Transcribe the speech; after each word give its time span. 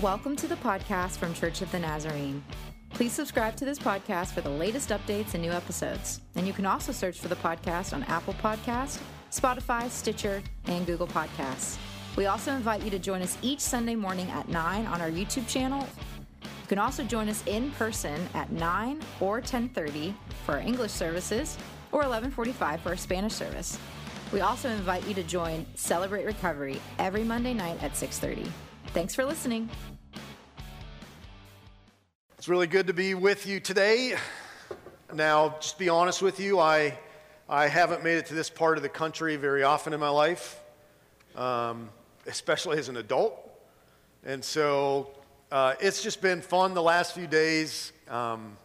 Welcome 0.00 0.36
to 0.36 0.46
the 0.46 0.56
podcast 0.56 1.18
from 1.18 1.34
Church 1.34 1.60
of 1.60 1.70
the 1.70 1.78
Nazarene. 1.78 2.42
Please 2.94 3.12
subscribe 3.12 3.56
to 3.56 3.66
this 3.66 3.78
podcast 3.78 4.32
for 4.32 4.40
the 4.40 4.48
latest 4.48 4.88
updates 4.88 5.34
and 5.34 5.42
new 5.42 5.50
episodes. 5.50 6.22
And 6.34 6.46
you 6.46 6.54
can 6.54 6.64
also 6.64 6.92
search 6.92 7.20
for 7.20 7.28
the 7.28 7.36
podcast 7.36 7.92
on 7.92 8.02
Apple 8.04 8.32
Podcast, 8.42 9.00
Spotify, 9.30 9.90
Stitcher, 9.90 10.42
and 10.64 10.86
Google 10.86 11.06
Podcasts. 11.06 11.76
We 12.16 12.24
also 12.24 12.52
invite 12.52 12.82
you 12.82 12.90
to 12.90 12.98
join 12.98 13.20
us 13.20 13.36
each 13.42 13.60
Sunday 13.60 13.94
morning 13.94 14.30
at 14.30 14.48
9 14.48 14.86
on 14.86 15.02
our 15.02 15.10
YouTube 15.10 15.46
channel. 15.46 15.86
You 16.40 16.68
can 16.68 16.78
also 16.78 17.04
join 17.04 17.28
us 17.28 17.42
in 17.44 17.70
person 17.72 18.18
at 18.32 18.50
9 18.50 18.98
or 19.20 19.42
10:30 19.42 20.14
for 20.46 20.52
our 20.52 20.60
English 20.60 20.92
services 20.92 21.58
or 21.92 22.02
11:45 22.02 22.80
for 22.80 22.88
our 22.88 22.96
Spanish 22.96 23.34
service. 23.34 23.78
We 24.32 24.40
also 24.40 24.70
invite 24.70 25.06
you 25.06 25.12
to 25.14 25.22
join 25.22 25.66
Celebrate 25.74 26.24
Recovery 26.24 26.80
every 26.98 27.24
Monday 27.24 27.52
night 27.52 27.82
at 27.82 27.94
6:30. 27.94 28.50
Thanks 28.92 29.14
for 29.14 29.24
listening. 29.24 29.70
It's 32.36 32.46
really 32.46 32.66
good 32.66 32.88
to 32.88 32.92
be 32.92 33.14
with 33.14 33.46
you 33.46 33.58
today. 33.58 34.16
Now, 35.14 35.56
just 35.60 35.74
to 35.74 35.78
be 35.78 35.88
honest 35.88 36.20
with 36.20 36.38
you, 36.38 36.58
I, 36.58 36.98
I 37.48 37.68
haven't 37.68 38.04
made 38.04 38.18
it 38.18 38.26
to 38.26 38.34
this 38.34 38.50
part 38.50 38.76
of 38.76 38.82
the 38.82 38.90
country 38.90 39.36
very 39.36 39.62
often 39.62 39.94
in 39.94 40.00
my 40.00 40.10
life, 40.10 40.60
um, 41.36 41.88
especially 42.26 42.76
as 42.76 42.90
an 42.90 42.98
adult. 42.98 43.34
And 44.26 44.44
so 44.44 45.12
uh, 45.50 45.74
it's 45.80 46.02
just 46.02 46.20
been 46.20 46.42
fun 46.42 46.74
the 46.74 46.82
last 46.82 47.14
few 47.14 47.26
days. 47.26 47.92
Um, 48.10 48.58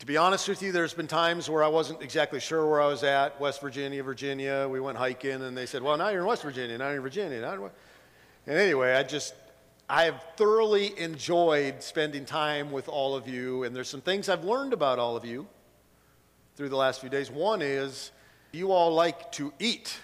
to 0.00 0.04
be 0.06 0.18
honest 0.18 0.50
with 0.50 0.60
you, 0.60 0.70
there's 0.70 0.92
been 0.92 1.06
times 1.06 1.48
where 1.48 1.64
I 1.64 1.68
wasn't 1.68 2.02
exactly 2.02 2.40
sure 2.40 2.68
where 2.68 2.82
I 2.82 2.88
was 2.88 3.04
at 3.04 3.40
West 3.40 3.62
Virginia, 3.62 4.02
Virginia. 4.02 4.68
We 4.70 4.80
went 4.80 4.98
hiking, 4.98 5.40
and 5.40 5.56
they 5.56 5.64
said, 5.64 5.82
Well, 5.82 5.96
now 5.96 6.10
you're 6.10 6.20
in 6.20 6.26
West 6.26 6.42
Virginia, 6.42 6.76
now 6.76 6.88
you're 6.88 6.96
in 6.96 7.02
Virginia. 7.02 7.40
Now 7.40 7.70
and 8.46 8.58
anyway, 8.58 8.92
I 8.92 9.02
just, 9.02 9.34
I 9.88 10.04
have 10.04 10.22
thoroughly 10.36 10.98
enjoyed 10.98 11.82
spending 11.82 12.26
time 12.26 12.72
with 12.72 12.88
all 12.88 13.16
of 13.16 13.26
you, 13.26 13.62
and 13.62 13.74
there's 13.74 13.88
some 13.88 14.02
things 14.02 14.28
I've 14.28 14.44
learned 14.44 14.74
about 14.74 14.98
all 14.98 15.16
of 15.16 15.24
you 15.24 15.46
through 16.54 16.68
the 16.68 16.76
last 16.76 17.00
few 17.00 17.08
days. 17.08 17.30
One 17.30 17.62
is 17.62 18.10
you 18.52 18.70
all 18.70 18.92
like 18.92 19.32
to 19.32 19.50
eat. 19.58 19.96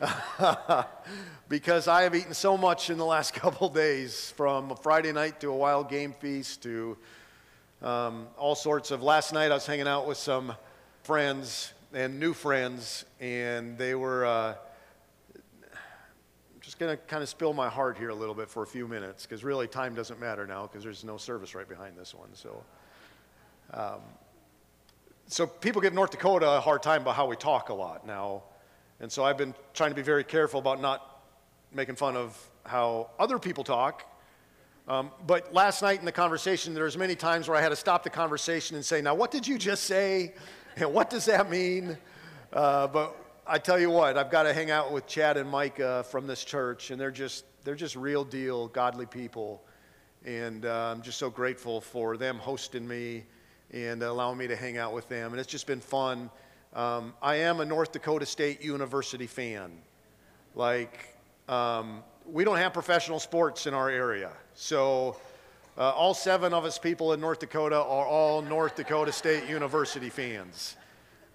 because 1.48 1.88
I 1.88 2.02
have 2.02 2.14
eaten 2.14 2.32
so 2.32 2.56
much 2.56 2.90
in 2.90 2.98
the 2.98 3.04
last 3.04 3.34
couple 3.40 3.68
days, 3.70 4.32
from 4.36 4.70
a 4.70 4.76
Friday 4.76 5.10
night 5.10 5.40
to 5.40 5.48
a 5.48 5.56
wild 5.56 5.88
game 5.88 6.12
feast 6.12 6.62
to 6.62 6.96
um, 7.82 8.28
all 8.38 8.54
sorts 8.54 8.92
of. 8.92 9.02
Last 9.02 9.32
night 9.32 9.50
I 9.50 9.54
was 9.54 9.66
hanging 9.66 9.88
out 9.88 10.06
with 10.06 10.18
some 10.18 10.54
friends 11.02 11.72
and 11.92 12.20
new 12.20 12.34
friends, 12.34 13.04
and 13.20 13.76
they 13.78 13.96
were. 13.96 14.26
Uh, 14.26 14.54
just 16.66 16.80
going 16.80 16.90
to 16.90 17.00
kind 17.04 17.22
of 17.22 17.28
spill 17.28 17.52
my 17.52 17.68
heart 17.68 17.96
here 17.96 18.08
a 18.08 18.14
little 18.14 18.34
bit 18.34 18.50
for 18.50 18.64
a 18.64 18.66
few 18.66 18.88
minutes 18.88 19.24
because 19.24 19.44
really 19.44 19.68
time 19.68 19.94
doesn't 19.94 20.18
matter 20.18 20.48
now 20.48 20.66
because 20.66 20.82
there's 20.82 21.04
no 21.04 21.16
service 21.16 21.54
right 21.54 21.68
behind 21.68 21.96
this 21.96 22.12
one. 22.12 22.28
So, 22.32 22.64
um, 23.72 24.00
so 25.28 25.46
people 25.46 25.80
give 25.80 25.94
North 25.94 26.10
Dakota 26.10 26.50
a 26.50 26.60
hard 26.60 26.82
time 26.82 27.02
about 27.02 27.14
how 27.14 27.28
we 27.28 27.36
talk 27.36 27.68
a 27.68 27.72
lot 27.72 28.04
now. 28.04 28.42
And 28.98 29.12
so 29.12 29.22
I've 29.22 29.38
been 29.38 29.54
trying 29.74 29.90
to 29.90 29.94
be 29.94 30.02
very 30.02 30.24
careful 30.24 30.58
about 30.58 30.80
not 30.80 31.22
making 31.72 31.94
fun 31.94 32.16
of 32.16 32.36
how 32.64 33.10
other 33.16 33.38
people 33.38 33.62
talk. 33.62 34.02
Um, 34.88 35.12
but 35.24 35.54
last 35.54 35.82
night 35.82 36.00
in 36.00 36.04
the 36.04 36.10
conversation, 36.10 36.74
there 36.74 36.82
was 36.82 36.98
many 36.98 37.14
times 37.14 37.48
where 37.48 37.56
I 37.56 37.60
had 37.60 37.68
to 37.68 37.76
stop 37.76 38.02
the 38.02 38.10
conversation 38.10 38.74
and 38.74 38.84
say, 38.84 39.00
now 39.00 39.14
what 39.14 39.30
did 39.30 39.46
you 39.46 39.56
just 39.56 39.84
say? 39.84 40.34
And 40.78 40.92
what 40.92 41.08
does 41.08 41.24
that 41.24 41.48
mean? 41.48 41.96
Uh, 42.52 42.86
but 42.88 43.25
I 43.48 43.58
tell 43.58 43.78
you 43.78 43.90
what, 43.90 44.18
I've 44.18 44.30
got 44.30 44.42
to 44.42 44.52
hang 44.52 44.72
out 44.72 44.90
with 44.90 45.06
Chad 45.06 45.36
and 45.36 45.48
Micah 45.48 46.04
from 46.10 46.26
this 46.26 46.42
church, 46.42 46.90
and 46.90 47.00
they're 47.00 47.12
just 47.12 47.44
they're 47.62 47.76
just 47.76 47.94
real 47.94 48.24
deal 48.24 48.66
godly 48.66 49.06
people, 49.06 49.62
and 50.24 50.66
uh, 50.66 50.92
I'm 50.92 51.00
just 51.00 51.16
so 51.16 51.30
grateful 51.30 51.80
for 51.80 52.16
them 52.16 52.38
hosting 52.38 52.88
me 52.88 53.22
and 53.70 54.02
allowing 54.02 54.36
me 54.36 54.48
to 54.48 54.56
hang 54.56 54.78
out 54.78 54.92
with 54.92 55.08
them, 55.08 55.30
and 55.30 55.38
it's 55.38 55.48
just 55.48 55.68
been 55.68 55.78
fun. 55.78 56.28
Um, 56.74 57.14
I 57.22 57.36
am 57.36 57.60
a 57.60 57.64
North 57.64 57.92
Dakota 57.92 58.26
State 58.26 58.64
University 58.64 59.28
fan. 59.28 59.70
Like, 60.56 61.16
um, 61.48 62.02
we 62.28 62.42
don't 62.42 62.58
have 62.58 62.72
professional 62.72 63.20
sports 63.20 63.68
in 63.68 63.74
our 63.74 63.88
area, 63.88 64.32
so. 64.54 65.16
Uh, 65.78 65.90
all 65.90 66.14
seven 66.14 66.54
of 66.54 66.64
us 66.64 66.78
people 66.78 67.12
in 67.12 67.20
North 67.20 67.40
Dakota 67.40 67.76
are 67.76 68.06
all 68.06 68.40
North 68.40 68.76
Dakota 68.76 69.12
State 69.12 69.46
University 69.46 70.08
fans. 70.08 70.74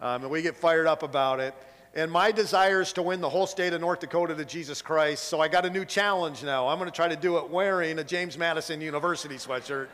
Um, 0.01 0.23
and 0.23 0.31
we 0.31 0.41
get 0.41 0.57
fired 0.57 0.87
up 0.87 1.03
about 1.03 1.39
it. 1.39 1.53
And 1.93 2.09
my 2.09 2.31
desire 2.31 2.79
is 2.79 2.93
to 2.93 3.01
win 3.01 3.19
the 3.19 3.29
whole 3.29 3.45
state 3.45 3.73
of 3.73 3.81
North 3.81 3.99
Dakota 3.99 4.33
to 4.33 4.45
Jesus 4.45 4.81
Christ. 4.81 5.25
So 5.25 5.41
I 5.41 5.49
got 5.49 5.65
a 5.65 5.69
new 5.69 5.83
challenge 5.83 6.41
now. 6.41 6.69
I'm 6.69 6.77
going 6.77 6.89
to 6.89 6.95
try 6.95 7.09
to 7.09 7.17
do 7.17 7.37
it 7.37 7.49
wearing 7.49 7.99
a 7.99 8.03
James 8.03 8.37
Madison 8.37 8.79
University 8.79 9.35
sweatshirt 9.35 9.87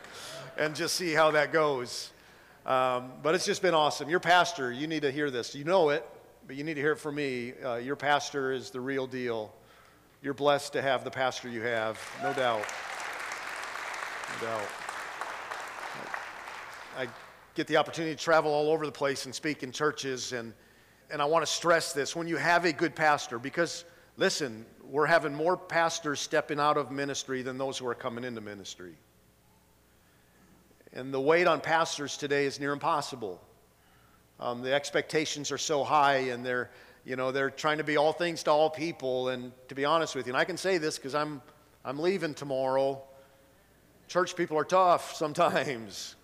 and 0.56 0.76
just 0.76 0.94
see 0.94 1.12
how 1.12 1.32
that 1.32 1.52
goes. 1.52 2.12
Um, 2.64 3.10
but 3.20 3.34
it's 3.34 3.44
just 3.44 3.62
been 3.62 3.74
awesome. 3.74 4.08
Your 4.08 4.20
pastor, 4.20 4.70
you 4.70 4.86
need 4.86 5.02
to 5.02 5.10
hear 5.10 5.28
this. 5.28 5.56
You 5.56 5.64
know 5.64 5.88
it, 5.88 6.06
but 6.46 6.54
you 6.54 6.62
need 6.62 6.74
to 6.74 6.80
hear 6.80 6.92
it 6.92 7.00
from 7.00 7.16
me. 7.16 7.54
Uh, 7.64 7.76
your 7.76 7.96
pastor 7.96 8.52
is 8.52 8.70
the 8.70 8.80
real 8.80 9.08
deal. 9.08 9.52
You're 10.22 10.34
blessed 10.34 10.74
to 10.74 10.82
have 10.82 11.02
the 11.02 11.10
pastor 11.10 11.48
you 11.48 11.62
have, 11.62 12.00
no 12.22 12.32
doubt. 12.32 12.64
No 14.40 14.46
doubt. 14.46 14.68
I 16.96 17.08
get 17.56 17.66
the 17.66 17.76
opportunity 17.76 18.14
to 18.14 18.22
travel 18.22 18.52
all 18.52 18.70
over 18.70 18.86
the 18.86 18.92
place 18.92 19.24
and 19.24 19.34
speak 19.34 19.64
in 19.64 19.72
churches 19.72 20.32
and 20.32 20.52
and 21.10 21.22
I 21.22 21.24
want 21.24 21.44
to 21.44 21.50
stress 21.50 21.92
this 21.92 22.14
when 22.14 22.28
you 22.28 22.36
have 22.36 22.64
a 22.64 22.72
good 22.72 22.94
pastor, 22.94 23.38
because 23.38 23.84
listen, 24.16 24.66
we're 24.84 25.06
having 25.06 25.34
more 25.34 25.56
pastors 25.56 26.20
stepping 26.20 26.60
out 26.60 26.76
of 26.76 26.90
ministry 26.90 27.42
than 27.42 27.58
those 27.58 27.78
who 27.78 27.86
are 27.86 27.94
coming 27.94 28.24
into 28.24 28.40
ministry. 28.40 28.94
And 30.92 31.12
the 31.12 31.20
weight 31.20 31.46
on 31.46 31.60
pastors 31.60 32.16
today 32.16 32.46
is 32.46 32.58
near 32.58 32.72
impossible. 32.72 33.40
Um, 34.40 34.62
the 34.62 34.72
expectations 34.72 35.52
are 35.52 35.58
so 35.58 35.84
high, 35.84 36.30
and 36.30 36.44
they're, 36.44 36.70
you 37.04 37.16
know, 37.16 37.32
they're 37.32 37.50
trying 37.50 37.78
to 37.78 37.84
be 37.84 37.96
all 37.96 38.12
things 38.12 38.42
to 38.44 38.50
all 38.50 38.70
people. 38.70 39.28
And 39.28 39.52
to 39.68 39.74
be 39.74 39.84
honest 39.84 40.14
with 40.14 40.26
you, 40.26 40.32
and 40.32 40.40
I 40.40 40.44
can 40.44 40.56
say 40.56 40.78
this 40.78 40.96
because 40.96 41.14
I'm, 41.14 41.42
I'm 41.84 41.98
leaving 41.98 42.34
tomorrow. 42.34 43.02
Church 44.06 44.34
people 44.36 44.56
are 44.56 44.64
tough 44.64 45.14
sometimes. 45.14 46.16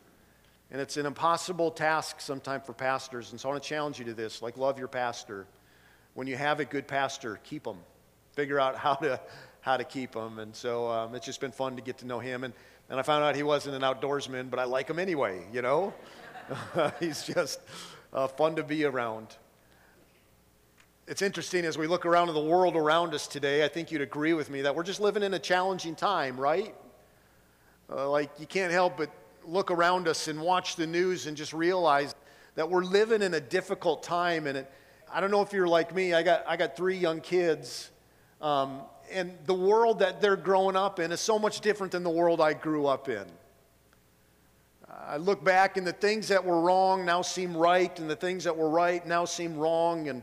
And 0.75 0.81
it's 0.81 0.97
an 0.97 1.07
impossible 1.07 1.71
task 1.71 2.21
sometimes 2.21 2.67
for 2.67 2.73
pastors. 2.73 3.31
And 3.31 3.41
so 3.41 3.49
I 3.49 3.53
want 3.53 3.63
to 3.63 3.69
challenge 3.69 4.01
you 4.01 4.07
to 4.07 4.13
this 4.13 4.43
like, 4.43 4.57
love 4.57 4.77
your 4.77 4.89
pastor. 4.89 5.47
When 6.15 6.27
you 6.27 6.35
have 6.35 6.59
a 6.59 6.65
good 6.65 6.89
pastor, 6.89 7.39
keep 7.45 7.63
them. 7.63 7.77
Figure 8.33 8.59
out 8.59 8.75
how 8.75 8.95
to, 8.95 9.21
how 9.61 9.77
to 9.77 9.85
keep 9.85 10.11
them. 10.11 10.41
And 10.41 10.53
so 10.53 10.91
um, 10.91 11.15
it's 11.15 11.27
just 11.27 11.41
been 11.41 11.53
fun 11.53 11.77
to 11.77 11.83
get 11.83 11.99
to 11.99 12.07
know 12.09 12.19
him. 12.19 12.43
And, 12.43 12.53
and 12.91 12.99
I 12.99 13.05
found 13.05 13.23
out 13.23 13.37
he 13.37 13.45
wasn't 13.45 13.77
an 13.77 13.83
outdoorsman, 13.83 14.51
but 14.51 14.59
I 14.59 14.65
like 14.65 14.91
him 14.91 14.99
anyway, 14.99 15.47
you 15.53 15.63
know? 15.63 15.95
He's 16.99 17.23
just 17.23 17.61
uh, 18.13 18.27
fun 18.27 18.57
to 18.57 18.65
be 18.65 18.85
around. 18.85 19.29
It's 21.07 21.23
interesting 21.23 21.65
as 21.67 21.79
we 21.79 21.87
look 21.87 22.05
around 22.05 22.31
in 22.31 22.35
the 22.35 22.43
world 22.43 22.75
around 22.75 23.15
us 23.15 23.29
today, 23.29 23.65
I 23.65 23.69
think 23.69 23.93
you'd 23.93 24.03
agree 24.03 24.33
with 24.33 24.51
me 24.51 24.63
that 24.63 24.75
we're 24.75 24.83
just 24.83 24.99
living 24.99 25.23
in 25.23 25.35
a 25.35 25.39
challenging 25.39 25.95
time, 25.95 26.37
right? 26.37 26.75
Uh, 27.89 28.11
like, 28.11 28.33
you 28.41 28.47
can't 28.47 28.73
help 28.73 28.97
but 28.97 29.09
look 29.47 29.71
around 29.71 30.09
us 30.09 30.29
and 30.29 30.41
watch 30.41 30.77
the 30.77 30.87
news 30.87 31.27
and 31.27 31.37
just 31.37 31.53
realize 31.53 32.15
that 32.55 32.69
we're 32.69 32.85
living 32.85 33.23
in 33.23 33.35
a 33.35 33.41
difficult 33.41 34.03
time. 34.03 34.47
And 34.47 34.59
it, 34.59 34.71
I 35.13 35.21
don't 35.21 35.31
know 35.31 35.43
if 35.43 35.53
you're 35.53 35.69
like 35.69 35.95
me, 35.95 36.15
I 36.15 36.23
got, 36.23 36.45
I 36.47 36.57
got 36.57 36.77
three 36.77 36.97
young 36.97 37.21
kids. 37.21 37.91
Um, 38.41 38.81
and 39.13 39.37
the 39.47 39.55
world 39.55 39.99
that 40.01 40.21
they're 40.21 40.37
growing 40.37 40.77
up 40.77 40.99
in 40.99 41.13
is 41.13 41.21
so 41.21 41.39
much 41.39 41.61
different 41.61 41.93
than 41.93 42.03
the 42.03 42.11
world 42.11 42.41
I 42.41 42.55
grew 42.55 42.87
up 42.87 43.09
in. 43.09 43.25
I 45.07 45.17
look 45.17 45.45
back 45.45 45.77
and 45.77 45.87
the 45.87 45.93
things 45.93 46.29
that 46.29 46.45
were 46.45 46.61
wrong 46.61 47.05
now 47.05 47.21
seem 47.21 47.57
right, 47.57 47.99
and 47.99 48.09
the 48.09 48.17
things 48.17 48.45
that 48.45 48.57
were 48.57 48.71
right 48.71 49.07
now 49.07 49.25
seem 49.25 49.57
wrong. 49.57 50.09
And, 50.09 50.23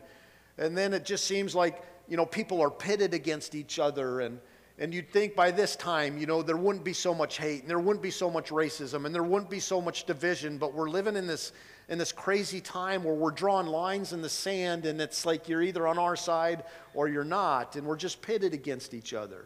and 0.58 0.78
then 0.78 0.94
it 0.94 1.06
just 1.06 1.26
seems 1.26 1.54
like, 1.54 1.84
you 2.08 2.18
know, 2.18 2.26
people 2.26 2.62
are 2.62 2.72
pitted 2.72 3.14
against 3.14 3.54
each 3.54 3.80
other. 3.80 4.22
And, 4.22 4.40
and 4.82 4.96
you'd 4.96 5.12
think 5.12 5.36
by 5.36 5.52
this 5.52 5.76
time, 5.76 6.18
you 6.18 6.26
know, 6.26 6.42
there 6.42 6.58
wouldn't 6.58 6.84
be 6.84 6.92
so 6.92 7.14
much 7.14 7.38
hate 7.38 7.62
and 7.62 7.70
there 7.70 7.80
wouldn't 7.80 8.02
be 8.02 8.10
so 8.10 8.32
much 8.32 8.50
racism 8.50 9.06
and 9.06 9.14
there 9.14 9.22
wouldn't 9.22 9.50
be 9.50 9.60
so 9.60 9.80
much 9.80 10.06
division, 10.06 10.58
but 10.58 10.74
we're 10.74 10.90
living 10.90 11.16
in 11.16 11.28
this, 11.28 11.52
in 11.88 12.00
this 12.00 12.12
crazy 12.12 12.60
time 12.60 13.04
where 13.04 13.14
we're 13.14 13.30
drawing 13.30 13.68
lines 13.68 14.12
in 14.12 14.24
the 14.24 14.30
sand 14.30 14.88
and 14.88 15.00
it's 15.00 15.24
like 15.24 15.48
you're 15.48 15.62
either 15.62 15.88
on 15.88 16.00
our 16.00 16.16
side 16.16 16.64
or 16.96 17.08
you're 17.08 17.24
not, 17.24 17.76
and 17.76 17.86
we're 17.86 17.96
just 17.96 18.24
pitted 18.24 18.56
against 18.56 18.96
each 18.96 19.14
other. 19.14 19.46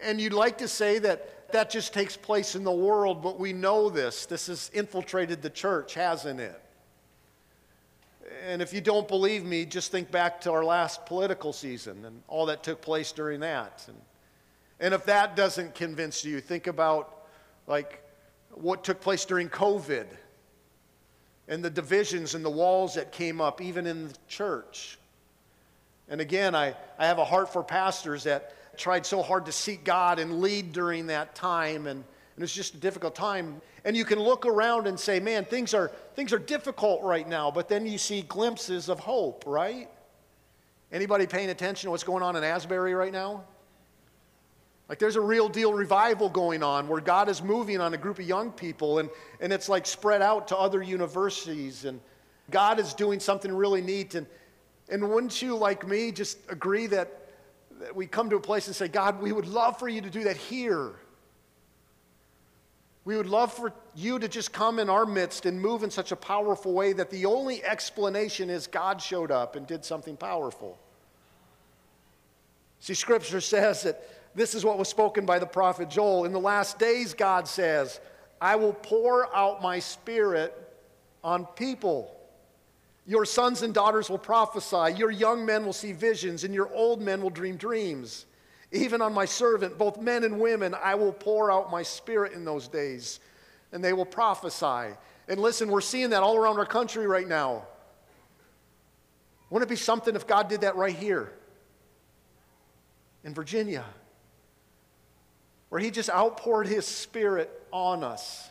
And 0.00 0.18
you'd 0.18 0.32
like 0.32 0.56
to 0.58 0.68
say 0.68 0.98
that 1.00 1.52
that 1.52 1.68
just 1.68 1.92
takes 1.92 2.16
place 2.16 2.54
in 2.56 2.64
the 2.64 2.72
world, 2.72 3.22
but 3.22 3.38
we 3.38 3.52
know 3.52 3.90
this. 3.90 4.24
This 4.24 4.46
has 4.46 4.70
infiltrated 4.72 5.42
the 5.42 5.50
church, 5.50 5.92
hasn't 5.92 6.40
it? 6.40 6.58
And 8.46 8.62
if 8.62 8.72
you 8.72 8.80
don't 8.80 9.06
believe 9.06 9.44
me, 9.44 9.64
just 9.64 9.90
think 9.90 10.10
back 10.10 10.40
to 10.42 10.52
our 10.52 10.64
last 10.64 11.06
political 11.06 11.52
season 11.52 12.04
and 12.04 12.22
all 12.28 12.46
that 12.46 12.62
took 12.62 12.80
place 12.80 13.12
during 13.12 13.40
that. 13.40 13.84
And, 13.88 13.96
and 14.80 14.94
if 14.94 15.04
that 15.06 15.36
doesn't 15.36 15.74
convince 15.74 16.24
you, 16.24 16.40
think 16.40 16.66
about 16.66 17.26
like 17.66 18.02
what 18.50 18.84
took 18.84 19.00
place 19.00 19.24
during 19.24 19.48
COVID 19.48 20.06
and 21.48 21.64
the 21.64 21.70
divisions 21.70 22.34
and 22.34 22.44
the 22.44 22.50
walls 22.50 22.94
that 22.94 23.12
came 23.12 23.40
up 23.40 23.60
even 23.60 23.86
in 23.86 24.08
the 24.08 24.14
church. 24.28 24.98
And 26.08 26.20
again, 26.20 26.54
I, 26.54 26.74
I 26.98 27.06
have 27.06 27.18
a 27.18 27.24
heart 27.24 27.52
for 27.52 27.62
pastors 27.62 28.24
that, 28.24 28.54
tried 28.76 29.06
so 29.06 29.22
hard 29.22 29.46
to 29.46 29.52
seek 29.52 29.84
God 29.84 30.18
and 30.18 30.40
lead 30.40 30.72
during 30.72 31.06
that 31.08 31.34
time. 31.34 31.86
And, 31.86 32.04
and 32.34 32.42
it 32.42 32.44
was 32.44 32.52
just 32.52 32.74
a 32.74 32.78
difficult 32.78 33.14
time. 33.14 33.60
And 33.84 33.96
you 33.96 34.04
can 34.04 34.18
look 34.18 34.44
around 34.44 34.88
and 34.88 34.98
say, 34.98 35.20
man, 35.20 35.44
things 35.44 35.72
are, 35.72 35.92
things 36.16 36.32
are 36.32 36.38
difficult 36.38 37.02
right 37.02 37.28
now. 37.28 37.50
But 37.50 37.68
then 37.68 37.86
you 37.86 37.96
see 37.96 38.22
glimpses 38.22 38.88
of 38.88 38.98
hope, 38.98 39.44
right? 39.46 39.88
Anybody 40.90 41.28
paying 41.28 41.50
attention 41.50 41.86
to 41.86 41.90
what's 41.92 42.02
going 42.02 42.24
on 42.24 42.34
in 42.34 42.42
Asbury 42.42 42.94
right 42.94 43.12
now? 43.12 43.44
Like 44.88 44.98
there's 44.98 45.16
a 45.16 45.20
real 45.20 45.48
deal 45.48 45.72
revival 45.72 46.28
going 46.28 46.62
on 46.62 46.88
where 46.88 47.00
God 47.00 47.28
is 47.28 47.42
moving 47.42 47.80
on 47.80 47.94
a 47.94 47.96
group 47.96 48.18
of 48.18 48.26
young 48.26 48.50
people 48.50 48.98
and, 48.98 49.08
and 49.40 49.52
it's 49.52 49.68
like 49.68 49.86
spread 49.86 50.20
out 50.20 50.48
to 50.48 50.56
other 50.56 50.82
universities 50.82 51.84
and 51.84 52.00
God 52.50 52.80
is 52.80 52.94
doing 52.94 53.20
something 53.20 53.52
really 53.54 53.80
neat. 53.80 54.16
And, 54.16 54.26
and 54.88 55.08
wouldn't 55.08 55.40
you, 55.40 55.56
like 55.56 55.86
me, 55.86 56.10
just 56.10 56.38
agree 56.48 56.88
that, 56.88 57.28
that 57.80 57.94
we 57.94 58.06
come 58.06 58.28
to 58.30 58.36
a 58.36 58.40
place 58.40 58.66
and 58.66 58.76
say, 58.76 58.88
God, 58.88 59.22
we 59.22 59.32
would 59.32 59.46
love 59.46 59.78
for 59.78 59.88
you 59.88 60.00
to 60.00 60.10
do 60.10 60.24
that 60.24 60.36
here. 60.36 60.92
We 63.04 63.16
would 63.16 63.26
love 63.26 63.52
for 63.52 63.72
you 63.94 64.18
to 64.18 64.28
just 64.28 64.52
come 64.52 64.78
in 64.78 64.88
our 64.88 65.04
midst 65.04 65.44
and 65.44 65.60
move 65.60 65.82
in 65.82 65.90
such 65.90 66.10
a 66.10 66.16
powerful 66.16 66.72
way 66.72 66.94
that 66.94 67.10
the 67.10 67.26
only 67.26 67.62
explanation 67.62 68.48
is 68.48 68.66
God 68.66 69.02
showed 69.02 69.30
up 69.30 69.56
and 69.56 69.66
did 69.66 69.84
something 69.84 70.16
powerful. 70.16 70.78
See, 72.80 72.94
Scripture 72.94 73.40
says 73.42 73.82
that 73.82 74.02
this 74.34 74.54
is 74.54 74.64
what 74.64 74.78
was 74.78 74.88
spoken 74.88 75.26
by 75.26 75.38
the 75.38 75.46
prophet 75.46 75.90
Joel. 75.90 76.24
In 76.24 76.32
the 76.32 76.40
last 76.40 76.78
days, 76.78 77.14
God 77.14 77.46
says, 77.46 78.00
I 78.40 78.56
will 78.56 78.72
pour 78.72 79.34
out 79.34 79.62
my 79.62 79.78
spirit 79.78 80.54
on 81.22 81.46
people. 81.46 82.10
Your 83.06 83.26
sons 83.26 83.62
and 83.62 83.74
daughters 83.74 84.08
will 84.08 84.18
prophesy, 84.18 84.96
your 84.96 85.10
young 85.10 85.44
men 85.44 85.66
will 85.66 85.74
see 85.74 85.92
visions, 85.92 86.42
and 86.42 86.54
your 86.54 86.72
old 86.72 87.02
men 87.02 87.20
will 87.22 87.30
dream 87.30 87.56
dreams. 87.56 88.24
Even 88.74 89.00
on 89.00 89.14
my 89.14 89.24
servant, 89.24 89.78
both 89.78 89.98
men 89.98 90.24
and 90.24 90.38
women, 90.38 90.74
I 90.74 90.94
will 90.94 91.12
pour 91.12 91.50
out 91.50 91.70
my 91.70 91.82
spirit 91.82 92.32
in 92.32 92.44
those 92.44 92.68
days, 92.68 93.20
and 93.72 93.82
they 93.82 93.92
will 93.92 94.04
prophesy. 94.04 94.94
And 95.28 95.40
listen, 95.40 95.70
we're 95.70 95.80
seeing 95.80 96.10
that 96.10 96.22
all 96.22 96.36
around 96.36 96.58
our 96.58 96.66
country 96.66 97.06
right 97.06 97.26
now. 97.26 97.64
Wouldn't 99.48 99.70
it 99.70 99.72
be 99.72 99.76
something 99.76 100.14
if 100.14 100.26
God 100.26 100.48
did 100.48 100.62
that 100.62 100.76
right 100.76 100.94
here 100.94 101.32
in 103.24 103.32
Virginia? 103.32 103.84
where 105.74 105.80
he 105.80 105.90
just 105.90 106.08
outpoured 106.08 106.68
his 106.68 106.86
spirit 106.86 107.50
on 107.72 108.04
us. 108.04 108.48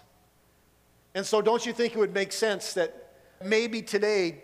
And 1.15 1.25
so, 1.25 1.41
don't 1.41 1.65
you 1.65 1.71
think 1.71 1.93
it 1.93 1.97
would 1.97 2.13
make 2.13 2.33
sense 2.33 2.73
that 2.73 3.13
maybe 3.41 3.81
today 3.81 4.43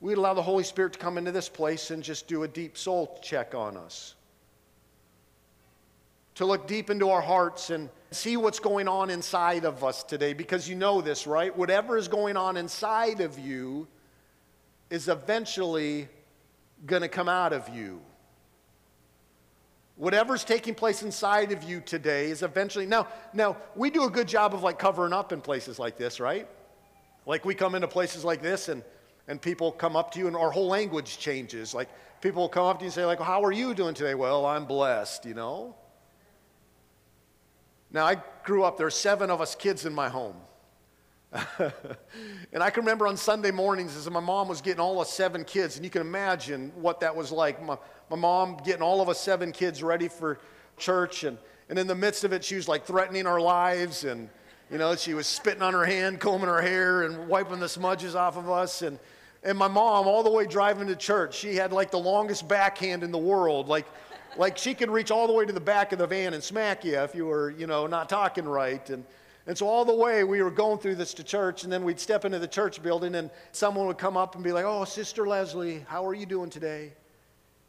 we'd 0.00 0.18
allow 0.18 0.34
the 0.34 0.42
Holy 0.42 0.64
Spirit 0.64 0.94
to 0.94 0.98
come 0.98 1.16
into 1.16 1.30
this 1.30 1.48
place 1.48 1.92
and 1.92 2.02
just 2.02 2.26
do 2.26 2.42
a 2.42 2.48
deep 2.48 2.76
soul 2.76 3.16
check 3.22 3.54
on 3.54 3.76
us? 3.76 4.16
To 6.36 6.46
look 6.46 6.66
deep 6.66 6.90
into 6.90 7.10
our 7.10 7.22
hearts 7.22 7.70
and 7.70 7.88
see 8.10 8.36
what's 8.36 8.60
going 8.60 8.88
on 8.88 9.10
inside 9.10 9.64
of 9.64 9.82
us 9.82 10.02
today, 10.02 10.32
because 10.32 10.68
you 10.68 10.74
know 10.74 11.00
this, 11.00 11.26
right? 11.26 11.56
Whatever 11.56 11.96
is 11.96 12.08
going 12.08 12.36
on 12.36 12.56
inside 12.56 13.20
of 13.20 13.38
you 13.38 13.88
is 14.90 15.08
eventually 15.08 16.08
going 16.84 17.02
to 17.02 17.08
come 17.08 17.28
out 17.28 17.52
of 17.52 17.68
you. 17.70 18.00
Whatever's 19.96 20.44
taking 20.44 20.74
place 20.74 21.02
inside 21.02 21.52
of 21.52 21.62
you 21.62 21.80
today 21.80 22.26
is 22.26 22.42
eventually 22.42 22.84
now 22.84 23.08
now 23.32 23.56
we 23.74 23.88
do 23.88 24.04
a 24.04 24.10
good 24.10 24.28
job 24.28 24.52
of 24.52 24.62
like 24.62 24.78
covering 24.78 25.14
up 25.14 25.32
in 25.32 25.40
places 25.40 25.78
like 25.78 25.96
this, 25.96 26.20
right? 26.20 26.46
Like 27.24 27.46
we 27.46 27.54
come 27.54 27.74
into 27.74 27.88
places 27.88 28.24
like 28.24 28.42
this 28.42 28.68
and 28.68 28.84
and 29.26 29.40
people 29.40 29.72
come 29.72 29.96
up 29.96 30.10
to 30.12 30.18
you 30.18 30.26
and 30.26 30.36
our 30.36 30.50
whole 30.50 30.68
language 30.68 31.18
changes. 31.18 31.72
Like 31.72 31.88
people 32.20 32.46
come 32.46 32.66
up 32.66 32.78
to 32.80 32.84
you 32.84 32.88
and 32.88 32.94
say 32.94 33.06
like, 33.06 33.20
well, 33.20 33.26
"How 33.26 33.42
are 33.42 33.52
you 33.52 33.72
doing 33.72 33.94
today?" 33.94 34.14
"Well, 34.14 34.44
I'm 34.44 34.66
blessed," 34.66 35.24
you 35.24 35.32
know? 35.32 35.74
Now, 37.96 38.04
I 38.04 38.18
grew 38.44 38.62
up 38.62 38.76
there's 38.76 38.94
7 38.94 39.30
of 39.30 39.40
us 39.40 39.54
kids 39.54 39.86
in 39.86 39.94
my 39.94 40.10
home. 40.10 40.36
and 41.32 42.62
I 42.62 42.68
can 42.68 42.82
remember 42.82 43.06
on 43.06 43.16
Sunday 43.16 43.50
mornings 43.50 43.96
as 43.96 44.10
my 44.10 44.20
mom 44.20 44.48
was 44.48 44.60
getting 44.60 44.80
all 44.80 44.98
the 44.98 45.04
seven 45.06 45.44
kids, 45.44 45.76
and 45.76 45.84
you 45.84 45.90
can 45.90 46.02
imagine 46.02 46.72
what 46.74 47.00
that 47.00 47.16
was 47.16 47.32
like. 47.32 47.64
My, 47.64 47.78
my 48.10 48.18
mom 48.18 48.58
getting 48.66 48.82
all 48.82 49.00
of 49.00 49.08
us 49.08 49.18
seven 49.18 49.50
kids 49.50 49.82
ready 49.82 50.08
for 50.08 50.38
church, 50.76 51.24
and, 51.24 51.38
and 51.70 51.78
in 51.78 51.86
the 51.86 51.94
midst 51.94 52.22
of 52.24 52.34
it, 52.34 52.44
she 52.44 52.56
was 52.56 52.68
like 52.68 52.84
threatening 52.84 53.26
our 53.26 53.40
lives, 53.40 54.04
and 54.04 54.28
you 54.70 54.76
know, 54.76 54.94
she 54.94 55.14
was 55.14 55.26
spitting 55.26 55.62
on 55.62 55.72
her 55.72 55.86
hand, 55.86 56.20
combing 56.20 56.50
her 56.50 56.60
hair, 56.60 57.04
and 57.04 57.28
wiping 57.28 57.60
the 57.60 57.68
smudges 57.68 58.14
off 58.14 58.36
of 58.36 58.50
us. 58.50 58.82
And, 58.82 58.98
and 59.42 59.56
my 59.56 59.68
mom, 59.68 60.06
all 60.06 60.22
the 60.22 60.30
way 60.30 60.44
driving 60.44 60.88
to 60.88 60.96
church, 60.96 61.34
she 61.34 61.54
had 61.54 61.72
like 61.72 61.90
the 61.90 61.98
longest 61.98 62.46
backhand 62.46 63.02
in 63.02 63.10
the 63.10 63.16
world. 63.16 63.68
Like, 63.68 63.86
like 64.38 64.58
she 64.58 64.74
could 64.74 64.90
reach 64.90 65.10
all 65.10 65.26
the 65.26 65.32
way 65.32 65.44
to 65.44 65.52
the 65.52 65.60
back 65.60 65.92
of 65.92 65.98
the 65.98 66.06
van 66.06 66.34
and 66.34 66.42
smack 66.42 66.84
you 66.84 66.98
if 66.98 67.14
you 67.14 67.26
were, 67.26 67.50
you 67.50 67.66
know, 67.66 67.86
not 67.86 68.08
talking 68.08 68.44
right. 68.44 68.88
And, 68.90 69.04
and 69.46 69.56
so 69.56 69.66
all 69.66 69.84
the 69.84 69.94
way 69.94 70.24
we 70.24 70.42
were 70.42 70.50
going 70.50 70.78
through 70.78 70.96
this 70.96 71.14
to 71.14 71.24
church, 71.24 71.64
and 71.64 71.72
then 71.72 71.84
we'd 71.84 72.00
step 72.00 72.24
into 72.24 72.38
the 72.38 72.48
church 72.48 72.82
building, 72.82 73.14
and 73.14 73.30
someone 73.52 73.86
would 73.86 73.98
come 73.98 74.16
up 74.16 74.34
and 74.34 74.44
be 74.44 74.52
like, 74.52 74.64
Oh, 74.64 74.84
Sister 74.84 75.26
Leslie, 75.26 75.84
how 75.88 76.06
are 76.06 76.14
you 76.14 76.26
doing 76.26 76.50
today? 76.50 76.92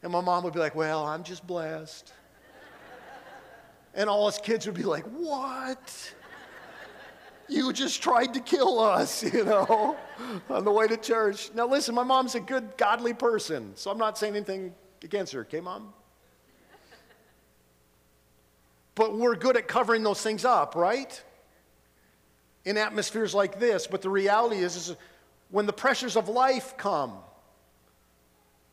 And 0.04 0.12
my 0.12 0.22
mom 0.22 0.44
would 0.44 0.54
be 0.54 0.60
like, 0.60 0.76
Well, 0.76 1.06
I'm 1.06 1.24
just 1.24 1.46
blessed. 1.46 2.14
and 3.94 4.10
all 4.10 4.28
us 4.28 4.40
kids 4.40 4.66
would 4.66 4.76
be 4.76 4.84
like, 4.84 5.06
What? 5.06 6.14
You 7.50 7.72
just 7.72 8.04
tried 8.04 8.34
to 8.34 8.42
kill 8.42 8.80
us, 8.80 9.24
you 9.34 9.46
know, 9.46 9.96
on 10.50 10.66
the 10.66 10.72
way 10.72 10.88
to 10.88 10.98
church. 10.98 11.50
Now, 11.54 11.66
listen, 11.68 11.96
my 11.96 12.04
mom's 12.04 12.36
a 12.36 12.42
good, 12.42 12.76
godly 12.78 13.14
person, 13.14 13.72
so 13.76 13.90
I'm 13.90 13.98
not 13.98 14.18
saying 14.18 14.36
anything 14.36 14.74
against 15.02 15.32
her, 15.34 15.42
okay, 15.42 15.62
mom? 15.62 15.94
But 18.98 19.18
we're 19.18 19.36
good 19.36 19.56
at 19.56 19.70
covering 19.70 20.04
those 20.04 20.22
things 20.22 20.44
up, 20.44 20.76
right? 20.76 21.24
in 22.68 22.78
atmospheres 22.78 23.34
like 23.34 23.60
this. 23.60 23.88
But 23.88 24.02
the 24.02 24.10
reality 24.10 24.58
is, 24.58 24.76
is 24.76 24.96
when 25.50 25.66
the 25.66 25.74
pressures 25.74 26.18
of 26.18 26.28
life 26.28 26.76
come, 26.76 27.14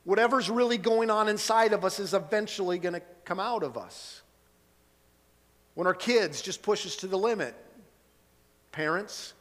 whatever's 0.03 0.51
really 0.51 0.79
going 0.79 1.11
on 1.11 1.29
inside 1.29 1.73
of 1.73 1.85
us 1.85 2.01
is 2.01 2.13
eventually 2.13 2.79
going 2.79 2.95
to 2.95 3.03
come 3.25 3.39
out 3.39 3.63
of 3.63 3.79
us. 3.79 4.21
When 5.75 5.87
our 5.87 5.95
kids 5.95 6.43
just 6.43 6.61
push 6.61 6.85
us 6.87 6.97
to 6.97 7.07
the 7.07 7.17
limit, 7.17 7.55
parents, 8.73 9.33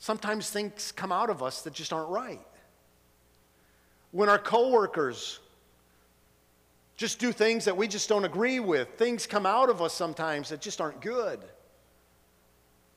sometimes 0.00 0.50
things 0.50 0.90
come 0.90 1.12
out 1.12 1.30
of 1.30 1.40
us 1.40 1.62
that 1.62 1.72
just 1.72 1.92
aren't 1.92 2.10
right. 2.10 2.46
When 4.10 4.28
our 4.28 4.38
coworkers 4.38 5.38
just 7.00 7.18
do 7.18 7.32
things 7.32 7.64
that 7.64 7.78
we 7.78 7.88
just 7.88 8.10
don't 8.10 8.26
agree 8.26 8.60
with, 8.60 8.86
things 8.98 9.26
come 9.26 9.46
out 9.46 9.70
of 9.70 9.80
us 9.80 9.94
sometimes 9.94 10.50
that 10.50 10.60
just 10.60 10.82
aren't 10.82 11.00
good. 11.00 11.40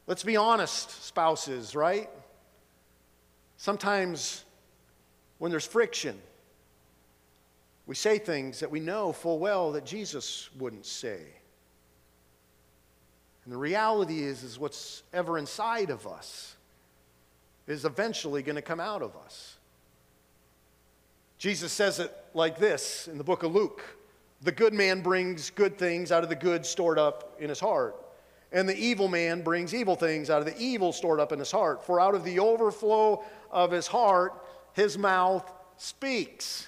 Let's 0.07 0.23
be 0.23 0.35
honest, 0.35 1.05
spouses, 1.05 1.73
right? 1.73 2.09
Sometimes 3.55 4.43
when 5.37 5.51
there's 5.51 5.65
friction, 5.65 6.19
we 7.85 7.95
say 7.95 8.17
things 8.17 8.59
that 8.59 8.69
we 8.69 8.81
know 8.81 9.13
full 9.13 9.39
well 9.39 9.71
that 9.71 9.85
Jesus 9.85 10.49
wouldn't 10.59 10.85
say. 10.85 11.21
And 13.45 13.53
the 13.53 13.57
reality 13.57 14.21
is, 14.21 14.43
is 14.43 14.59
what's 14.59 15.03
ever 15.13 15.37
inside 15.37 15.89
of 15.89 16.05
us 16.07 16.57
is 17.67 17.85
eventually 17.85 18.43
going 18.43 18.57
to 18.57 18.61
come 18.61 18.81
out 18.81 19.01
of 19.01 19.15
us. 19.15 19.55
Jesus 21.37 21.71
says 21.71 21.99
it 21.99 22.13
like 22.33 22.57
this 22.57 23.07
in 23.07 23.17
the 23.17 23.23
book 23.23 23.43
of 23.43 23.53
Luke 23.53 23.83
The 24.41 24.51
good 24.51 24.73
man 24.73 25.01
brings 25.01 25.49
good 25.49 25.77
things 25.77 26.11
out 26.11 26.23
of 26.23 26.29
the 26.29 26.35
good 26.35 26.65
stored 26.65 26.99
up 26.99 27.35
in 27.39 27.49
his 27.49 27.59
heart. 27.59 27.95
And 28.51 28.69
the 28.69 28.77
evil 28.77 29.07
man 29.07 29.41
brings 29.41 29.73
evil 29.73 29.95
things 29.95 30.29
out 30.29 30.39
of 30.39 30.45
the 30.45 30.57
evil 30.59 30.93
stored 30.93 31.19
up 31.19 31.31
in 31.31 31.39
his 31.39 31.51
heart. 31.51 31.85
For 31.85 31.99
out 31.99 32.13
of 32.13 32.23
the 32.23 32.39
overflow 32.39 33.23
of 33.49 33.71
his 33.71 33.87
heart, 33.87 34.33
his 34.73 34.97
mouth 34.97 35.51
speaks. 35.77 36.67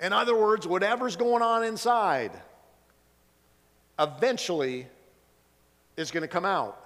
In 0.00 0.12
other 0.12 0.36
words, 0.36 0.66
whatever's 0.66 1.16
going 1.16 1.42
on 1.42 1.64
inside 1.64 2.32
eventually 3.98 4.86
is 5.96 6.10
going 6.10 6.22
to 6.22 6.28
come 6.28 6.44
out. 6.44 6.82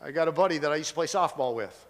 I 0.00 0.10
got 0.10 0.28
a 0.28 0.32
buddy 0.32 0.58
that 0.58 0.72
I 0.72 0.76
used 0.76 0.90
to 0.90 0.94
play 0.94 1.06
softball 1.06 1.54
with. 1.54 1.86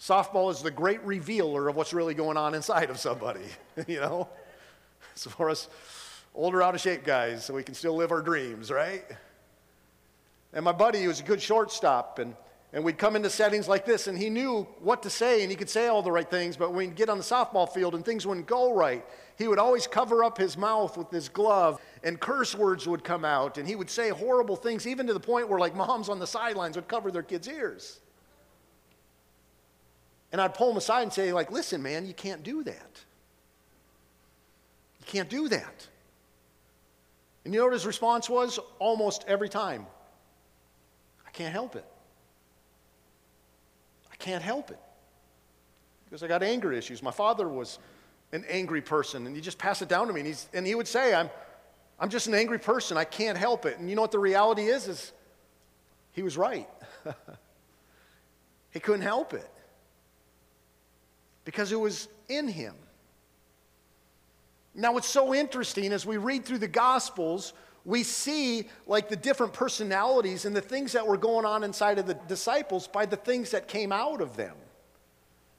Softball 0.00 0.50
is 0.52 0.62
the 0.62 0.70
great 0.70 1.02
revealer 1.04 1.68
of 1.68 1.76
what's 1.76 1.92
really 1.92 2.14
going 2.14 2.36
on 2.36 2.54
inside 2.54 2.90
of 2.90 2.98
somebody, 2.98 3.46
you 3.86 4.00
know? 4.00 4.28
It's 5.12 5.26
for 5.26 5.50
us 5.50 5.68
older, 6.34 6.62
out 6.62 6.74
of 6.74 6.80
shape 6.80 7.04
guys, 7.04 7.44
so 7.44 7.54
we 7.54 7.64
can 7.64 7.74
still 7.74 7.96
live 7.96 8.12
our 8.12 8.22
dreams, 8.22 8.70
right? 8.70 9.04
And 10.52 10.64
my 10.64 10.72
buddy, 10.72 11.06
was 11.08 11.18
a 11.18 11.24
good 11.24 11.42
shortstop, 11.42 12.20
and, 12.20 12.36
and 12.72 12.84
we'd 12.84 12.96
come 12.96 13.16
into 13.16 13.28
settings 13.28 13.66
like 13.66 13.84
this, 13.84 14.06
and 14.06 14.16
he 14.16 14.30
knew 14.30 14.62
what 14.80 15.02
to 15.02 15.10
say, 15.10 15.42
and 15.42 15.50
he 15.50 15.56
could 15.56 15.68
say 15.68 15.88
all 15.88 16.00
the 16.00 16.12
right 16.12 16.30
things, 16.30 16.56
but 16.56 16.70
when 16.70 16.88
we'd 16.88 16.94
get 16.94 17.08
on 17.08 17.18
the 17.18 17.24
softball 17.24 17.68
field 17.68 17.96
and 17.96 18.04
things 18.04 18.24
wouldn't 18.24 18.46
go 18.46 18.72
right, 18.72 19.04
he 19.36 19.48
would 19.48 19.58
always 19.58 19.88
cover 19.88 20.22
up 20.22 20.38
his 20.38 20.56
mouth 20.56 20.96
with 20.96 21.10
his 21.10 21.28
glove, 21.28 21.80
and 22.04 22.20
curse 22.20 22.54
words 22.54 22.86
would 22.86 23.02
come 23.02 23.24
out, 23.24 23.58
and 23.58 23.66
he 23.66 23.74
would 23.74 23.90
say 23.90 24.10
horrible 24.10 24.54
things, 24.54 24.86
even 24.86 25.08
to 25.08 25.12
the 25.12 25.20
point 25.20 25.48
where, 25.48 25.58
like, 25.58 25.74
moms 25.74 26.08
on 26.08 26.20
the 26.20 26.26
sidelines 26.26 26.76
would 26.76 26.86
cover 26.86 27.10
their 27.10 27.24
kids' 27.24 27.48
ears. 27.48 27.98
And 30.32 30.40
I'd 30.40 30.54
pull 30.54 30.70
him 30.70 30.76
aside 30.76 31.02
and 31.02 31.12
say, 31.12 31.32
like, 31.32 31.50
listen, 31.50 31.82
man, 31.82 32.06
you 32.06 32.12
can't 32.12 32.42
do 32.42 32.62
that. 32.64 33.00
You 35.00 35.06
can't 35.06 35.28
do 35.28 35.48
that. 35.48 35.88
And 37.44 37.54
you 37.54 37.60
know 37.60 37.66
what 37.66 37.72
his 37.72 37.86
response 37.86 38.28
was? 38.28 38.58
Almost 38.78 39.24
every 39.26 39.48
time 39.48 39.86
I 41.26 41.30
can't 41.30 41.52
help 41.52 41.76
it. 41.76 41.84
I 44.12 44.16
can't 44.16 44.42
help 44.42 44.70
it. 44.70 44.78
Because 46.04 46.22
I 46.22 46.28
got 46.28 46.42
anger 46.42 46.72
issues. 46.72 47.02
My 47.02 47.10
father 47.10 47.48
was 47.48 47.78
an 48.32 48.44
angry 48.50 48.82
person, 48.82 49.26
and 49.26 49.34
he 49.34 49.40
just 49.40 49.58
passed 49.58 49.80
it 49.80 49.88
down 49.88 50.08
to 50.08 50.12
me. 50.12 50.20
And, 50.20 50.46
and 50.52 50.66
he 50.66 50.74
would 50.74 50.88
say, 50.88 51.14
I'm, 51.14 51.30
I'm 51.98 52.10
just 52.10 52.26
an 52.26 52.34
angry 52.34 52.58
person. 52.58 52.98
I 52.98 53.04
can't 53.04 53.38
help 53.38 53.64
it. 53.64 53.78
And 53.78 53.88
you 53.88 53.96
know 53.96 54.02
what 54.02 54.12
the 54.12 54.18
reality 54.18 54.64
is? 54.64 54.88
Is 54.88 55.12
he 56.12 56.22
was 56.22 56.36
right. 56.36 56.68
he 58.72 58.80
couldn't 58.80 59.02
help 59.02 59.32
it 59.32 59.50
because 61.48 61.72
it 61.72 61.80
was 61.80 62.08
in 62.28 62.46
him. 62.46 62.74
Now, 64.74 64.92
what's 64.92 65.08
so 65.08 65.32
interesting 65.34 65.94
as 65.94 66.04
we 66.04 66.18
read 66.18 66.44
through 66.44 66.58
the 66.58 66.68
Gospels, 66.68 67.54
we 67.86 68.02
see 68.02 68.68
like 68.86 69.08
the 69.08 69.16
different 69.16 69.54
personalities 69.54 70.44
and 70.44 70.54
the 70.54 70.60
things 70.60 70.92
that 70.92 71.06
were 71.06 71.16
going 71.16 71.46
on 71.46 71.64
inside 71.64 71.98
of 71.98 72.06
the 72.06 72.12
disciples 72.12 72.86
by 72.86 73.06
the 73.06 73.16
things 73.16 73.52
that 73.52 73.66
came 73.66 73.92
out 73.92 74.20
of 74.20 74.36
them. 74.36 74.54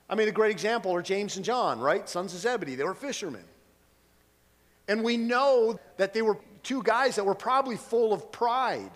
I 0.08 0.14
mean, 0.14 0.28
a 0.28 0.32
great 0.32 0.52
example 0.52 0.94
are 0.94 1.02
James 1.02 1.38
and 1.38 1.44
John, 1.44 1.80
right? 1.80 2.08
Sons 2.08 2.36
of 2.36 2.42
Zebedee. 2.42 2.76
They 2.76 2.84
were 2.84 2.94
fishermen. 2.94 3.46
And 4.88 5.04
we 5.04 5.18
know 5.18 5.80
that 5.98 6.14
they 6.14 6.22
were 6.22 6.38
two 6.62 6.84
guys 6.84 7.16
that 7.16 7.26
were 7.26 7.34
probably 7.34 7.78
full 7.78 8.14
of 8.14 8.32
pride 8.32 8.92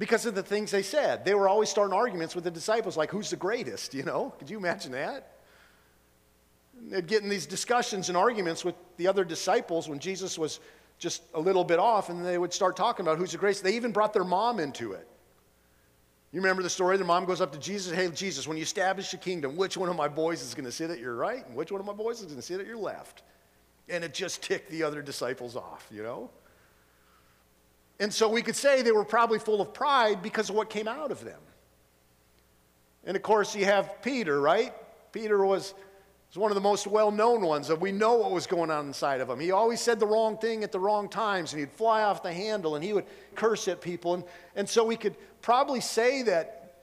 because 0.00 0.26
of 0.26 0.34
the 0.34 0.42
things 0.42 0.72
they 0.72 0.82
said. 0.82 1.24
They 1.24 1.34
were 1.34 1.48
always 1.48 1.68
starting 1.68 1.94
arguments 1.94 2.34
with 2.34 2.42
the 2.42 2.50
disciples, 2.50 2.96
like, 2.96 3.12
who's 3.12 3.30
the 3.30 3.36
greatest? 3.36 3.94
You 4.00 4.02
know? 4.02 4.34
Could 4.36 4.50
you 4.50 4.58
imagine 4.58 4.90
that? 4.90 5.36
They'd 6.88 7.06
get 7.06 7.22
in 7.22 7.28
these 7.28 7.46
discussions 7.46 8.08
and 8.08 8.16
arguments 8.16 8.64
with 8.64 8.74
the 8.96 9.06
other 9.06 9.24
disciples 9.24 9.88
when 9.88 9.98
Jesus 9.98 10.38
was 10.38 10.60
just 10.98 11.22
a 11.34 11.40
little 11.40 11.64
bit 11.64 11.78
off, 11.78 12.10
and 12.10 12.24
they 12.24 12.38
would 12.38 12.52
start 12.52 12.76
talking 12.76 13.04
about 13.04 13.18
who's 13.18 13.32
the 13.32 13.38
greatest. 13.38 13.64
They 13.64 13.74
even 13.76 13.92
brought 13.92 14.12
their 14.12 14.24
mom 14.24 14.60
into 14.60 14.92
it. 14.92 15.06
You 16.32 16.40
remember 16.40 16.62
the 16.62 16.70
story? 16.70 16.96
The 16.96 17.04
mom 17.04 17.24
goes 17.24 17.40
up 17.40 17.52
to 17.52 17.58
Jesus, 17.58 17.92
Hey, 17.92 18.08
Jesus, 18.10 18.46
when 18.46 18.56
you 18.56 18.62
establish 18.62 19.10
the 19.10 19.16
kingdom, 19.16 19.56
which 19.56 19.76
one 19.76 19.88
of 19.88 19.96
my 19.96 20.08
boys 20.08 20.42
is 20.42 20.54
going 20.54 20.66
to 20.66 20.72
sit 20.72 20.90
at 20.90 21.00
your 21.00 21.16
right, 21.16 21.44
and 21.46 21.56
which 21.56 21.72
one 21.72 21.80
of 21.80 21.86
my 21.86 21.92
boys 21.92 22.20
is 22.20 22.26
going 22.26 22.36
to 22.36 22.42
sit 22.42 22.60
at 22.60 22.66
your 22.66 22.76
left? 22.76 23.22
And 23.88 24.04
it 24.04 24.14
just 24.14 24.42
ticked 24.42 24.70
the 24.70 24.84
other 24.84 25.02
disciples 25.02 25.56
off, 25.56 25.88
you 25.90 26.02
know? 26.02 26.30
And 27.98 28.14
so 28.14 28.28
we 28.28 28.42
could 28.42 28.56
say 28.56 28.82
they 28.82 28.92
were 28.92 29.04
probably 29.04 29.38
full 29.38 29.60
of 29.60 29.74
pride 29.74 30.22
because 30.22 30.48
of 30.48 30.54
what 30.54 30.70
came 30.70 30.86
out 30.86 31.10
of 31.10 31.24
them. 31.24 31.40
And 33.04 33.16
of 33.16 33.22
course, 33.22 33.54
you 33.56 33.64
have 33.64 34.00
Peter, 34.02 34.40
right? 34.40 34.72
Peter 35.12 35.44
was 35.44 35.74
He's 36.30 36.38
one 36.38 36.52
of 36.52 36.54
the 36.54 36.60
most 36.60 36.86
well 36.86 37.10
known 37.10 37.42
ones 37.42 37.66
that 37.66 37.80
we 37.80 37.90
know 37.90 38.14
what 38.14 38.30
was 38.30 38.46
going 38.46 38.70
on 38.70 38.86
inside 38.86 39.20
of 39.20 39.28
him. 39.28 39.40
He 39.40 39.50
always 39.50 39.80
said 39.80 39.98
the 39.98 40.06
wrong 40.06 40.38
thing 40.38 40.62
at 40.62 40.70
the 40.70 40.78
wrong 40.78 41.08
times, 41.08 41.52
and 41.52 41.58
he'd 41.58 41.72
fly 41.72 42.04
off 42.04 42.22
the 42.22 42.32
handle 42.32 42.76
and 42.76 42.84
he 42.84 42.92
would 42.92 43.06
curse 43.34 43.66
at 43.66 43.80
people. 43.80 44.14
And, 44.14 44.24
and 44.54 44.68
so 44.68 44.84
we 44.84 44.94
could 44.94 45.16
probably 45.42 45.80
say 45.80 46.22
that 46.22 46.76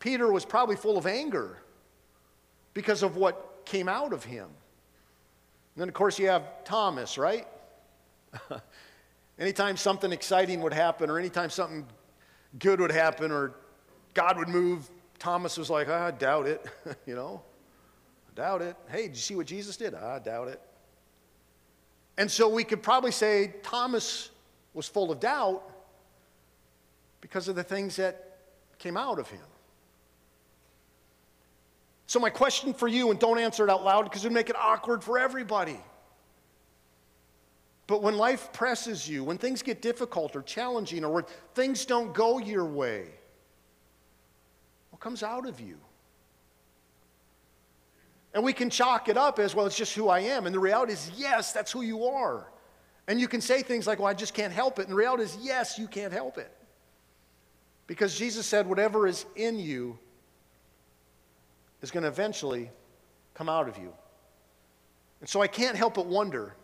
Peter 0.00 0.30
was 0.30 0.44
probably 0.44 0.76
full 0.76 0.98
of 0.98 1.06
anger 1.06 1.56
because 2.74 3.02
of 3.02 3.16
what 3.16 3.62
came 3.64 3.88
out 3.88 4.12
of 4.12 4.22
him. 4.22 4.44
And 4.44 5.82
then, 5.82 5.88
of 5.88 5.94
course, 5.94 6.18
you 6.18 6.26
have 6.28 6.64
Thomas, 6.64 7.16
right? 7.16 7.46
anytime 9.38 9.78
something 9.78 10.12
exciting 10.12 10.60
would 10.60 10.74
happen, 10.74 11.08
or 11.08 11.18
anytime 11.18 11.48
something 11.48 11.86
good 12.58 12.80
would 12.80 12.92
happen, 12.92 13.32
or 13.32 13.54
God 14.12 14.36
would 14.36 14.48
move, 14.48 14.90
Thomas 15.18 15.56
was 15.56 15.70
like, 15.70 15.88
ah, 15.88 16.08
I 16.08 16.10
doubt 16.10 16.46
it, 16.46 16.66
you 17.06 17.14
know? 17.14 17.40
Doubt 18.34 18.62
it. 18.62 18.76
Hey, 18.88 19.02
did 19.02 19.16
you 19.16 19.22
see 19.22 19.34
what 19.34 19.46
Jesus 19.46 19.76
did? 19.76 19.94
I 19.94 20.18
doubt 20.18 20.48
it. 20.48 20.60
And 22.16 22.30
so 22.30 22.48
we 22.48 22.64
could 22.64 22.82
probably 22.82 23.12
say 23.12 23.54
Thomas 23.62 24.30
was 24.74 24.86
full 24.86 25.10
of 25.10 25.20
doubt 25.20 25.62
because 27.20 27.48
of 27.48 27.56
the 27.56 27.64
things 27.64 27.96
that 27.96 28.38
came 28.78 28.96
out 28.96 29.18
of 29.18 29.28
him. 29.28 29.40
So, 32.06 32.18
my 32.18 32.30
question 32.30 32.74
for 32.74 32.88
you, 32.88 33.10
and 33.10 33.20
don't 33.20 33.38
answer 33.38 33.62
it 33.62 33.70
out 33.70 33.84
loud 33.84 34.02
because 34.02 34.24
it 34.24 34.28
would 34.28 34.34
make 34.34 34.50
it 34.50 34.56
awkward 34.56 35.04
for 35.04 35.18
everybody. 35.18 35.78
But 37.86 38.02
when 38.02 38.16
life 38.16 38.52
presses 38.52 39.08
you, 39.08 39.22
when 39.22 39.38
things 39.38 39.62
get 39.62 39.80
difficult 39.80 40.34
or 40.34 40.42
challenging, 40.42 41.04
or 41.04 41.12
when 41.12 41.24
things 41.54 41.84
don't 41.84 42.12
go 42.12 42.38
your 42.38 42.64
way, 42.64 43.06
what 44.90 45.00
comes 45.00 45.22
out 45.22 45.46
of 45.48 45.60
you? 45.60 45.78
And 48.32 48.44
we 48.44 48.52
can 48.52 48.70
chalk 48.70 49.08
it 49.08 49.16
up 49.16 49.38
as, 49.38 49.54
well, 49.54 49.66
it's 49.66 49.76
just 49.76 49.94
who 49.94 50.08
I 50.08 50.20
am. 50.20 50.46
And 50.46 50.54
the 50.54 50.60
reality 50.60 50.92
is, 50.92 51.10
yes, 51.16 51.52
that's 51.52 51.72
who 51.72 51.82
you 51.82 52.04
are. 52.04 52.48
And 53.08 53.20
you 53.20 53.26
can 53.26 53.40
say 53.40 53.62
things 53.62 53.86
like, 53.86 53.98
well, 53.98 54.08
I 54.08 54.14
just 54.14 54.34
can't 54.34 54.52
help 54.52 54.78
it. 54.78 54.82
And 54.82 54.92
the 54.92 54.96
reality 54.96 55.24
is, 55.24 55.36
yes, 55.40 55.78
you 55.78 55.88
can't 55.88 56.12
help 56.12 56.38
it. 56.38 56.50
Because 57.88 58.16
Jesus 58.16 58.46
said, 58.46 58.68
whatever 58.68 59.06
is 59.08 59.26
in 59.34 59.58
you 59.58 59.98
is 61.82 61.90
going 61.90 62.04
to 62.04 62.08
eventually 62.08 62.70
come 63.34 63.48
out 63.48 63.68
of 63.68 63.78
you. 63.78 63.92
And 65.20 65.28
so 65.28 65.42
I 65.42 65.48
can't 65.48 65.76
help 65.76 65.94
but 65.94 66.06
wonder 66.06 66.54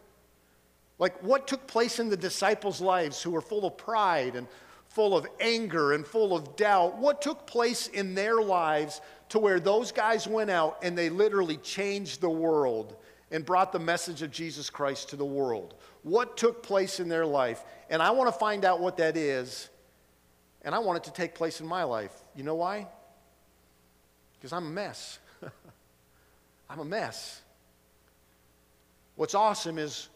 like, 0.99 1.23
what 1.23 1.47
took 1.47 1.67
place 1.67 1.99
in 1.99 2.09
the 2.09 2.17
disciples' 2.17 2.81
lives 2.81 3.23
who 3.23 3.31
were 3.31 3.43
full 3.43 3.67
of 3.67 3.77
pride 3.77 4.35
and 4.35 4.47
full 4.89 5.17
of 5.17 5.27
anger 5.41 5.93
and 5.93 6.07
full 6.07 6.35
of 6.35 6.57
doubt? 6.57 6.97
What 6.97 7.21
took 7.21 7.47
place 7.47 7.89
in 7.89 8.15
their 8.15 8.41
lives 8.41 9.03
to 9.31 9.39
where 9.39 9.61
those 9.61 9.93
guys 9.93 10.27
went 10.27 10.51
out 10.51 10.79
and 10.83 10.97
they 10.97 11.09
literally 11.09 11.57
changed 11.59 12.21
the 12.21 12.31
world 12.31 12.97
and 13.31 13.45
brought 13.45 13.73
the 13.73 13.79
message 13.79 14.23
of 14.23 14.31
Jesus 14.31 14.71
Christ 14.71 15.11
to 15.11 15.17
the 15.17 15.25
world. 15.25 15.75
What 16.03 16.37
took 16.37 16.63
place 16.63 17.01
in 17.01 17.09
their 17.09 17.27
life? 17.27 17.65
And 17.91 18.01
I 18.01 18.11
want 18.11 18.33
to 18.33 18.39
find 18.39 18.65
out 18.65 18.81
what 18.81 18.99
that 18.99 19.17
is, 19.17 19.69
and 20.63 20.75
I 20.75 20.79
want 20.79 20.99
it 20.99 21.05
to 21.05 21.13
take 21.13 21.35
place 21.35 21.61
in 21.61 21.67
my 21.67 21.83
life. 21.83 22.13
You 22.37 22.45
know 22.45 22.55
why? 22.55 22.87
Because 24.35 24.53
I'm 24.53 24.67
a 24.67 24.71
mess. 24.71 25.19
I'm 26.71 26.79
a 26.79 26.85
mess. 26.85 27.43
What's 29.17 29.35
awesome 29.35 29.79
is 29.79 30.09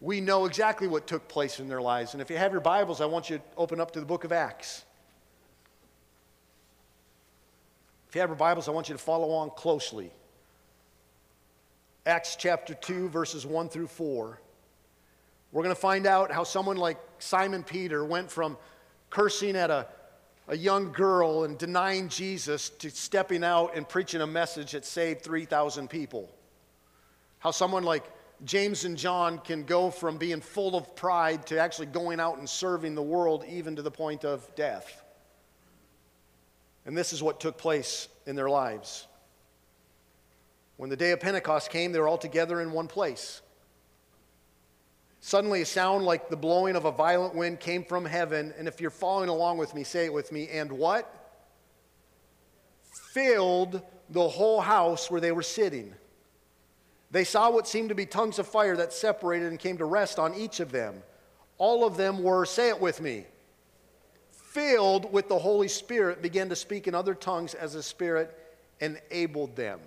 we 0.00 0.20
know 0.20 0.46
exactly 0.46 0.86
what 0.86 1.06
took 1.06 1.26
place 1.28 1.60
in 1.60 1.68
their 1.68 1.82
lives. 1.82 2.12
And 2.12 2.22
if 2.22 2.30
you 2.30 2.36
have 2.36 2.52
your 2.52 2.60
Bibles, 2.60 3.00
I 3.00 3.06
want 3.06 3.28
you 3.28 3.38
to 3.38 3.44
open 3.56 3.80
up 3.80 3.90
to 3.92 4.00
the 4.00 4.06
book 4.06 4.24
of 4.24 4.32
Acts. 4.32 4.84
If 8.07 8.07
you 8.18 8.22
have 8.22 8.30
your 8.30 8.36
Bibles, 8.36 8.66
I 8.66 8.72
want 8.72 8.88
you 8.88 8.96
to 8.96 9.00
follow 9.00 9.30
on 9.30 9.50
closely. 9.50 10.10
Acts 12.04 12.34
chapter 12.34 12.74
2, 12.74 13.08
verses 13.10 13.46
1 13.46 13.68
through 13.68 13.86
4. 13.86 14.40
We're 15.52 15.62
going 15.62 15.72
to 15.72 15.80
find 15.80 16.04
out 16.04 16.32
how 16.32 16.42
someone 16.42 16.78
like 16.78 16.98
Simon 17.20 17.62
Peter 17.62 18.04
went 18.04 18.28
from 18.28 18.56
cursing 19.08 19.54
at 19.54 19.70
a, 19.70 19.86
a 20.48 20.56
young 20.56 20.90
girl 20.90 21.44
and 21.44 21.56
denying 21.56 22.08
Jesus 22.08 22.70
to 22.70 22.90
stepping 22.90 23.44
out 23.44 23.76
and 23.76 23.88
preaching 23.88 24.20
a 24.20 24.26
message 24.26 24.72
that 24.72 24.84
saved 24.84 25.22
3,000 25.22 25.88
people. 25.88 26.28
How 27.38 27.52
someone 27.52 27.84
like 27.84 28.02
James 28.44 28.84
and 28.84 28.98
John 28.98 29.38
can 29.38 29.62
go 29.62 29.92
from 29.92 30.18
being 30.18 30.40
full 30.40 30.74
of 30.74 30.96
pride 30.96 31.46
to 31.46 31.60
actually 31.60 31.86
going 31.86 32.18
out 32.18 32.38
and 32.38 32.48
serving 32.48 32.96
the 32.96 33.02
world, 33.02 33.44
even 33.48 33.76
to 33.76 33.82
the 33.82 33.92
point 33.92 34.24
of 34.24 34.52
death. 34.56 35.04
And 36.88 36.96
this 36.96 37.12
is 37.12 37.22
what 37.22 37.38
took 37.38 37.58
place 37.58 38.08
in 38.24 38.34
their 38.34 38.48
lives. 38.48 39.06
When 40.78 40.88
the 40.88 40.96
day 40.96 41.10
of 41.10 41.20
Pentecost 41.20 41.68
came, 41.68 41.92
they 41.92 42.00
were 42.00 42.08
all 42.08 42.16
together 42.16 42.62
in 42.62 42.72
one 42.72 42.86
place. 42.86 43.42
Suddenly, 45.20 45.60
a 45.60 45.66
sound 45.66 46.06
like 46.06 46.30
the 46.30 46.36
blowing 46.36 46.76
of 46.76 46.86
a 46.86 46.90
violent 46.90 47.34
wind 47.34 47.60
came 47.60 47.84
from 47.84 48.06
heaven. 48.06 48.54
And 48.56 48.66
if 48.66 48.80
you're 48.80 48.88
following 48.88 49.28
along 49.28 49.58
with 49.58 49.74
me, 49.74 49.84
say 49.84 50.06
it 50.06 50.12
with 50.14 50.32
me. 50.32 50.48
And 50.48 50.72
what? 50.72 51.36
Filled 53.12 53.82
the 54.08 54.26
whole 54.26 54.62
house 54.62 55.10
where 55.10 55.20
they 55.20 55.32
were 55.32 55.42
sitting. 55.42 55.92
They 57.10 57.24
saw 57.24 57.50
what 57.50 57.68
seemed 57.68 57.90
to 57.90 57.94
be 57.94 58.06
tongues 58.06 58.38
of 58.38 58.46
fire 58.46 58.78
that 58.78 58.94
separated 58.94 59.48
and 59.48 59.58
came 59.58 59.76
to 59.76 59.84
rest 59.84 60.18
on 60.18 60.34
each 60.34 60.58
of 60.58 60.72
them. 60.72 61.02
All 61.58 61.84
of 61.84 61.98
them 61.98 62.22
were, 62.22 62.46
say 62.46 62.70
it 62.70 62.80
with 62.80 63.02
me, 63.02 63.26
filled 64.58 65.12
with 65.12 65.28
the 65.28 65.38
Holy 65.38 65.68
Spirit, 65.68 66.20
began 66.20 66.48
to 66.48 66.56
speak 66.56 66.88
in 66.88 66.94
other 66.94 67.14
tongues 67.14 67.54
as 67.54 67.74
the 67.74 67.82
Spirit 67.82 68.36
enabled 68.80 69.54
them. 69.54 69.78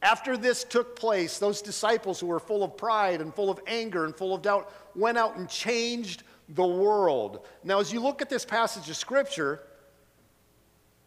After 0.00 0.38
this 0.38 0.64
took 0.64 0.96
place, 0.96 1.38
those 1.38 1.60
disciples 1.60 2.18
who 2.18 2.28
were 2.28 2.40
full 2.40 2.64
of 2.64 2.78
pride 2.78 3.20
and 3.20 3.34
full 3.34 3.50
of 3.50 3.60
anger 3.66 4.06
and 4.06 4.16
full 4.16 4.34
of 4.34 4.40
doubt 4.40 4.72
went 4.94 5.18
out 5.18 5.36
and 5.36 5.50
changed 5.50 6.22
the 6.48 6.66
world. 6.66 7.46
Now, 7.62 7.78
as 7.78 7.92
you 7.92 8.00
look 8.00 8.22
at 8.22 8.30
this 8.30 8.46
passage 8.46 8.88
of 8.88 8.96
Scripture, 8.96 9.60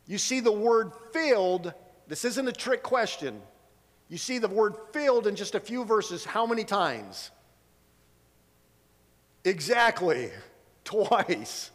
you 0.06 0.20
see 0.20 0.40
the 0.40 0.52
word 0.52 0.92
filled. 1.14 1.74
This 2.08 2.26
isn't 2.26 2.48
a 2.48 2.52
trick 2.52 2.84
question. 2.84 3.42
You 4.08 4.20
see 4.20 4.38
the 4.38 4.50
word 4.50 4.76
filled 4.94 5.26
in 5.26 5.36
just 5.36 5.56
a 5.56 5.60
few 5.60 5.84
verses 5.84 6.26
how 6.26 6.46
many 6.46 6.64
times? 6.64 7.32
Exactly, 9.46 10.30
twice. 10.84 11.72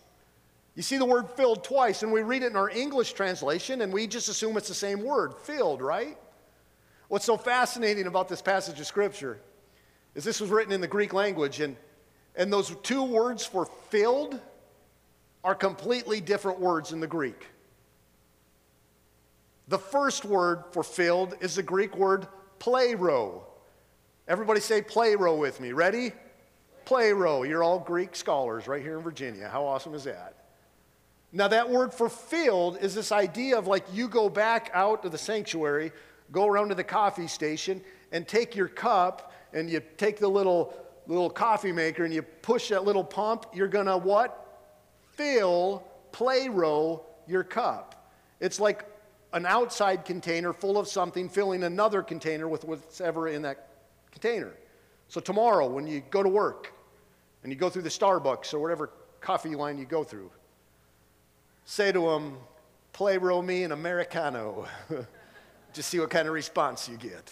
You 0.76 0.82
see 0.82 0.98
the 0.98 1.06
word 1.06 1.30
filled 1.30 1.64
twice, 1.64 2.02
and 2.02 2.12
we 2.12 2.20
read 2.20 2.42
it 2.42 2.48
in 2.48 2.56
our 2.56 2.68
English 2.68 3.14
translation, 3.14 3.80
and 3.80 3.90
we 3.90 4.06
just 4.06 4.28
assume 4.28 4.58
it's 4.58 4.68
the 4.68 4.74
same 4.74 5.02
word, 5.02 5.34
filled, 5.42 5.80
right? 5.80 6.18
What's 7.08 7.24
so 7.24 7.38
fascinating 7.38 8.06
about 8.06 8.28
this 8.28 8.42
passage 8.42 8.78
of 8.78 8.86
Scripture 8.86 9.40
is 10.14 10.22
this 10.22 10.38
was 10.38 10.50
written 10.50 10.72
in 10.72 10.82
the 10.82 10.86
Greek 10.86 11.14
language, 11.14 11.60
and, 11.60 11.76
And 12.36 12.52
those 12.52 12.76
two 12.82 13.02
words 13.02 13.46
for 13.46 13.64
filled 13.88 14.38
are 15.42 15.54
completely 15.54 16.20
different 16.20 16.60
words 16.60 16.92
in 16.92 17.00
the 17.00 17.06
Greek. 17.06 17.46
The 19.68 19.78
first 19.78 20.26
word 20.26 20.64
for 20.72 20.82
filled 20.82 21.36
is 21.40 21.56
the 21.56 21.62
Greek 21.62 21.96
word 21.96 22.28
plero. 22.58 23.44
Everybody 24.28 24.60
say 24.60 24.82
plero 24.82 25.38
with 25.38 25.58
me. 25.58 25.72
Ready? 25.72 26.12
Plero. 26.84 27.48
You're 27.48 27.62
all 27.62 27.78
Greek 27.78 28.14
scholars 28.14 28.68
right 28.68 28.82
here 28.82 28.98
in 28.98 29.02
Virginia. 29.02 29.48
How 29.48 29.64
awesome 29.64 29.94
is 29.94 30.04
that? 30.04 30.35
Now, 31.32 31.48
that 31.48 31.68
word 31.68 31.92
for 31.92 32.08
filled 32.08 32.78
is 32.78 32.94
this 32.94 33.12
idea 33.12 33.58
of 33.58 33.66
like 33.66 33.84
you 33.92 34.08
go 34.08 34.28
back 34.28 34.70
out 34.72 35.02
to 35.02 35.08
the 35.08 35.18
sanctuary, 35.18 35.92
go 36.32 36.46
around 36.46 36.68
to 36.70 36.74
the 36.74 36.84
coffee 36.84 37.26
station, 37.26 37.82
and 38.12 38.26
take 38.26 38.54
your 38.54 38.68
cup 38.68 39.32
and 39.52 39.68
you 39.68 39.82
take 39.96 40.18
the 40.18 40.28
little, 40.28 40.74
little 41.06 41.30
coffee 41.30 41.72
maker 41.72 42.04
and 42.04 42.14
you 42.14 42.22
push 42.22 42.68
that 42.68 42.84
little 42.84 43.04
pump. 43.04 43.46
You're 43.52 43.68
going 43.68 43.86
to 43.86 43.96
what? 43.96 44.42
Fill, 45.12 45.86
plero 46.12 47.02
your 47.26 47.44
cup. 47.44 48.10
It's 48.40 48.60
like 48.60 48.84
an 49.32 49.46
outside 49.46 50.04
container 50.04 50.52
full 50.52 50.78
of 50.78 50.88
something 50.88 51.28
filling 51.28 51.64
another 51.64 52.02
container 52.02 52.48
with 52.48 52.64
what's 52.64 53.00
ever 53.00 53.28
in 53.28 53.42
that 53.42 53.68
container. 54.10 54.54
So 55.08 55.20
tomorrow, 55.20 55.68
when 55.68 55.86
you 55.86 56.02
go 56.10 56.22
to 56.22 56.28
work 56.28 56.72
and 57.42 57.52
you 57.52 57.58
go 57.58 57.68
through 57.68 57.82
the 57.82 57.88
Starbucks 57.88 58.54
or 58.54 58.58
whatever 58.58 58.90
coffee 59.20 59.54
line 59.54 59.78
you 59.78 59.84
go 59.84 60.04
through, 60.04 60.30
say 61.66 61.92
to 61.92 62.00
them, 62.00 62.38
play 62.94 63.18
me 63.18 63.64
an 63.64 63.72
Americano. 63.72 64.66
Just 65.74 65.90
see 65.90 66.00
what 66.00 66.08
kind 66.08 66.26
of 66.26 66.32
response 66.32 66.88
you 66.88 66.96
get. 66.96 67.30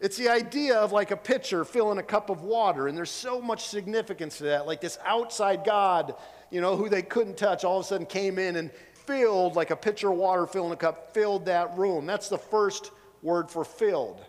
It's 0.00 0.16
the 0.16 0.28
idea 0.28 0.76
of 0.76 0.92
like 0.92 1.10
a 1.10 1.16
pitcher 1.16 1.64
filling 1.64 1.98
a 1.98 2.02
cup 2.02 2.30
of 2.30 2.42
water, 2.42 2.88
and 2.88 2.96
there's 2.96 3.10
so 3.10 3.40
much 3.40 3.66
significance 3.66 4.38
to 4.38 4.44
that. 4.44 4.66
Like 4.66 4.80
this 4.80 4.98
outside 5.04 5.64
God, 5.64 6.14
you 6.50 6.60
know, 6.60 6.76
who 6.76 6.88
they 6.88 7.02
couldn't 7.02 7.36
touch, 7.36 7.64
all 7.64 7.78
of 7.78 7.84
a 7.84 7.88
sudden 7.88 8.06
came 8.06 8.38
in 8.38 8.56
and 8.56 8.70
filled, 9.06 9.56
like 9.56 9.70
a 9.70 9.76
pitcher 9.76 10.10
of 10.10 10.18
water 10.18 10.46
filling 10.46 10.72
a 10.72 10.76
cup, 10.76 11.12
filled 11.14 11.46
that 11.46 11.76
room. 11.76 12.06
That's 12.06 12.28
the 12.28 12.38
first 12.38 12.92
word 13.22 13.50
for 13.50 13.64
filled. 13.64 14.24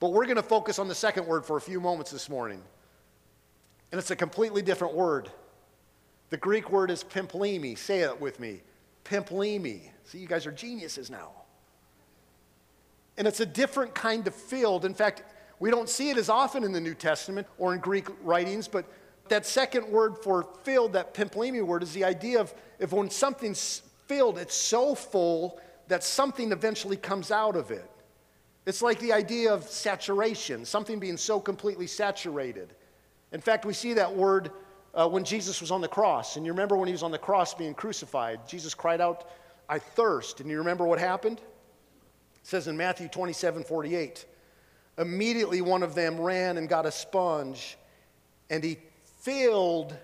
But 0.00 0.12
we're 0.12 0.24
going 0.24 0.36
to 0.36 0.42
focus 0.42 0.78
on 0.78 0.86
the 0.86 0.94
second 0.94 1.26
word 1.26 1.44
for 1.44 1.56
a 1.56 1.60
few 1.60 1.80
moments 1.80 2.10
this 2.10 2.28
morning. 2.28 2.62
And 3.90 3.98
it's 3.98 4.10
a 4.10 4.16
completely 4.16 4.62
different 4.62 4.94
word. 4.94 5.30
The 6.30 6.36
Greek 6.36 6.70
word 6.70 6.90
is 6.90 7.02
pimplemi. 7.02 7.76
Say 7.76 8.00
it 8.00 8.20
with 8.20 8.38
me. 8.38 8.60
Pimplemi. 9.04 9.80
See, 10.04 10.18
you 10.18 10.26
guys 10.26 10.46
are 10.46 10.52
geniuses 10.52 11.10
now. 11.10 11.30
And 13.16 13.26
it's 13.26 13.40
a 13.40 13.46
different 13.46 13.94
kind 13.94 14.26
of 14.26 14.34
filled. 14.34 14.84
In 14.84 14.94
fact, 14.94 15.22
we 15.58 15.70
don't 15.70 15.88
see 15.88 16.10
it 16.10 16.18
as 16.18 16.28
often 16.28 16.62
in 16.64 16.72
the 16.72 16.80
New 16.80 16.94
Testament 16.94 17.46
or 17.58 17.74
in 17.74 17.80
Greek 17.80 18.06
writings, 18.22 18.68
but 18.68 18.84
that 19.28 19.44
second 19.44 19.88
word 19.88 20.16
for 20.18 20.46
filled, 20.62 20.92
that 20.92 21.14
pimplemi 21.14 21.64
word, 21.64 21.82
is 21.82 21.92
the 21.92 22.04
idea 22.04 22.40
of 22.40 22.54
if 22.78 22.92
when 22.92 23.10
something's 23.10 23.82
filled, 24.06 24.38
it's 24.38 24.54
so 24.54 24.94
full 24.94 25.60
that 25.88 26.04
something 26.04 26.52
eventually 26.52 26.96
comes 26.96 27.30
out 27.30 27.56
of 27.56 27.70
it. 27.70 27.90
It's 28.66 28.82
like 28.82 28.98
the 29.00 29.12
idea 29.12 29.52
of 29.52 29.64
saturation, 29.64 30.64
something 30.64 30.98
being 30.98 31.16
so 31.16 31.40
completely 31.40 31.86
saturated. 31.86 32.74
In 33.32 33.40
fact, 33.40 33.64
we 33.64 33.72
see 33.72 33.94
that 33.94 34.14
word 34.14 34.50
uh, 34.98 35.06
when 35.06 35.22
Jesus 35.22 35.60
was 35.60 35.70
on 35.70 35.80
the 35.80 35.88
cross. 35.88 36.36
And 36.36 36.44
you 36.44 36.52
remember 36.52 36.76
when 36.76 36.88
he 36.88 36.92
was 36.92 37.04
on 37.04 37.12
the 37.12 37.18
cross 37.18 37.54
being 37.54 37.72
crucified, 37.72 38.46
Jesus 38.48 38.74
cried 38.74 39.00
out, 39.00 39.30
I 39.68 39.78
thirst. 39.78 40.40
And 40.40 40.50
you 40.50 40.58
remember 40.58 40.84
what 40.84 40.98
happened? 40.98 41.38
It 41.38 42.46
says 42.46 42.66
in 42.66 42.76
Matthew 42.76 43.06
27 43.06 43.62
48, 43.62 44.26
immediately 44.98 45.60
one 45.60 45.84
of 45.84 45.94
them 45.94 46.20
ran 46.20 46.56
and 46.58 46.68
got 46.68 46.84
a 46.84 46.90
sponge, 46.90 47.78
and 48.50 48.64
he 48.64 48.78
filled 49.20 49.96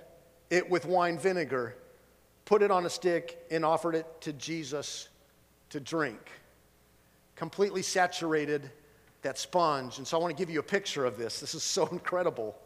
it 0.51 0.71
with 0.71 0.87
wine 0.87 1.19
vinegar, 1.19 1.75
put 2.45 2.63
it 2.63 2.71
on 2.71 2.87
a 2.87 2.91
stick, 2.91 3.45
and 3.51 3.65
offered 3.65 3.97
it 3.97 4.07
to 4.21 4.33
Jesus 4.35 5.09
to 5.71 5.81
drink. 5.81 6.31
Completely 7.35 7.83
saturated 7.83 8.71
that 9.23 9.39
sponge. 9.39 9.99
And 9.99 10.07
so 10.07 10.19
I 10.19 10.21
want 10.21 10.37
to 10.37 10.41
give 10.41 10.51
you 10.51 10.61
a 10.61 10.65
picture 10.65 11.05
of 11.05 11.17
this. 11.17 11.41
This 11.41 11.55
is 11.57 11.65
so 11.65 11.87
incredible 11.93 12.57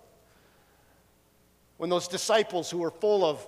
when 1.78 1.88
those 1.88 2.06
disciples 2.06 2.70
who 2.70 2.78
were 2.78 2.90
full 2.90 3.24
of 3.24 3.46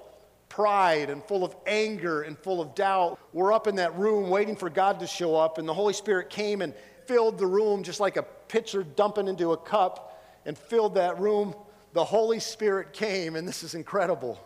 pride 0.48 1.10
and 1.10 1.22
full 1.24 1.44
of 1.44 1.54
anger 1.66 2.22
and 2.22 2.38
full 2.38 2.60
of 2.60 2.74
doubt 2.74 3.18
were 3.32 3.52
up 3.52 3.66
in 3.66 3.76
that 3.76 3.96
room 3.96 4.30
waiting 4.30 4.56
for 4.56 4.70
God 4.70 4.98
to 5.00 5.06
show 5.06 5.36
up, 5.36 5.58
and 5.58 5.68
the 5.68 5.74
Holy 5.74 5.92
Spirit 5.92 6.30
came 6.30 6.62
and 6.62 6.74
filled 7.06 7.38
the 7.38 7.46
room 7.46 7.82
just 7.82 8.00
like 8.00 8.16
a 8.16 8.22
pitcher 8.22 8.82
dumping 8.82 9.28
into 9.28 9.52
a 9.52 9.56
cup 9.56 10.22
and 10.46 10.56
filled 10.56 10.94
that 10.94 11.18
room. 11.18 11.54
The 11.92 12.04
Holy 12.04 12.40
Spirit 12.40 12.92
came, 12.92 13.36
and 13.36 13.46
this 13.46 13.62
is 13.62 13.74
incredible. 13.74 14.40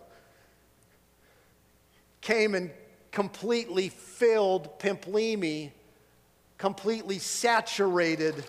Came 2.20 2.54
and 2.54 2.70
completely 3.10 3.90
filled 3.90 4.78
Pimplemi, 4.78 5.72
completely 6.58 7.18
saturated 7.18 8.44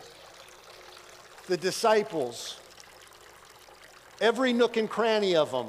the 1.48 1.58
disciples 1.58 2.58
every 4.22 4.54
nook 4.54 4.78
and 4.78 4.90
cranny 4.90 5.36
of 5.36 5.52
them. 5.52 5.68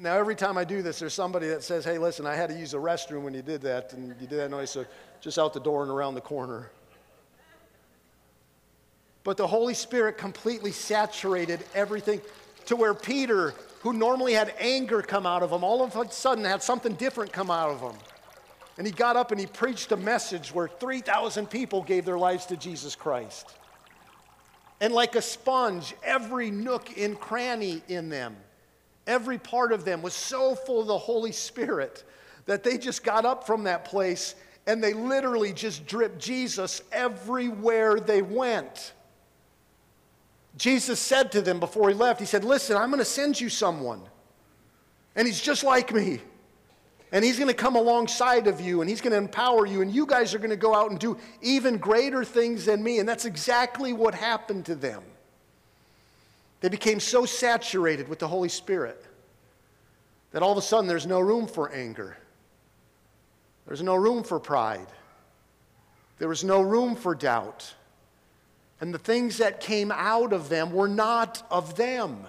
Now, 0.00 0.16
every 0.16 0.34
time 0.34 0.58
I 0.58 0.64
do 0.64 0.82
this, 0.82 0.98
there's 0.98 1.14
somebody 1.14 1.48
that 1.48 1.62
says, 1.62 1.84
hey, 1.84 1.98
listen, 1.98 2.26
I 2.26 2.34
had 2.34 2.50
to 2.50 2.58
use 2.58 2.72
the 2.72 2.78
restroom 2.78 3.22
when 3.22 3.32
you 3.32 3.42
did 3.42 3.62
that, 3.62 3.92
and 3.92 4.08
you 4.08 4.26
did 4.26 4.38
that 4.38 4.50
noise, 4.50 4.70
so 4.70 4.84
just 5.20 5.38
out 5.38 5.52
the 5.52 5.60
door 5.60 5.82
and 5.82 5.90
around 5.90 6.14
the 6.14 6.20
corner. 6.20 6.70
But 9.22 9.36
the 9.36 9.46
Holy 9.46 9.74
Spirit 9.74 10.18
completely 10.18 10.72
saturated 10.72 11.64
everything 11.74 12.20
to 12.66 12.76
where 12.76 12.92
Peter, 12.92 13.54
who 13.80 13.92
normally 13.92 14.34
had 14.34 14.52
anger 14.58 15.00
come 15.00 15.26
out 15.26 15.42
of 15.42 15.50
him, 15.50 15.64
all 15.64 15.82
of 15.82 15.96
a 15.96 16.10
sudden 16.10 16.44
had 16.44 16.62
something 16.62 16.94
different 16.94 17.32
come 17.32 17.50
out 17.50 17.70
of 17.70 17.80
him. 17.80 17.98
And 18.76 18.86
he 18.86 18.92
got 18.92 19.16
up 19.16 19.30
and 19.30 19.40
he 19.40 19.46
preached 19.46 19.92
a 19.92 19.96
message 19.96 20.52
where 20.52 20.66
3,000 20.66 21.48
people 21.48 21.82
gave 21.82 22.04
their 22.04 22.18
lives 22.18 22.46
to 22.46 22.56
Jesus 22.56 22.96
Christ. 22.96 23.54
And 24.84 24.92
like 24.92 25.16
a 25.16 25.22
sponge, 25.22 25.94
every 26.02 26.50
nook 26.50 26.98
and 26.98 27.18
cranny 27.18 27.82
in 27.88 28.10
them, 28.10 28.36
every 29.06 29.38
part 29.38 29.72
of 29.72 29.86
them 29.86 30.02
was 30.02 30.12
so 30.12 30.54
full 30.54 30.82
of 30.82 30.88
the 30.88 30.98
Holy 30.98 31.32
Spirit 31.32 32.04
that 32.44 32.62
they 32.62 32.76
just 32.76 33.02
got 33.02 33.24
up 33.24 33.46
from 33.46 33.64
that 33.64 33.86
place 33.86 34.34
and 34.66 34.84
they 34.84 34.92
literally 34.92 35.54
just 35.54 35.86
dripped 35.86 36.18
Jesus 36.18 36.82
everywhere 36.92 37.98
they 37.98 38.20
went. 38.20 38.92
Jesus 40.58 41.00
said 41.00 41.32
to 41.32 41.40
them 41.40 41.60
before 41.60 41.88
he 41.88 41.94
left, 41.94 42.20
He 42.20 42.26
said, 42.26 42.44
Listen, 42.44 42.76
I'm 42.76 42.90
going 42.90 42.98
to 42.98 43.06
send 43.06 43.40
you 43.40 43.48
someone. 43.48 44.02
And 45.16 45.26
he's 45.26 45.40
just 45.40 45.64
like 45.64 45.94
me. 45.94 46.20
And 47.14 47.24
he's 47.24 47.38
going 47.38 47.48
to 47.48 47.54
come 47.54 47.76
alongside 47.76 48.48
of 48.48 48.60
you 48.60 48.80
and 48.80 48.90
he's 48.90 49.00
going 49.00 49.12
to 49.12 49.16
empower 49.16 49.66
you, 49.66 49.82
and 49.82 49.94
you 49.94 50.04
guys 50.04 50.34
are 50.34 50.38
going 50.38 50.50
to 50.50 50.56
go 50.56 50.74
out 50.74 50.90
and 50.90 50.98
do 50.98 51.16
even 51.42 51.78
greater 51.78 52.24
things 52.24 52.64
than 52.64 52.82
me. 52.82 52.98
And 52.98 53.08
that's 53.08 53.24
exactly 53.24 53.92
what 53.92 54.16
happened 54.16 54.66
to 54.66 54.74
them. 54.74 55.00
They 56.60 56.68
became 56.68 56.98
so 56.98 57.24
saturated 57.24 58.08
with 58.08 58.18
the 58.18 58.26
Holy 58.26 58.48
Spirit 58.48 59.00
that 60.32 60.42
all 60.42 60.50
of 60.50 60.58
a 60.58 60.62
sudden 60.62 60.88
there's 60.88 61.06
no 61.06 61.20
room 61.20 61.46
for 61.46 61.70
anger, 61.70 62.16
there's 63.68 63.82
no 63.82 63.94
room 63.94 64.24
for 64.24 64.40
pride, 64.40 64.88
there 66.18 66.28
was 66.28 66.42
no 66.42 66.62
room 66.62 66.96
for 66.96 67.14
doubt. 67.14 67.74
And 68.80 68.92
the 68.92 68.98
things 68.98 69.38
that 69.38 69.60
came 69.60 69.92
out 69.92 70.32
of 70.32 70.48
them 70.48 70.72
were 70.72 70.88
not 70.88 71.46
of 71.48 71.76
them, 71.76 72.26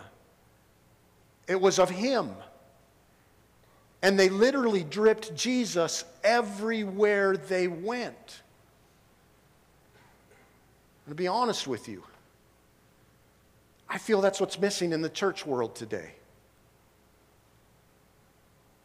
it 1.47 1.59
was 1.59 1.79
of 1.79 1.89
Him. 1.89 2.29
And 4.01 4.19
they 4.19 4.29
literally 4.29 4.83
dripped 4.83 5.35
Jesus 5.35 6.05
everywhere 6.23 7.37
they 7.37 7.67
went. 7.67 8.41
And 11.05 11.11
to 11.11 11.15
be 11.15 11.27
honest 11.27 11.67
with 11.67 11.87
you, 11.87 12.03
I 13.89 13.97
feel 13.97 14.21
that's 14.21 14.39
what's 14.39 14.59
missing 14.59 14.91
in 14.91 15.01
the 15.01 15.09
church 15.09 15.45
world 15.45 15.75
today. 15.75 16.11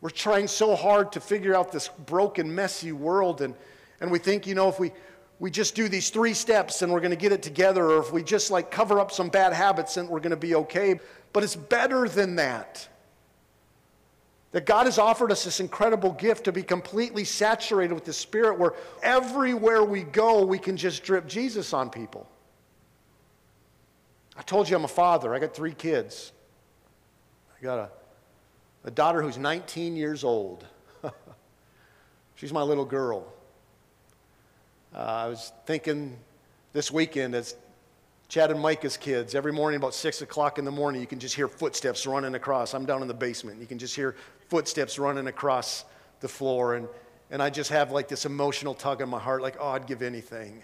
We're 0.01 0.11
trying 0.11 0.49
so 0.49 0.77
hard 0.77 1.12
to 1.12 1.20
figure 1.20 1.55
out 1.55 1.73
this 1.73 1.88
broken, 1.88 2.55
messy 2.55 2.92
world, 2.92 3.42
and, 3.42 3.55
and 4.01 4.11
we 4.11 4.18
think, 4.18 4.46
you 4.46 4.55
know, 4.55 4.68
if 4.68 4.81
we, 4.81 4.92
we 5.40 5.51
just 5.51 5.75
do 5.75 5.88
these 5.88 6.11
three 6.11 6.33
steps 6.33 6.83
and 6.83 6.92
we're 6.92 7.01
going 7.01 7.11
to 7.11 7.16
get 7.16 7.33
it 7.33 7.42
together, 7.42 7.85
or 7.85 7.99
if 7.99 8.12
we 8.12 8.23
just 8.23 8.51
like 8.51 8.70
cover 8.70 9.01
up 9.01 9.11
some 9.11 9.29
bad 9.29 9.53
habits 9.53 9.96
and 9.96 10.09
we're 10.09 10.20
going 10.20 10.31
to 10.31 10.37
be 10.37 10.55
okay. 10.55 10.99
But 11.33 11.44
it's 11.44 11.57
better 11.57 12.09
than 12.09 12.37
that. 12.37 12.87
That 14.52 14.66
God 14.66 14.86
has 14.86 14.98
offered 14.98 15.30
us 15.30 15.44
this 15.44 15.60
incredible 15.60 16.12
gift 16.12 16.44
to 16.44 16.52
be 16.52 16.62
completely 16.62 17.24
saturated 17.24 17.94
with 17.94 18.04
the 18.04 18.12
Spirit, 18.12 18.58
where 18.58 18.74
everywhere 19.02 19.84
we 19.84 20.02
go, 20.02 20.44
we 20.44 20.58
can 20.58 20.76
just 20.76 21.04
drip 21.04 21.28
Jesus 21.28 21.72
on 21.72 21.88
people. 21.88 22.28
I 24.36 24.42
told 24.42 24.68
you 24.68 24.76
I'm 24.76 24.84
a 24.84 24.88
father. 24.88 25.34
I 25.34 25.38
got 25.38 25.54
three 25.54 25.74
kids. 25.74 26.32
I 27.56 27.62
got 27.62 27.78
a, 27.78 27.88
a 28.84 28.90
daughter 28.90 29.22
who's 29.22 29.38
19 29.38 29.94
years 29.96 30.24
old. 30.24 30.66
She's 32.34 32.52
my 32.52 32.62
little 32.62 32.86
girl. 32.86 33.32
Uh, 34.94 34.98
I 34.98 35.26
was 35.28 35.52
thinking 35.66 36.16
this 36.72 36.90
weekend 36.90 37.34
as 37.34 37.54
Chad 38.31 38.53
and 38.53 38.61
Micah's 38.61 38.97
kids, 38.97 39.35
every 39.35 39.53
morning 39.53 39.77
about 39.77 39.93
6 39.93 40.23
o'clock 40.23 40.61
in 40.61 40.64
the 40.64 40.71
morning, 40.71 41.01
you 41.01 41.07
can 41.09 41.19
just 41.19 41.35
hear 41.35 41.49
footsteps 41.49 42.07
running 42.07 42.37
across. 42.37 42.75
I'm 42.75 42.87
down 42.87 43.03
in 43.03 43.09
the 43.09 43.12
basement. 43.12 43.61
You 43.61 43.66
can 43.66 43.77
just 43.77 43.97
hear 43.97 44.14
footsteps 44.49 45.01
running 45.01 45.27
across 45.27 45.85
the 46.21 46.29
floor. 46.29 46.77
And, 46.77 46.87
and 47.33 47.43
I 47.43 47.51
just 47.51 47.71
have 47.71 47.90
like 47.90 48.07
this 48.07 48.27
emotional 48.27 48.73
tug 48.73 49.01
in 49.01 49.09
my 49.09 49.19
heart, 49.19 49.43
like, 49.43 49.57
oh, 49.59 49.71
I'd 49.71 49.88
give 49.88 50.01
anything 50.01 50.62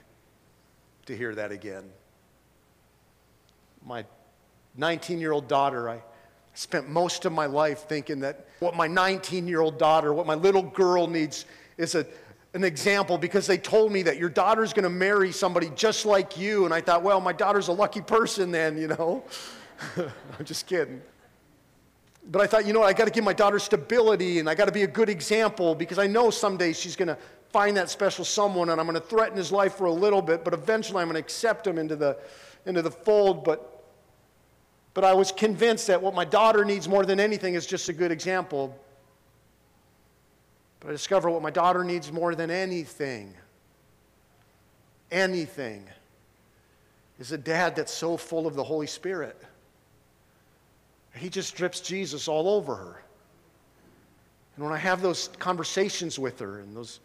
to 1.07 1.17
hear 1.17 1.35
that 1.35 1.51
again. 1.51 1.83
My 3.85 4.05
19 4.77 5.21
year 5.21 5.33
old 5.33 5.49
daughter, 5.49 5.91
I 5.91 6.05
spent 6.55 6.89
most 6.89 7.25
of 7.25 7.33
my 7.33 7.47
life 7.47 7.89
thinking 7.89 8.21
that 8.21 8.47
what 8.61 8.77
my 8.77 8.87
19 8.87 9.49
year 9.49 9.61
old 9.61 9.77
daughter, 9.77 10.15
what 10.15 10.29
my 10.29 10.37
little 10.37 10.63
girl 10.63 11.09
needs 11.09 11.47
is 11.79 11.97
a 11.97 12.07
an 12.57 12.64
example 12.64 13.19
because 13.19 13.47
they 13.47 13.59
told 13.59 13.92
me 13.92 14.03
that 14.03 14.16
your 14.16 14.31
daughter's 14.31 14.73
going 14.73 14.85
to 14.85 14.90
marry 14.90 15.31
somebody 15.31 15.71
just 15.77 16.07
like 16.07 16.38
you. 16.38 16.64
And 16.64 16.73
I 16.73 16.81
thought, 16.81 17.03
well, 17.03 17.21
my 17.21 17.35
daughter's 17.35 17.69
a 17.69 17.73
lucky 17.73 18.01
person 18.01 18.51
then, 18.51 18.79
you 18.79 18.88
know. 18.88 19.23
I'm 19.97 20.45
just 20.45 20.66
kidding. 20.66 21.03
But 22.29 22.40
I 22.40 22.47
thought, 22.47 22.66
you 22.66 22.73
know 22.73 22.81
what, 22.81 22.88
I 22.88 22.95
got 22.95 23.05
to 23.05 23.11
give 23.11 23.23
my 23.23 23.35
daughter 23.35 23.59
stability 23.59 24.38
and 24.40 24.49
I 24.49 24.55
got 24.55 24.64
to 24.64 24.73
be 24.73 24.85
a 24.85 24.88
good 24.88 25.11
example 25.11 25.75
because 25.75 25.99
I 25.99 26.07
know 26.07 26.31
someday 26.31 26.73
she's 26.73 26.97
going 26.97 27.09
to 27.09 27.19
find 27.51 27.77
that 27.77 27.90
special 27.90 28.25
someone 28.25 28.71
and 28.71 28.81
I'm 28.81 28.87
going 28.87 29.01
to 29.01 29.07
threaten 29.07 29.37
his 29.37 29.53
life 29.53 29.75
for 29.75 29.85
a 29.85 29.92
little 29.92 30.23
bit, 30.23 30.42
but 30.42 30.55
eventually 30.55 31.03
I'm 31.03 31.09
going 31.09 31.14
to 31.14 31.21
accept 31.21 31.66
him 31.66 31.77
into 31.77 31.95
the, 31.95 32.19
into 32.64 32.81
the 32.81 32.90
fold. 32.90 33.45
But, 33.45 33.85
but 34.95 35.05
I 35.05 35.12
was 35.12 35.31
convinced 35.31 35.88
that 35.88 36.01
what 36.01 36.14
my 36.14 36.25
daughter 36.25 36.64
needs 36.64 36.88
more 36.88 37.05
than 37.05 37.21
anything 37.21 37.53
is 37.53 37.66
just 37.66 37.90
a 37.90 37.92
good 37.92 38.11
example. 38.11 38.75
But 40.81 40.89
I 40.89 40.93
discover 40.93 41.31
what 41.31 41.43
my 41.43 41.51
daughter 41.51 41.85
needs 41.85 42.12
more 42.12 42.35
than 42.35 42.51
anything, 42.51 43.35
anything, 45.11 45.85
is 47.19 47.33
a 47.33 47.39
dad 47.39 47.77
that's 47.77 47.93
so 47.93 48.17
full 48.17 48.47
of 48.47 48.55
the 48.55 48.65
Holy 48.65 48.87
Spirit. 48.87 49.41
He 51.15 51.31
just 51.31 51.57
drips 51.57 51.81
Jesus 51.81 52.29
all 52.29 52.49
over 52.49 52.75
her. 52.75 53.03
And 54.57 54.65
when 54.65 54.75
I 54.75 54.79
have 54.79 55.03
those 55.03 55.29
conversations 55.39 56.19
with 56.19 56.39
her 56.41 56.61
and 56.61 56.77
those, 56.77 57.01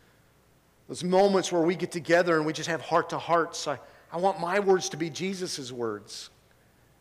those 0.87 1.03
moments 1.03 1.51
where 1.51 1.61
we 1.61 1.75
get 1.75 1.91
together 1.91 2.37
and 2.37 2.45
we 2.45 2.53
just 2.53 2.69
have 2.69 2.81
heart 2.81 3.09
to 3.09 3.17
hearts, 3.17 3.67
I, 3.67 3.79
I 4.11 4.17
want 4.17 4.39
my 4.39 4.59
words 4.59 4.89
to 4.89 4.97
be 4.97 5.09
Jesus' 5.09 5.71
words. 5.71 6.29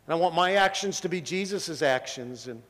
And 0.07 0.13
I 0.13 0.17
want 0.17 0.35
my 0.35 0.53
actions 0.53 0.99
to 1.01 1.09
be 1.09 1.21
Jesus' 1.21 1.81
actions. 1.81 2.47
And 2.47 2.61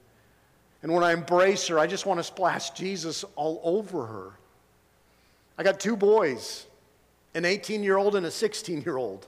and 0.83 0.91
when 0.91 1.03
I 1.03 1.13
embrace 1.13 1.67
her, 1.67 1.77
I 1.77 1.87
just 1.87 2.05
want 2.05 2.19
to 2.19 2.23
splash 2.23 2.71
Jesus 2.71 3.23
all 3.35 3.61
over 3.63 4.05
her. 4.05 4.31
I 5.57 5.63
got 5.63 5.79
two 5.79 5.95
boys 5.95 6.65
an 7.33 7.45
18 7.45 7.81
year 7.83 7.97
old 7.97 8.15
and 8.15 8.25
a 8.25 8.31
16 8.31 8.81
year 8.81 8.97
old. 8.97 9.27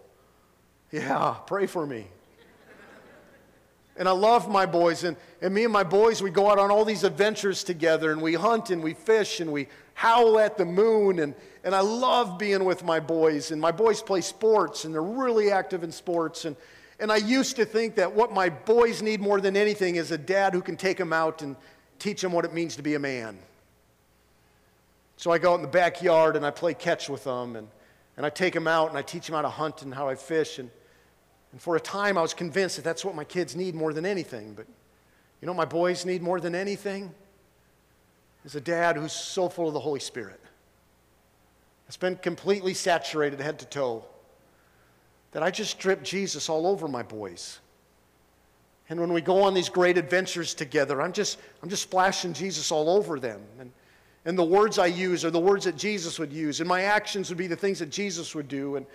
Yeah, 0.91 1.35
pray 1.47 1.67
for 1.67 1.85
me. 1.85 2.07
And 3.95 4.09
I 4.09 4.11
love 4.11 4.49
my 4.49 4.65
boys. 4.65 5.03
And, 5.03 5.15
and 5.41 5.53
me 5.53 5.63
and 5.63 5.71
my 5.71 5.83
boys, 5.83 6.21
we 6.21 6.31
go 6.31 6.49
out 6.49 6.57
on 6.57 6.71
all 6.71 6.83
these 6.83 7.03
adventures 7.03 7.63
together 7.63 8.11
and 8.11 8.21
we 8.21 8.33
hunt 8.33 8.71
and 8.71 8.83
we 8.83 8.93
fish 8.93 9.39
and 9.39 9.51
we 9.51 9.67
howl 9.93 10.39
at 10.39 10.57
the 10.57 10.65
moon. 10.65 11.19
And, 11.19 11.35
and 11.63 11.75
I 11.75 11.81
love 11.81 12.37
being 12.37 12.65
with 12.65 12.83
my 12.83 12.99
boys. 12.99 13.51
And 13.51 13.61
my 13.61 13.71
boys 13.71 14.01
play 14.01 14.21
sports 14.21 14.85
and 14.85 14.93
they're 14.93 15.01
really 15.01 15.51
active 15.51 15.83
in 15.83 15.91
sports. 15.91 16.45
And, 16.45 16.55
and 16.99 17.12
I 17.12 17.17
used 17.17 17.56
to 17.56 17.65
think 17.65 17.95
that 17.95 18.13
what 18.13 18.32
my 18.32 18.49
boys 18.49 19.01
need 19.01 19.19
more 19.19 19.41
than 19.41 19.58
anything 19.58 19.95
is 19.95 20.12
a 20.12 20.17
dad 20.17 20.53
who 20.53 20.62
can 20.62 20.77
take 20.77 20.97
them 20.97 21.12
out 21.12 21.41
and 21.41 21.56
teach 21.99 22.21
them 22.21 22.32
what 22.32 22.45
it 22.45 22.53
means 22.53 22.75
to 22.75 22.84
be 22.84 22.95
a 22.95 22.99
man. 22.99 23.38
So 25.17 25.32
I 25.32 25.38
go 25.38 25.53
out 25.53 25.56
in 25.56 25.62
the 25.62 25.67
backyard 25.67 26.36
and 26.36 26.45
I 26.45 26.51
play 26.51 26.73
catch 26.73 27.10
with 27.10 27.23
them, 27.23 27.56
and, 27.56 27.67
and 28.17 28.25
I 28.25 28.29
take 28.29 28.53
them 28.53 28.67
out 28.67 28.89
and 28.89 28.97
I 28.97 29.01
teach 29.01 29.27
them 29.27 29.36
how 29.36 29.41
to 29.41 29.49
hunt 29.49 29.82
and 29.82 29.93
how 29.93 30.08
I 30.08 30.15
fish. 30.15 30.60
And, 30.60 30.69
and 31.51 31.62
for 31.62 31.75
a 31.75 31.79
time, 31.79 32.17
I 32.17 32.21
was 32.21 32.34
convinced 32.34 32.75
that 32.75 32.84
that's 32.84 33.06
what 33.06 33.15
my 33.15 33.23
kids 33.23 33.56
need 33.56 33.75
more 33.75 33.93
than 33.93 34.06
anything. 34.06 34.53
But 34.53 34.67
you 35.41 35.47
know, 35.47 35.53
my 35.53 35.65
boys 35.65 36.06
need 36.06 36.21
more 36.21 36.39
than 36.39 36.56
anything 36.56 37.13
is 38.45 38.56
a 38.56 38.62
dad 38.62 38.97
who's 38.97 39.13
so 39.13 39.49
full 39.49 39.67
of 39.67 39.73
the 39.73 39.79
Holy 39.79 39.99
Spirit. 39.99 40.39
It's 41.88 41.97
been 41.97 42.17
completely 42.17 42.73
saturated 42.73 43.39
head 43.39 43.60
to 43.60 43.65
toe 43.65 44.06
that 45.33 45.43
I 45.43 45.51
just 45.51 45.79
drip 45.79 46.03
Jesus 46.03 46.47
all 46.47 46.65
over 46.65 46.87
my 46.87 47.03
boys. 47.03 47.59
And 48.89 48.99
when 48.99 49.11
we 49.11 49.21
go 49.21 49.41
on 49.41 49.53
these 49.53 49.69
great 49.69 49.97
adventures 49.97 50.53
together, 50.53 51.01
I'm 51.01 51.13
just, 51.13 51.39
I'm 51.61 51.69
just 51.69 51.83
splashing 51.83 52.33
Jesus 52.33 52.71
all 52.71 52.89
over 52.89 53.19
them. 53.19 53.41
And, 53.59 53.71
and 54.25 54.37
the 54.37 54.43
words 54.43 54.77
I 54.77 54.85
use 54.85 55.25
are 55.25 55.31
the 55.31 55.39
words 55.39 55.65
that 55.65 55.75
Jesus 55.75 56.19
would 56.19 56.31
use, 56.31 56.59
and 56.59 56.69
my 56.69 56.83
actions 56.83 57.29
would 57.29 57.37
be 57.37 57.47
the 57.47 57.55
things 57.55 57.79
that 57.79 57.89
Jesus 57.89 58.35
would 58.35 58.47
do. 58.47 58.75
And, 58.75 58.85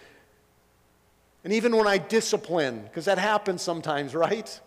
and 1.45 1.53
even 1.53 1.77
when 1.77 1.87
I 1.87 1.99
discipline, 1.99 2.83
because 2.85 3.05
that 3.07 3.19
happens 3.19 3.61
sometimes, 3.61 4.15
right? 4.15 4.61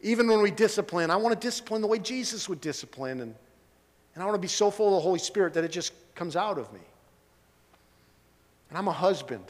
Even 0.00 0.28
when 0.28 0.40
we 0.40 0.50
discipline, 0.50 1.10
I 1.10 1.16
want 1.16 1.38
to 1.38 1.46
discipline 1.46 1.82
the 1.82 1.88
way 1.88 1.98
Jesus 1.98 2.48
would 2.48 2.60
discipline. 2.60 3.20
And, 3.20 3.34
and 4.14 4.22
I 4.22 4.26
want 4.26 4.36
to 4.36 4.40
be 4.40 4.48
so 4.48 4.70
full 4.70 4.88
of 4.88 4.94
the 4.94 5.00
Holy 5.00 5.18
Spirit 5.18 5.54
that 5.54 5.64
it 5.64 5.72
just 5.72 5.92
comes 6.14 6.36
out 6.36 6.56
of 6.56 6.72
me. 6.72 6.80
And 8.68 8.78
I'm 8.78 8.88
a 8.88 8.92
husband. 8.92 9.44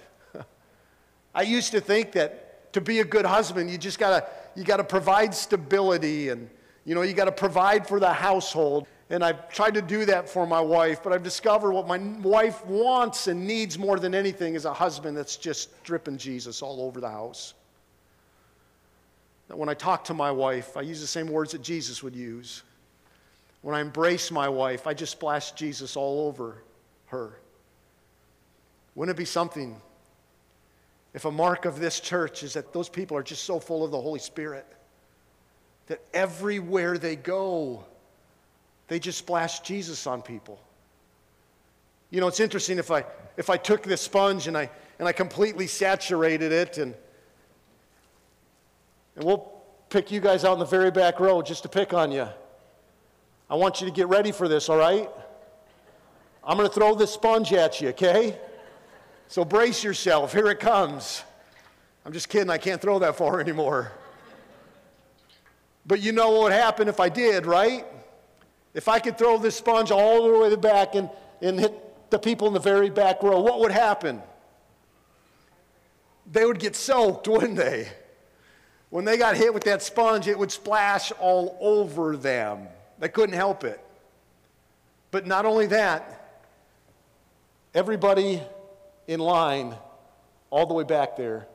I 1.38 1.42
used 1.42 1.70
to 1.70 1.81
think 1.81 2.11
that 2.12 2.72
to 2.72 2.81
be 2.81 2.98
a 2.98 3.05
good 3.05 3.24
husband, 3.24 3.70
you 3.70 3.79
just 3.79 4.01
gotta, 4.01 4.27
you 4.57 4.64
gotta 4.64 4.83
provide 4.83 5.33
stability 5.33 6.31
and, 6.31 6.51
you 6.85 6.96
know, 6.96 7.03
you 7.03 7.12
gotta 7.12 7.31
provide 7.31 7.87
for 7.87 8.01
the 8.01 8.12
household. 8.12 8.88
And 9.09 9.24
I've 9.24 9.48
tried 9.48 9.74
to 9.74 9.83
do 9.83 10.05
that 10.07 10.29
for 10.29 10.48
my 10.48 10.61
wife, 10.61 11.01
but 11.01 11.12
I've 11.12 11.22
discovered 11.22 11.70
what 11.70 11.87
my 11.87 11.98
wife 11.98 12.66
wants 12.66 13.29
and 13.29 13.46
needs 13.46 13.79
more 13.79 14.01
than 14.01 14.16
anything 14.16 14.57
is 14.57 14.64
a 14.64 14.72
husband 14.72 15.16
that's 15.16 15.37
just 15.37 15.81
dripping 15.85 16.18
Jesus 16.18 16.61
all 16.61 16.83
over 16.83 17.01
the 17.01 17.09
house. 17.09 17.55
That 19.46 19.57
when 19.57 19.68
I 19.68 19.74
talk 19.74 20.03
to 20.07 20.14
my 20.14 20.33
wife, 20.33 20.77
I 20.77 20.81
use 20.81 21.01
the 21.01 21.07
same 21.07 21.29
words 21.29 21.53
that 21.53 21.62
Jesus 21.62 22.03
would 22.03 22.16
use. 22.16 22.64
When 23.62 23.77
I 23.77 23.81
embrace 23.81 24.33
my 24.33 24.48
wife, 24.48 24.88
I 24.88 24.92
just 24.92 25.12
splash 25.12 25.53
Jesus 25.53 25.94
all 25.96 26.27
over 26.27 26.64
her. 27.07 27.38
Wouldn't 28.96 29.16
it 29.16 29.20
be 29.20 29.24
something 29.24 29.81
if 31.18 31.24
a 31.24 31.33
mark 31.33 31.64
of 31.64 31.81
this 31.81 31.98
church 31.98 32.44
is 32.44 32.52
that 32.52 32.72
those 32.72 32.88
people 32.88 33.16
are 33.16 33.24
just 33.24 33.42
so 33.42 33.59
full 33.59 33.85
of 33.85 33.90
the 33.90 34.00
Holy 34.00 34.20
Spirit 34.20 34.64
that 35.88 36.00
everywhere 36.14 36.96
they 36.96 37.16
go, 37.16 37.85
they 38.87 39.00
just 39.00 39.18
splash 39.18 39.59
Jesus 39.59 40.07
on 40.07 40.22
people. 40.22 40.61
You 42.12 42.20
know, 42.20 42.28
it's 42.28 42.38
interesting 42.38 42.78
if 42.78 42.92
I 42.92 43.04
if 43.37 43.50
I 43.50 43.57
took 43.57 43.83
this 43.83 44.00
sponge 44.00 44.46
and 44.46 44.57
I 44.57 44.70
and 45.00 45.09
I 45.09 45.12
completely 45.12 45.66
saturated 45.66 46.52
it 46.52 46.78
and 46.78 46.94
and 49.16 49.24
we'll 49.24 49.50
pick 49.90 50.12
you 50.12 50.20
guys 50.20 50.44
out 50.44 50.52
in 50.52 50.61
the 50.61 50.66
very 50.66 50.92
back 50.92 51.18
row 51.18 51.42
just 51.42 51.64
to 51.64 51.68
pick 51.68 51.92
on 51.92 52.12
you. 52.12 52.28
I 53.50 53.57
want 53.57 53.81
you 53.81 53.88
to 53.88 53.92
get 53.92 54.07
ready 54.07 54.31
for 54.31 54.46
this, 54.46 54.68
all 54.68 54.78
right? 54.78 55.11
I'm 56.44 56.57
going 56.57 56.68
to 56.68 56.72
throw 56.72 56.94
this 56.94 57.12
sponge 57.12 57.52
at 57.52 57.81
you, 57.81 57.88
okay? 57.88 58.38
So 59.29 59.45
brace 59.45 59.85
yourself. 59.85 60.33
Here 60.33 60.47
it 60.49 60.59
comes. 60.59 61.23
I'm 62.07 62.12
just 62.12 62.31
kidding. 62.31 62.49
I 62.49 62.57
can't 62.57 62.81
throw 62.81 62.99
that 63.01 63.17
far 63.17 63.41
anymore. 63.43 63.93
But 65.87 66.01
you 66.01 66.12
know 66.12 66.31
what 66.31 66.43
would 66.45 66.53
happen 66.53 66.88
if 66.88 66.99
I 66.99 67.11
did, 67.11 67.47
right? 67.47 67.87
If 68.75 68.88
I 68.88 68.99
could 68.99 69.19
throw 69.19 69.38
this 69.38 69.57
sponge 69.57 69.91
all 69.91 70.27
the 70.27 70.38
way 70.38 70.45
to 70.45 70.57
the 70.57 70.61
back 70.61 70.95
and, 70.95 71.11
and 71.43 71.61
hit 71.61 72.11
the 72.11 72.19
people 72.19 72.47
in 72.49 72.55
the 72.55 72.61
very 72.61 72.91
back 72.91 73.23
row, 73.23 73.41
what 73.41 73.61
would 73.61 73.71
happen? 73.71 74.23
They 76.31 76.45
would 76.45 76.59
get 76.59 76.75
soaked, 76.75 77.29
wouldn't 77.29 77.57
they? 77.57 77.88
When 78.91 79.05
they 79.05 79.19
got 79.19 79.37
hit 79.37 79.53
with 79.53 79.64
that 79.64 79.83
sponge, 79.83 80.27
it 80.27 80.38
would 80.38 80.51
splash 80.51 81.12
all 81.21 81.59
over 81.61 82.17
them. 82.17 82.69
They 82.99 83.11
couldn't 83.11 83.37
help 83.37 83.62
it. 83.62 83.79
But 85.11 85.27
not 85.27 85.45
only 85.45 85.67
that, 85.67 86.47
everybody 87.75 88.43
in 89.09 89.18
line 89.18 89.75
all 90.51 90.66
the 90.66 90.75
way 90.75 90.85
back 90.85 91.16
there 91.16 91.49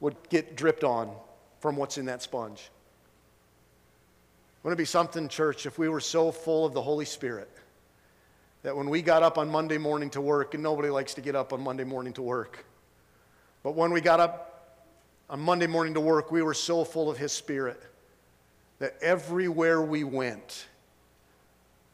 would 0.00 0.16
get 0.30 0.56
dripped 0.56 0.84
on 0.84 1.14
from 1.60 1.76
what's 1.76 1.98
in 1.98 2.06
that 2.06 2.22
sponge. 2.22 2.70
Wouldn't 4.62 4.78
it 4.78 4.82
be 4.82 4.86
something, 4.86 5.28
church, 5.28 5.66
if 5.66 5.78
we 5.78 5.88
were 5.88 6.00
so 6.00 6.32
full 6.32 6.64
of 6.64 6.72
the 6.72 6.80
Holy 6.80 7.04
Spirit 7.04 7.50
that 8.62 8.76
when 8.76 8.88
we 8.88 9.02
got 9.02 9.24
up 9.24 9.38
on 9.38 9.48
Monday 9.48 9.76
morning 9.76 10.08
to 10.10 10.20
work, 10.20 10.54
and 10.54 10.62
nobody 10.62 10.88
likes 10.88 11.14
to 11.14 11.20
get 11.20 11.34
up 11.34 11.52
on 11.52 11.60
Monday 11.60 11.84
morning 11.84 12.12
to 12.14 12.22
work, 12.22 12.64
but 13.64 13.74
when 13.74 13.92
we 13.92 14.00
got 14.00 14.20
up 14.20 14.78
on 15.28 15.40
Monday 15.40 15.66
morning 15.66 15.94
to 15.94 16.00
work, 16.00 16.30
we 16.30 16.42
were 16.42 16.54
so 16.54 16.84
full 16.84 17.10
of 17.10 17.18
His 17.18 17.32
Spirit 17.32 17.80
that 18.78 18.96
everywhere 19.00 19.82
we 19.82 20.04
went, 20.04 20.66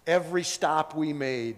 every 0.07 0.43
stop 0.43 0.95
we 0.95 1.15
made, 1.15 1.57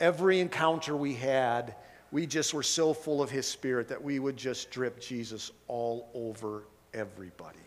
every 0.00 0.40
encounter 0.40 0.96
we 0.96 1.14
had, 1.14 1.74
we 2.10 2.26
just 2.26 2.54
were 2.54 2.62
so 2.62 2.94
full 2.94 3.22
of 3.22 3.30
His 3.30 3.46
Spirit 3.46 3.88
that 3.88 4.02
we 4.02 4.18
would 4.18 4.36
just 4.36 4.70
drip 4.70 5.00
Jesus 5.00 5.50
all 5.66 6.08
over 6.14 6.64
everybody. 6.94 7.58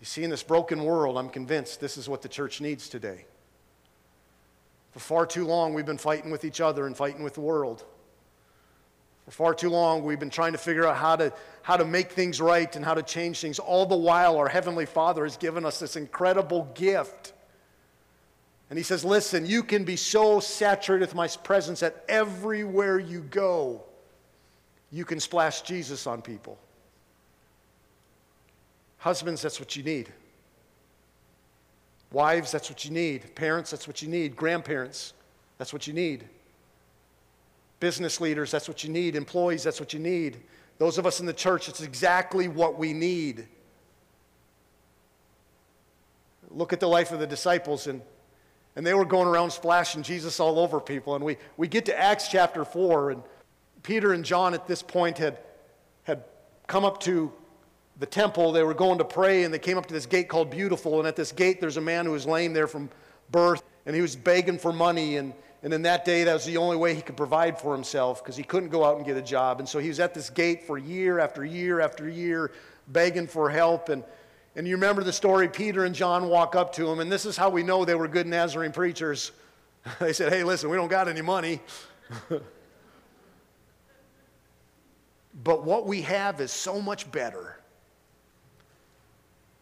You 0.00 0.06
see, 0.06 0.24
in 0.24 0.30
this 0.30 0.42
broken 0.42 0.84
world, 0.84 1.16
I'm 1.16 1.28
convinced 1.28 1.80
this 1.80 1.96
is 1.96 2.08
what 2.08 2.22
the 2.22 2.28
church 2.28 2.60
needs 2.60 2.88
today. 2.88 3.24
For 4.92 5.00
far 5.00 5.26
too 5.26 5.46
long, 5.46 5.74
we've 5.74 5.86
been 5.86 5.98
fighting 5.98 6.30
with 6.30 6.44
each 6.44 6.60
other 6.60 6.86
and 6.86 6.96
fighting 6.96 7.22
with 7.22 7.34
the 7.34 7.40
world. 7.40 7.84
For 9.24 9.30
far 9.30 9.54
too 9.54 9.70
long, 9.70 10.02
we've 10.02 10.18
been 10.18 10.30
trying 10.30 10.52
to 10.52 10.58
figure 10.58 10.86
out 10.86 10.96
how 10.96 11.16
to, 11.16 11.32
how 11.62 11.76
to 11.76 11.84
make 11.84 12.12
things 12.12 12.40
right 12.40 12.74
and 12.74 12.84
how 12.84 12.94
to 12.94 13.02
change 13.02 13.40
things. 13.40 13.58
All 13.58 13.86
the 13.86 13.96
while, 13.96 14.36
our 14.36 14.48
Heavenly 14.48 14.86
Father 14.86 15.22
has 15.24 15.36
given 15.36 15.64
us 15.64 15.78
this 15.78 15.96
incredible 15.96 16.68
gift. 16.74 17.32
And 18.72 18.78
He 18.78 18.84
says, 18.84 19.04
Listen, 19.04 19.44
you 19.44 19.62
can 19.62 19.84
be 19.84 19.96
so 19.96 20.40
saturated 20.40 21.02
with 21.02 21.14
my 21.14 21.28
presence 21.28 21.80
that 21.80 22.06
everywhere 22.08 22.98
you 22.98 23.20
go, 23.20 23.82
you 24.90 25.04
can 25.04 25.20
splash 25.20 25.60
Jesus 25.60 26.06
on 26.06 26.22
people. 26.22 26.58
Husbands, 28.96 29.42
that's 29.42 29.60
what 29.60 29.76
you 29.76 29.82
need. 29.82 30.10
Wives, 32.12 32.50
that's 32.50 32.70
what 32.70 32.82
you 32.86 32.92
need. 32.92 33.34
Parents, 33.34 33.70
that's 33.70 33.86
what 33.86 34.00
you 34.00 34.08
need. 34.08 34.36
Grandparents, 34.36 35.12
that's 35.58 35.74
what 35.74 35.86
you 35.86 35.92
need. 35.92 36.24
Business 37.78 38.22
leaders, 38.22 38.50
that's 38.50 38.68
what 38.68 38.82
you 38.82 38.88
need. 38.88 39.16
Employees, 39.16 39.62
that's 39.62 39.80
what 39.80 39.92
you 39.92 40.00
need. 40.00 40.38
Those 40.78 40.96
of 40.96 41.04
us 41.04 41.20
in 41.20 41.26
the 41.26 41.34
church, 41.34 41.68
it's 41.68 41.82
exactly 41.82 42.48
what 42.48 42.78
we 42.78 42.94
need. 42.94 43.46
Look 46.48 46.72
at 46.72 46.80
the 46.80 46.88
life 46.88 47.12
of 47.12 47.18
the 47.18 47.26
disciples, 47.26 47.86
and, 47.86 48.00
and 48.76 48.86
they 48.86 48.94
were 48.94 49.04
going 49.04 49.28
around 49.28 49.50
splashing 49.50 50.02
Jesus 50.02 50.40
all 50.40 50.58
over 50.58 50.80
people. 50.80 51.14
And 51.14 51.24
we, 51.24 51.36
we 51.56 51.68
get 51.68 51.86
to 51.86 51.98
Acts 51.98 52.28
chapter 52.28 52.64
4, 52.64 53.10
and 53.10 53.22
Peter 53.82 54.12
and 54.12 54.24
John 54.24 54.54
at 54.54 54.66
this 54.66 54.82
point 54.82 55.18
had, 55.18 55.38
had 56.04 56.24
come 56.66 56.84
up 56.84 57.00
to 57.00 57.32
the 57.98 58.06
temple. 58.06 58.52
They 58.52 58.62
were 58.62 58.74
going 58.74 58.98
to 58.98 59.04
pray, 59.04 59.44
and 59.44 59.52
they 59.52 59.58
came 59.58 59.76
up 59.76 59.86
to 59.86 59.94
this 59.94 60.06
gate 60.06 60.28
called 60.28 60.50
Beautiful. 60.50 60.98
And 60.98 61.06
at 61.06 61.16
this 61.16 61.32
gate, 61.32 61.60
there's 61.60 61.76
a 61.76 61.82
man 61.82 62.06
who 62.06 62.12
was 62.12 62.26
lame 62.26 62.52
there 62.54 62.66
from 62.66 62.88
birth, 63.30 63.62
and 63.84 63.94
he 63.94 64.00
was 64.00 64.16
begging 64.16 64.58
for 64.58 64.72
money. 64.72 65.16
And, 65.16 65.34
and 65.62 65.74
in 65.74 65.82
that 65.82 66.06
day, 66.06 66.24
that 66.24 66.32
was 66.32 66.46
the 66.46 66.56
only 66.56 66.76
way 66.76 66.94
he 66.94 67.02
could 67.02 67.16
provide 67.16 67.60
for 67.60 67.74
himself 67.74 68.22
because 68.22 68.36
he 68.36 68.42
couldn't 68.42 68.70
go 68.70 68.84
out 68.84 68.96
and 68.96 69.04
get 69.04 69.18
a 69.18 69.22
job. 69.22 69.58
And 69.58 69.68
so 69.68 69.78
he 69.78 69.88
was 69.88 70.00
at 70.00 70.14
this 70.14 70.30
gate 70.30 70.62
for 70.62 70.78
year 70.78 71.18
after 71.18 71.44
year 71.44 71.80
after 71.80 72.08
year, 72.08 72.52
begging 72.88 73.26
for 73.26 73.50
help. 73.50 73.90
And, 73.90 74.02
and 74.54 74.66
you 74.66 74.74
remember 74.76 75.02
the 75.02 75.12
story 75.12 75.48
Peter 75.48 75.84
and 75.84 75.94
John 75.94 76.28
walk 76.28 76.54
up 76.56 76.74
to 76.74 76.90
him, 76.90 77.00
and 77.00 77.10
this 77.10 77.26
is 77.26 77.36
how 77.36 77.50
we 77.50 77.62
know 77.62 77.84
they 77.84 77.94
were 77.94 78.08
good 78.08 78.26
Nazarene 78.26 78.72
preachers. 78.72 79.32
they 80.00 80.12
said, 80.12 80.32
Hey, 80.32 80.44
listen, 80.44 80.70
we 80.70 80.76
don't 80.76 80.88
got 80.88 81.08
any 81.08 81.22
money. 81.22 81.60
but 85.42 85.64
what 85.64 85.86
we 85.86 86.02
have 86.02 86.40
is 86.40 86.52
so 86.52 86.80
much 86.80 87.10
better 87.10 87.58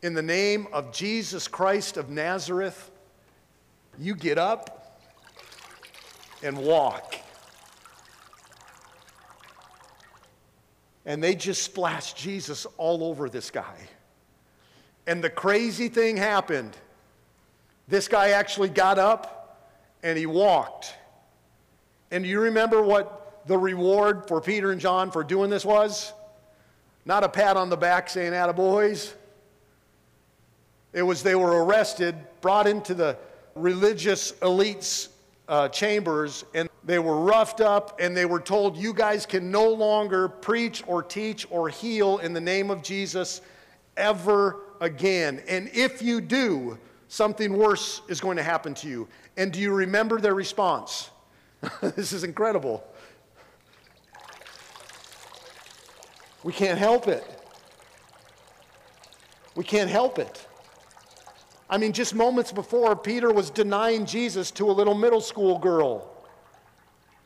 in 0.03 0.15
the 0.15 0.23
name 0.23 0.67
of 0.73 0.93
Jesus 0.93 1.47
Christ 1.47 1.97
of 1.97 2.09
Nazareth, 2.09 2.91
you 3.99 4.15
get 4.15 4.39
up 4.39 4.99
and 6.43 6.57
walk. 6.57 7.17
And 11.05 11.23
they 11.23 11.35
just 11.35 11.63
splashed 11.63 12.17
Jesus 12.17 12.67
all 12.79 13.05
over 13.05 13.29
this 13.29 13.51
guy. 13.51 13.77
And 15.07 15.23
the 15.23 15.31
crazy 15.31 15.89
thing 15.89 16.17
happened. 16.17 16.77
This 17.89 18.09
guy 18.09 18.31
actually 18.31 18.69
got 18.69 18.99
up 18.99 19.67
and 20.03 20.17
he 20.17 20.27
walked. 20.27 20.95
And 22.11 22.25
you 22.27 22.41
remember 22.41 22.83
what 22.83 23.47
the 23.47 23.59
reward 23.59 24.29
for 24.29 24.41
Peter 24.41 24.73
and 24.73 24.81
John 24.81 25.11
for 25.11 25.25
doing 25.25 25.51
this 25.51 25.65
was? 25.65 26.13
Not 27.05 27.25
a 27.25 27.29
pat 27.29 27.57
on 27.57 27.71
the 27.71 27.77
back 27.77 28.09
saying, 28.09 28.33
Attaboys. 28.33 29.13
It 30.93 31.03
was 31.03 31.23
they 31.23 31.35
were 31.35 31.65
arrested, 31.65 32.17
brought 32.41 32.67
into 32.67 32.95
the 32.95 33.17
religious 33.55 34.33
elites' 34.33 35.09
uh, 35.49 35.69
chambers, 35.69 36.45
and 36.55 36.69
they 36.85 36.99
were 36.99 37.21
roughed 37.21 37.61
up 37.61 38.01
and 38.01 38.17
they 38.17 38.25
were 38.25 38.41
told, 38.41 38.77
You 38.77 38.93
guys 38.93 39.27
can 39.27 39.51
no 39.51 39.69
longer 39.69 40.29
preach 40.29 40.83
or 40.87 41.03
teach 41.03 41.47
or 41.51 41.69
heal 41.69 42.19
in 42.19 42.33
the 42.33 42.41
name 42.41 42.71
of 42.71 42.83
Jesus 42.83 43.41
ever 43.97 44.61
again. 44.81 45.43
And 45.47 45.71
if 45.73 46.03
you 46.03 46.21
do, 46.21 46.79
something 47.09 47.57
worse 47.57 48.03
is 48.09 48.21
going 48.21 48.37
to 48.37 48.43
happen 48.43 48.75
to 48.75 48.89
you. 48.89 49.09
And 49.37 49.53
do 49.53 49.61
you 49.61 49.73
remember 49.73 50.21
their 50.21 50.35
response? 50.35 51.11
this 51.83 52.13
is 52.13 52.25
incredible. 52.25 52.85
We 56.43 56.53
can't 56.53 56.79
help 56.79 57.07
it. 57.07 57.25
We 59.55 59.65
can't 59.65 59.91
help 59.91 60.19
it. 60.19 60.47
I 61.69 61.79
mean, 61.79 61.93
just 61.93 62.15
moments 62.15 62.51
before, 62.51 62.97
Peter 62.97 63.33
was 63.33 63.51
denying 63.51 64.07
Jesus 64.07 64.51
to 64.53 64.69
a 64.69 64.73
little 64.73 64.95
middle 64.95 65.21
school 65.21 65.59
girl. 65.59 66.11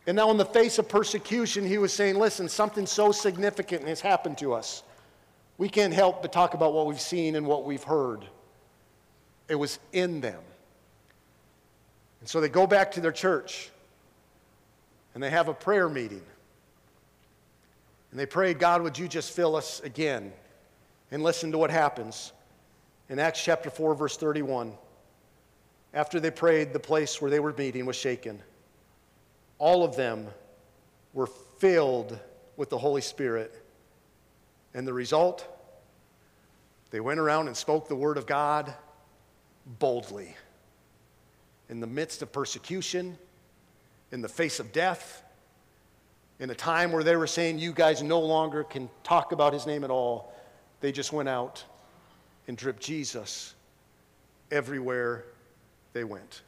And 0.07 0.17
now, 0.17 0.31
in 0.31 0.37
the 0.37 0.45
face 0.45 0.79
of 0.79 0.87
persecution, 0.87 1.65
he 1.67 1.79
was 1.79 1.93
saying, 1.93 2.19
Listen, 2.19 2.49
something 2.49 2.85
so 2.85 3.11
significant 3.11 3.89
has 3.89 4.01
happened 4.01 4.37
to 4.39 4.53
us. 4.53 4.83
We 5.57 5.69
can't 5.69 5.95
help 5.95 6.23
but 6.23 6.33
talk 6.33 6.55
about 6.55 6.73
what 6.73 6.87
we've 6.87 7.01
seen 7.01 7.37
and 7.37 7.47
what 7.47 7.65
we've 7.65 7.83
heard. 7.83 8.25
It 9.49 9.55
was 9.55 9.79
in 9.93 10.21
them. 10.21 10.41
And 12.21 12.29
so 12.29 12.41
they 12.41 12.49
go 12.49 12.67
back 12.67 12.93
to 12.93 13.01
their 13.01 13.13
church 13.13 13.71
and 15.15 15.23
they 15.23 15.31
have 15.31 15.49
a 15.49 15.55
prayer 15.55 15.89
meeting. 15.89 16.23
And 18.11 18.21
they 18.21 18.27
pray, 18.27 18.55
God, 18.55 18.83
would 18.83 18.99
you 18.99 19.09
just 19.09 19.33
fill 19.33 19.57
us 19.57 19.81
again? 19.81 20.33
And 21.11 21.23
listen 21.23 21.53
to 21.53 21.59
what 21.59 21.71
happens. 21.71 22.33
In 23.09 23.19
Acts 23.19 23.43
chapter 23.43 23.71
4, 23.71 23.95
verse 23.95 24.17
31, 24.17 24.73
after 25.93 26.19
they 26.19 26.31
prayed, 26.31 26.73
the 26.73 26.81
place 26.81 27.21
where 27.21 27.31
they 27.31 27.41
were 27.41 27.53
meeting 27.53 27.87
was 27.87 27.97
shaken. 27.97 28.41
All 29.59 29.85
of 29.85 29.95
them 29.95 30.27
were 31.13 31.29
filled 31.59 32.19
with 32.57 32.71
the 32.71 32.79
Holy 32.79 33.01
Spirit. 33.01 33.64
And 34.75 34.87
the 34.87 34.93
result? 34.93 35.47
They 36.91 37.01
went 37.01 37.21
around 37.21 37.49
and 37.49 37.57
spoke 37.57 37.89
the 37.89 37.97
word 37.97 38.19
of 38.19 38.27
God 38.27 38.73
boldly. 39.79 40.37
In 41.69 41.81
the 41.81 41.87
midst 41.87 42.23
of 42.23 42.33
persecution, 42.33 43.17
in 44.13 44.21
the 44.21 44.29
face 44.29 44.61
of 44.61 44.73
death, 44.73 45.23
in 46.39 46.51
a 46.51 46.55
time 46.55 46.93
where 46.93 47.03
they 47.03 47.17
were 47.17 47.27
saying, 47.27 47.59
You 47.59 47.73
guys 47.73 48.03
no 48.03 48.21
longer 48.21 48.65
can 48.65 48.91
talk 49.03 49.33
about 49.33 49.53
his 49.53 49.67
name 49.67 49.85
at 49.85 49.91
all, 49.91 50.33
they 50.81 50.93
just 50.93 51.13
went 51.13 51.29
out 51.29 51.65
and 52.47 52.57
dripped 52.57 52.83
Jesus 52.83 53.55
everywhere 54.51 55.25
they 55.95 56.05
went. 56.05 56.43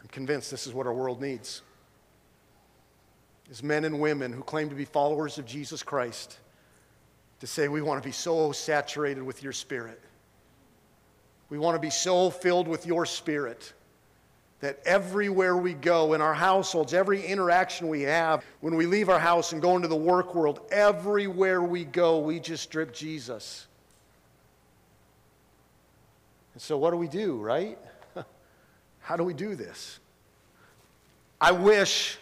I'm 0.00 0.08
convinced 0.08 0.50
this 0.50 0.66
is 0.66 0.72
what 0.72 0.86
our 0.86 0.92
world 0.92 1.20
needs. 1.20 1.62
Is 3.50 3.62
men 3.62 3.84
and 3.84 4.00
women 4.00 4.32
who 4.32 4.42
claim 4.42 4.68
to 4.70 4.74
be 4.74 4.84
followers 4.84 5.38
of 5.38 5.46
Jesus 5.46 5.82
Christ 5.82 6.38
to 7.40 7.46
say 7.46 7.68
we 7.68 7.82
want 7.82 8.02
to 8.02 8.06
be 8.06 8.12
so 8.12 8.52
saturated 8.52 9.22
with 9.22 9.42
your 9.42 9.52
spirit. 9.52 10.00
We 11.48 11.58
want 11.58 11.76
to 11.76 11.80
be 11.80 11.90
so 11.90 12.30
filled 12.30 12.66
with 12.66 12.86
your 12.86 13.06
spirit 13.06 13.72
that 14.60 14.80
everywhere 14.86 15.56
we 15.56 15.74
go 15.74 16.14
in 16.14 16.20
our 16.20 16.34
households, 16.34 16.94
every 16.94 17.24
interaction 17.24 17.88
we 17.88 18.02
have, 18.02 18.44
when 18.60 18.74
we 18.74 18.86
leave 18.86 19.08
our 19.08 19.18
house 19.18 19.52
and 19.52 19.60
go 19.60 19.76
into 19.76 19.86
the 19.86 19.96
work 19.96 20.34
world, 20.34 20.60
everywhere 20.70 21.62
we 21.62 21.84
go, 21.84 22.18
we 22.18 22.40
just 22.40 22.70
drip 22.70 22.94
Jesus. 22.94 23.66
And 26.54 26.62
so, 26.62 26.78
what 26.78 26.90
do 26.90 26.96
we 26.96 27.06
do, 27.06 27.36
right? 27.36 27.78
How 29.00 29.16
do 29.16 29.24
we 29.24 29.34
do 29.34 29.54
this? 29.54 30.00
I 31.38 31.52
wish 31.52 32.18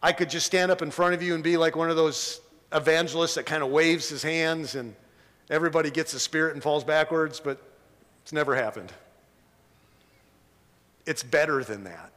I 0.00 0.12
could 0.12 0.30
just 0.30 0.46
stand 0.46 0.70
up 0.70 0.80
in 0.80 0.92
front 0.92 1.14
of 1.14 1.22
you 1.22 1.34
and 1.34 1.42
be 1.42 1.56
like 1.56 1.74
one 1.74 1.90
of 1.90 1.96
those 1.96 2.40
evangelists 2.74 3.34
that 3.34 3.46
kind 3.46 3.62
of 3.62 3.70
waves 3.70 4.08
his 4.08 4.22
hands 4.22 4.74
and 4.74 4.94
everybody 5.50 5.90
gets 5.90 6.12
the 6.12 6.18
spirit 6.18 6.54
and 6.54 6.62
falls 6.62 6.84
backwards, 6.84 7.40
but 7.40 7.58
it's 8.22 8.32
never 8.32 8.54
happened. 8.54 8.92
It's 11.06 11.22
better 11.22 11.64
than 11.64 11.84
that. 11.84 12.12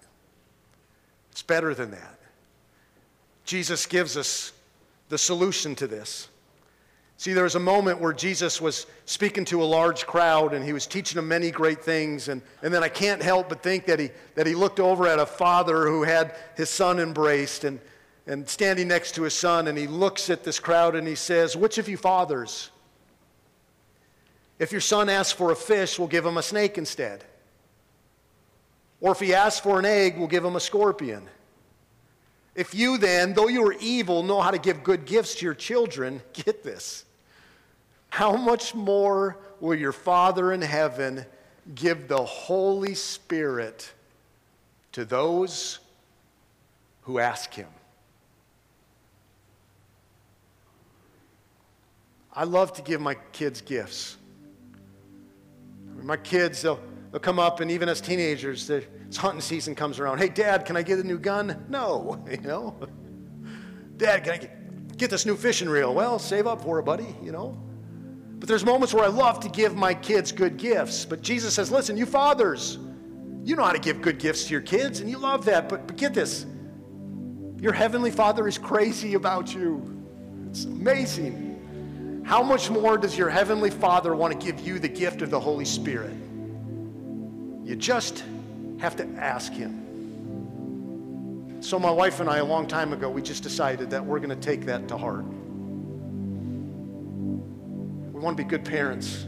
It's 1.32 1.42
better 1.42 1.74
than 1.74 1.92
that. 1.92 2.20
Jesus 3.46 3.86
gives 3.86 4.16
us 4.18 4.52
the 5.10 5.18
solution 5.18 5.76
to 5.76 5.88
this. 5.88 6.30
See, 7.18 7.34
there 7.34 7.44
was 7.46 7.56
a 7.56 7.60
moment 7.60 8.02
where 8.02 8.12
Jesus 8.12 8.60
was 8.60 8.88
speaking 9.06 9.46
to 9.46 9.64
a 9.64 9.66
large 9.66 10.06
crowd 10.06 10.54
and 10.54 10.66
he 10.66 10.74
was 10.74 10.86
teaching 10.86 11.16
them 11.16 11.28
many 11.28 11.50
great 11.50 11.82
things. 11.82 12.28
And, 12.28 12.42
and 12.62 12.74
then 12.74 12.84
I 12.84 12.90
can't 12.90 13.22
help 13.22 13.50
but 13.50 13.64
think 13.64 13.86
that 13.86 14.00
he, 14.00 14.10
that 14.36 14.46
he 14.46 14.54
looked 14.54 14.80
over 14.80 15.08
at 15.08 15.20
a 15.20 15.26
father 15.26 15.88
who 15.88 16.04
had 16.04 16.36
his 16.58 16.70
son 16.70 17.00
embraced 17.00 17.64
and, 17.64 17.80
and 18.28 18.48
standing 18.48 18.88
next 18.88 19.16
to 19.16 19.24
his 19.24 19.34
son. 19.34 19.68
And 19.68 19.78
he 19.78 19.88
looks 19.88 20.30
at 20.30 20.44
this 20.44 20.60
crowd 20.60 20.96
and 20.96 21.08
he 21.08 21.16
says, 21.16 21.56
Which 21.56 21.78
of 21.78 21.88
you 21.88 21.98
fathers, 21.98 22.72
if 24.60 24.72
your 24.72 24.82
son 24.82 25.10
asks 25.10 25.34
for 25.34 25.52
a 25.52 25.56
fish, 25.56 26.00
will 26.00 26.08
give 26.08 26.26
him 26.26 26.38
a 26.38 26.44
snake 26.44 26.78
instead? 26.78 27.24
Or 29.02 29.12
if 29.12 29.20
he 29.20 29.34
asks 29.34 29.60
for 29.60 29.78
an 29.78 29.86
egg, 29.86 30.18
will 30.18 30.28
give 30.28 30.44
him 30.44 30.56
a 30.56 30.60
scorpion? 30.60 31.28
If 32.56 32.74
you 32.74 32.98
then, 32.98 33.34
though 33.34 33.50
you 33.50 33.68
are 33.68 33.76
evil, 33.80 34.24
know 34.24 34.42
how 34.42 34.52
to 34.52 34.58
give 34.58 34.84
good 34.84 35.06
gifts 35.06 35.36
to 35.36 35.46
your 35.46 35.54
children, 35.54 36.22
get 36.34 36.64
this. 36.64 37.04
How 38.10 38.38
much 38.38 38.74
more 38.74 39.38
will 39.60 39.76
your 39.76 39.92
Father 39.92 40.54
in 40.54 40.62
heaven 40.62 41.26
give 41.74 42.08
the 42.08 42.24
Holy 42.24 42.96
Spirit 42.96 43.92
to 44.94 45.04
those 45.04 45.80
who 47.02 47.20
ask 47.20 47.54
him? 47.54 47.68
I 52.36 52.44
love 52.44 52.74
to 52.74 52.82
give 52.82 53.00
my 53.00 53.16
kids 53.32 53.62
gifts. 53.62 54.18
My 56.04 56.18
kids, 56.18 56.62
they'll, 56.62 56.80
they'll 57.12 57.22
come 57.22 57.40
up, 57.40 57.62
and 57.62 57.72
even 57.72 57.88
as 57.88 58.02
teenagers, 58.02 58.70
it's 58.70 59.16
hunting 59.16 59.40
season 59.40 59.74
comes 59.74 60.00
around. 60.00 60.18
Hey, 60.18 60.28
Dad, 60.28 60.66
can 60.66 60.76
I 60.76 60.82
get 60.82 61.00
a 61.00 61.04
new 61.04 61.18
gun? 61.18 61.66
No, 61.70 62.22
you 62.30 62.38
know. 62.42 62.76
Dad, 63.96 64.26
can 64.26 64.34
I 64.34 64.38
get, 64.38 64.98
get 64.98 65.10
this 65.10 65.26
new 65.26 65.38
fishing 65.38 65.70
reel? 65.70 65.94
Well, 65.94 66.20
save 66.20 66.46
up 66.46 66.62
for 66.62 66.80
it, 66.80 66.84
buddy, 66.84 67.16
you 67.24 67.32
know. 67.32 67.58
But 68.40 68.50
there's 68.50 68.66
moments 68.66 68.94
where 68.94 69.06
I 69.06 69.08
love 69.08 69.40
to 69.40 69.50
give 69.50 69.76
my 69.76 69.94
kids 69.94 70.34
good 70.34 70.58
gifts. 70.58 71.06
But 71.06 71.22
Jesus 71.22 71.54
says, 71.54 71.72
listen, 71.72 71.96
you 71.96 72.06
fathers, 72.06 72.78
you 73.46 73.56
know 73.56 73.64
how 73.64 73.72
to 73.72 73.80
give 73.80 74.02
good 74.02 74.20
gifts 74.20 74.46
to 74.46 74.52
your 74.52 74.62
kids, 74.62 75.00
and 75.00 75.10
you 75.10 75.18
love 75.18 75.46
that. 75.46 75.70
But, 75.70 75.88
but 75.88 75.96
get 75.96 76.14
this 76.14 76.46
your 77.62 77.72
heavenly 77.72 78.12
Father 78.12 78.48
is 78.48 78.58
crazy 78.58 79.14
about 79.14 79.56
you. 79.56 80.04
It's 80.50 80.66
amazing. 80.66 81.45
How 82.26 82.42
much 82.42 82.72
more 82.72 82.98
does 82.98 83.16
your 83.16 83.30
heavenly 83.30 83.70
Father 83.70 84.16
want 84.16 84.34
to 84.34 84.46
give 84.46 84.60
you 84.66 84.80
the 84.80 84.90
gift 84.90 85.22
of 85.22 85.30
the 85.30 85.40
Holy 85.40 85.64
Spirit? 85.64 86.16
You 87.64 87.76
just 87.76 88.24
have 88.80 88.96
to 88.96 89.08
ask 89.18 89.54
Him. 89.54 89.84
So, 91.62 91.78
my 91.78 91.92
wife 91.92 92.20
and 92.20 92.28
I, 92.28 92.38
a 92.38 92.44
long 92.44 92.68
time 92.68 92.94
ago, 92.94 93.12
we 93.12 93.22
just 93.22 93.44
decided 93.44 93.92
that 93.92 94.04
we're 94.04 94.18
going 94.18 94.30
to 94.30 94.36
take 94.36 94.66
that 94.66 94.88
to 94.88 94.98
heart. 94.98 95.24
We 98.14 98.20
want 98.20 98.36
to 98.36 98.44
be 98.44 98.50
good 98.50 98.66
parents. 98.66 99.28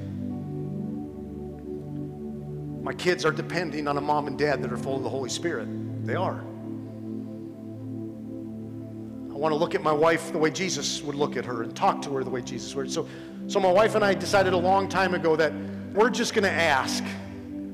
My 2.81 2.93
kids 2.93 3.25
are 3.25 3.31
depending 3.31 3.87
on 3.87 3.97
a 3.97 4.01
mom 4.01 4.25
and 4.25 4.39
dad 4.39 4.63
that 4.63 4.73
are 4.73 4.77
full 4.77 4.95
of 4.95 5.03
the 5.03 5.09
Holy 5.09 5.29
Spirit. 5.29 5.67
They 6.03 6.15
are. 6.15 6.43
I 9.37 9.39
want 9.39 9.51
to 9.51 9.55
look 9.57 9.75
at 9.75 9.83
my 9.83 9.91
wife 9.91 10.31
the 10.31 10.39
way 10.39 10.49
Jesus 10.49 11.03
would 11.03 11.13
look 11.13 11.37
at 11.37 11.45
her 11.45 11.61
and 11.61 11.75
talk 11.75 12.01
to 12.01 12.09
her 12.15 12.23
the 12.23 12.29
way 12.31 12.41
Jesus 12.41 12.73
would. 12.73 12.91
So, 12.91 13.07
so 13.45 13.59
my 13.59 13.71
wife 13.71 13.93
and 13.93 14.03
I 14.03 14.15
decided 14.15 14.53
a 14.53 14.57
long 14.57 14.89
time 14.89 15.13
ago 15.13 15.35
that 15.35 15.53
we're 15.93 16.09
just 16.09 16.33
going 16.33 16.45
to 16.45 16.51
ask. 16.51 17.03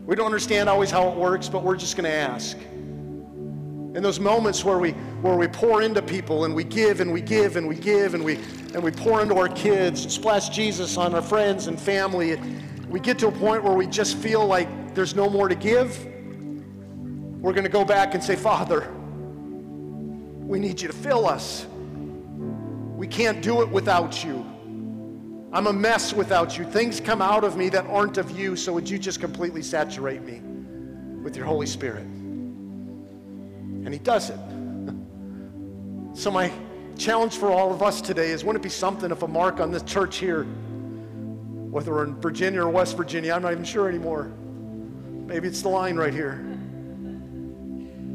We 0.06 0.13
don't 0.17 0.26
understand 0.26 0.67
always 0.67 0.91
how 0.91 1.08
it 1.08 1.15
works, 1.15 1.47
but 1.47 1.63
we're 1.63 1.78
just 1.78 1.95
going 1.95 2.04
to 2.04 2.13
ask. 2.13 2.58
In 2.58 3.99
those 4.04 4.19
moments 4.19 4.65
where 4.65 4.78
we 4.78 4.91
where 5.21 5.38
we 5.38 5.47
pour 5.47 5.82
into 5.82 6.02
people 6.02 6.43
and 6.43 6.54
we 6.54 6.65
give 6.65 6.99
and 6.99 7.13
we 7.13 7.21
give 7.21 7.56
and 7.56 7.65
we 7.65 7.76
give 7.76 8.13
and 8.13 8.26
we 8.26 8.36
and 8.73 8.84
we 8.84 8.91
pour 8.91 9.21
into 9.21 9.38
our 9.38 9.47
kids, 9.47 10.04
and 10.04 10.12
splash 10.12 10.49
Jesus 10.49 10.97
on 10.97 11.15
our 11.15 11.21
friends 11.21 11.67
and 11.67 11.80
family, 11.80 12.38
we 12.89 12.99
get 12.99 13.17
to 13.19 13.28
a 13.28 13.32
point 13.32 13.63
where 13.63 13.73
we 13.73 13.88
just 13.88 14.17
feel 14.17 14.45
like 14.45 14.67
there's 14.95 15.15
no 15.15 15.30
more 15.30 15.47
to 15.47 15.56
give. 15.56 16.06
We're 17.39 17.54
going 17.54 17.63
to 17.63 17.69
go 17.69 17.86
back 17.86 18.15
and 18.15 18.21
say, 18.21 18.36
Father, 18.36 18.93
we 20.54 20.60
need 20.60 20.80
you 20.80 20.88
to 20.88 20.94
fill 20.94 21.28
us. 21.28 21.66
We 22.96 23.08
can't 23.08 23.42
do 23.42 23.63
it 23.63 23.70
without 23.70 24.24
you. 24.24 24.46
I'm 25.52 25.66
a 25.66 25.74
mess 25.74 26.13
without 26.13 26.60
you. 26.60 26.63
Things 26.63 27.00
come 27.00 27.24
out 27.24 27.44
of 27.44 27.58
me 27.58 27.70
that 27.70 27.88
aren't 27.88 28.20
of 28.20 28.30
you, 28.38 28.56
so 28.56 28.72
would 28.72 28.88
you 28.88 29.00
just 29.00 29.20
completely 29.20 29.63
saturate 29.63 30.22
me 30.22 30.42
with 31.24 31.36
your 31.36 31.48
Holy 31.48 31.66
Spirit? 31.66 32.04
And 32.04 33.92
He 33.92 33.98
does 33.98 34.30
it. 34.30 34.38
so, 36.16 36.30
my 36.30 36.52
challenge 37.00 37.36
for 37.36 37.50
all 37.50 37.74
of 37.74 37.82
us 37.82 38.00
today 38.00 38.30
is 38.30 38.44
wouldn't 38.44 38.63
it 38.63 38.68
be 38.68 38.70
something 38.70 39.10
if 39.10 39.24
a 39.24 39.28
mark 39.28 39.60
on 39.60 39.72
this 39.72 39.82
church 39.82 40.18
here, 40.18 40.44
whether 40.44 41.94
we're 41.94 42.04
in 42.04 42.22
Virginia 42.22 42.62
or 42.62 42.70
West 42.70 42.96
Virginia, 42.96 43.34
I'm 43.34 43.42
not 43.42 43.54
even 43.54 43.66
sure 43.66 43.89
anymore. 43.89 44.32
Maybe 45.26 45.48
it's 45.48 45.63
the 45.63 45.70
line 45.70 45.96
right 45.96 46.13
here. 46.13 46.53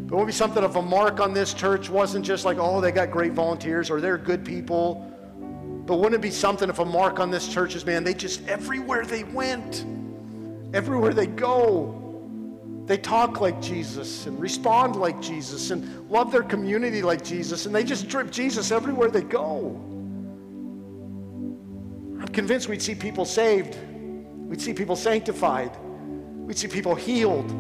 But 0.08 0.16
would 0.16 0.26
be 0.26 0.32
something 0.32 0.64
of 0.64 0.76
a 0.76 0.82
mark 0.82 1.20
on 1.20 1.34
this 1.34 1.52
church 1.52 1.90
wasn't 1.90 2.24
just 2.24 2.46
like, 2.46 2.56
oh, 2.58 2.80
they 2.80 2.92
got 2.92 3.10
great 3.10 3.32
volunteers 3.32 3.90
or 3.90 4.00
they're 4.00 4.16
good 4.16 4.42
people. 4.42 5.04
But 5.84 5.98
wouldn't 5.98 6.14
it 6.14 6.22
be 6.22 6.30
something 6.30 6.70
if 6.70 6.78
a 6.78 6.84
mark 6.84 7.20
on 7.20 7.30
this 7.30 7.46
church 7.46 7.74
is, 7.74 7.84
man, 7.84 8.04
they 8.04 8.14
just, 8.14 8.46
everywhere 8.48 9.04
they 9.04 9.24
went, 9.24 9.84
everywhere 10.72 11.12
they 11.12 11.26
go, 11.26 11.94
they 12.86 12.96
talk 12.96 13.42
like 13.42 13.60
Jesus 13.60 14.24
and 14.24 14.40
respond 14.40 14.96
like 14.96 15.20
Jesus 15.20 15.72
and 15.72 16.08
love 16.08 16.32
their 16.32 16.42
community 16.42 17.02
like 17.02 17.22
Jesus 17.22 17.66
and 17.66 17.74
they 17.74 17.84
just 17.84 18.08
drip 18.08 18.30
Jesus 18.30 18.70
everywhere 18.70 19.10
they 19.10 19.20
go. 19.20 19.78
I'm 22.18 22.28
convinced 22.28 22.66
we'd 22.66 22.80
see 22.80 22.94
people 22.94 23.26
saved. 23.26 23.76
We'd 23.84 24.62
see 24.62 24.72
people 24.72 24.96
sanctified. 24.96 25.76
We'd 25.82 26.56
see 26.56 26.68
people 26.68 26.94
healed. 26.94 27.52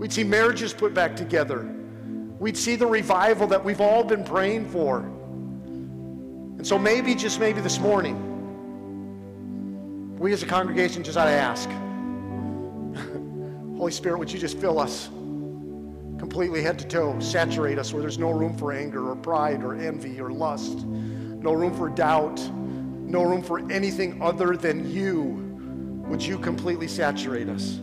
We'd 0.00 0.12
see 0.12 0.24
marriages 0.24 0.74
put 0.74 0.92
back 0.92 1.14
together. 1.14 1.75
We'd 2.38 2.56
see 2.56 2.76
the 2.76 2.86
revival 2.86 3.46
that 3.48 3.64
we've 3.64 3.80
all 3.80 4.04
been 4.04 4.24
praying 4.24 4.70
for. 4.70 4.98
And 4.98 6.66
so 6.66 6.78
maybe, 6.78 7.14
just 7.14 7.40
maybe 7.40 7.60
this 7.60 7.78
morning, 7.78 8.22
we 10.18 10.32
as 10.32 10.42
a 10.42 10.46
congregation 10.46 11.02
just 11.02 11.18
ought 11.18 11.26
to 11.26 11.30
ask 11.30 11.68
Holy 13.76 13.92
Spirit, 13.92 14.18
would 14.18 14.32
you 14.32 14.38
just 14.38 14.58
fill 14.58 14.78
us 14.78 15.10
completely 16.18 16.62
head 16.62 16.78
to 16.78 16.86
toe, 16.86 17.18
saturate 17.20 17.78
us 17.78 17.92
where 17.92 18.00
there's 18.00 18.18
no 18.18 18.30
room 18.30 18.56
for 18.56 18.72
anger 18.72 19.10
or 19.10 19.16
pride 19.16 19.62
or 19.62 19.74
envy 19.74 20.20
or 20.20 20.30
lust, 20.30 20.86
no 20.86 21.52
room 21.52 21.76
for 21.76 21.88
doubt, 21.88 22.38
no 22.50 23.22
room 23.22 23.42
for 23.42 23.70
anything 23.70 24.20
other 24.22 24.56
than 24.56 24.90
you. 24.90 25.42
Would 26.08 26.22
you 26.22 26.38
completely 26.38 26.88
saturate 26.88 27.48
us? 27.48 27.80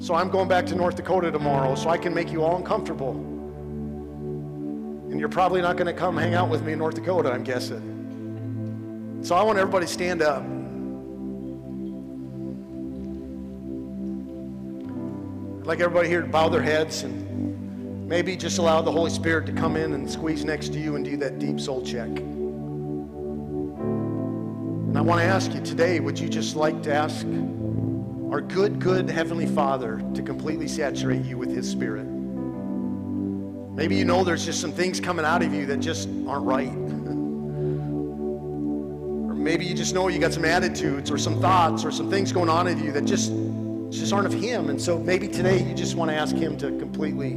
So 0.00 0.14
I'm 0.14 0.30
going 0.30 0.48
back 0.48 0.64
to 0.66 0.76
North 0.76 0.94
Dakota 0.96 1.32
tomorrow 1.32 1.74
so 1.74 1.90
I 1.90 1.98
can 1.98 2.14
make 2.14 2.30
you 2.30 2.44
all 2.44 2.56
uncomfortable. 2.56 3.10
And 5.10 5.18
you're 5.18 5.28
probably 5.28 5.60
not 5.60 5.76
going 5.76 5.86
to 5.86 5.92
come 5.92 6.16
hang 6.16 6.34
out 6.34 6.48
with 6.48 6.62
me 6.62 6.72
in 6.72 6.78
North 6.78 6.94
Dakota, 6.94 7.32
I'm 7.32 7.42
guessing. 7.42 9.20
So 9.22 9.34
I 9.34 9.42
want 9.42 9.58
everybody 9.58 9.86
to 9.86 9.92
stand 9.92 10.22
up. 10.22 10.42
I'd 15.60 15.66
like 15.66 15.80
everybody 15.80 16.08
here 16.08 16.22
to 16.22 16.28
bow 16.28 16.48
their 16.48 16.62
heads 16.62 17.02
and 17.02 18.06
maybe 18.08 18.36
just 18.36 18.58
allow 18.58 18.80
the 18.80 18.92
Holy 18.92 19.10
Spirit 19.10 19.46
to 19.46 19.52
come 19.52 19.76
in 19.76 19.92
and 19.94 20.08
squeeze 20.08 20.44
next 20.44 20.72
to 20.74 20.78
you 20.78 20.94
and 20.94 21.04
do 21.04 21.16
that 21.16 21.40
deep 21.40 21.58
soul 21.58 21.82
check. 21.82 22.08
And 24.88 24.96
I 24.96 25.00
want 25.00 25.20
to 25.20 25.26
ask 25.26 25.52
you 25.52 25.60
today, 25.60 25.98
would 25.98 26.18
you 26.18 26.28
just 26.28 26.54
like 26.54 26.82
to 26.84 26.94
ask 26.94 27.26
our 28.30 28.40
good, 28.42 28.78
good 28.78 29.08
Heavenly 29.08 29.46
Father 29.46 30.02
to 30.14 30.22
completely 30.22 30.68
saturate 30.68 31.24
you 31.24 31.38
with 31.38 31.50
His 31.50 31.68
Spirit. 31.68 32.04
Maybe 33.78 33.96
you 33.96 34.04
know 34.04 34.22
there's 34.22 34.44
just 34.44 34.60
some 34.60 34.72
things 34.72 35.00
coming 35.00 35.24
out 35.24 35.42
of 35.42 35.54
you 35.54 35.64
that 35.66 35.78
just 35.78 36.10
aren't 36.26 36.44
right. 36.44 36.68
or 39.28 39.34
maybe 39.34 39.64
you 39.64 39.74
just 39.74 39.94
know 39.94 40.08
you 40.08 40.18
got 40.18 40.34
some 40.34 40.44
attitudes 40.44 41.10
or 41.10 41.16
some 41.16 41.40
thoughts 41.40 41.86
or 41.86 41.90
some 41.90 42.10
things 42.10 42.30
going 42.30 42.50
on 42.50 42.66
in 42.66 42.84
you 42.84 42.92
that 42.92 43.06
just, 43.06 43.32
just 43.90 44.12
aren't 44.12 44.26
of 44.26 44.34
Him. 44.34 44.68
And 44.68 44.78
so 44.80 44.98
maybe 44.98 45.26
today 45.26 45.62
you 45.62 45.74
just 45.74 45.94
want 45.94 46.10
to 46.10 46.16
ask 46.16 46.36
Him 46.36 46.58
to 46.58 46.66
completely 46.78 47.30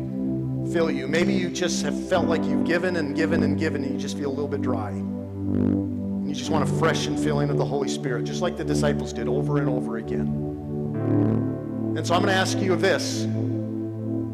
fill 0.73 0.91
you. 0.91 1.07
Maybe 1.07 1.33
you 1.33 1.49
just 1.49 1.83
have 1.83 2.09
felt 2.09 2.27
like 2.27 2.43
you've 2.43 2.65
given 2.65 2.97
and 2.97 3.15
given 3.15 3.43
and 3.43 3.57
given 3.57 3.83
and 3.85 3.93
you 3.93 3.99
just 3.99 4.17
feel 4.17 4.29
a 4.29 4.33
little 4.35 4.49
bit 4.49 4.61
dry. 4.61 4.89
And 4.89 6.27
you 6.27 6.35
just 6.35 6.49
want 6.49 6.69
a 6.69 6.73
fresh 6.79 7.07
and 7.07 7.17
filling 7.17 7.49
of 7.49 7.57
the 7.57 7.65
Holy 7.65 7.87
Spirit, 7.87 8.25
just 8.25 8.41
like 8.41 8.57
the 8.57 8.65
disciples 8.65 9.13
did 9.13 9.29
over 9.29 9.57
and 9.57 9.69
over 9.69 9.97
again. 9.97 10.50
And 11.11 12.07
so 12.07 12.13
I'm 12.15 12.21
going 12.21 12.33
to 12.33 12.39
ask 12.39 12.57
you 12.59 12.73
of 12.73 12.81
this. 12.81 13.27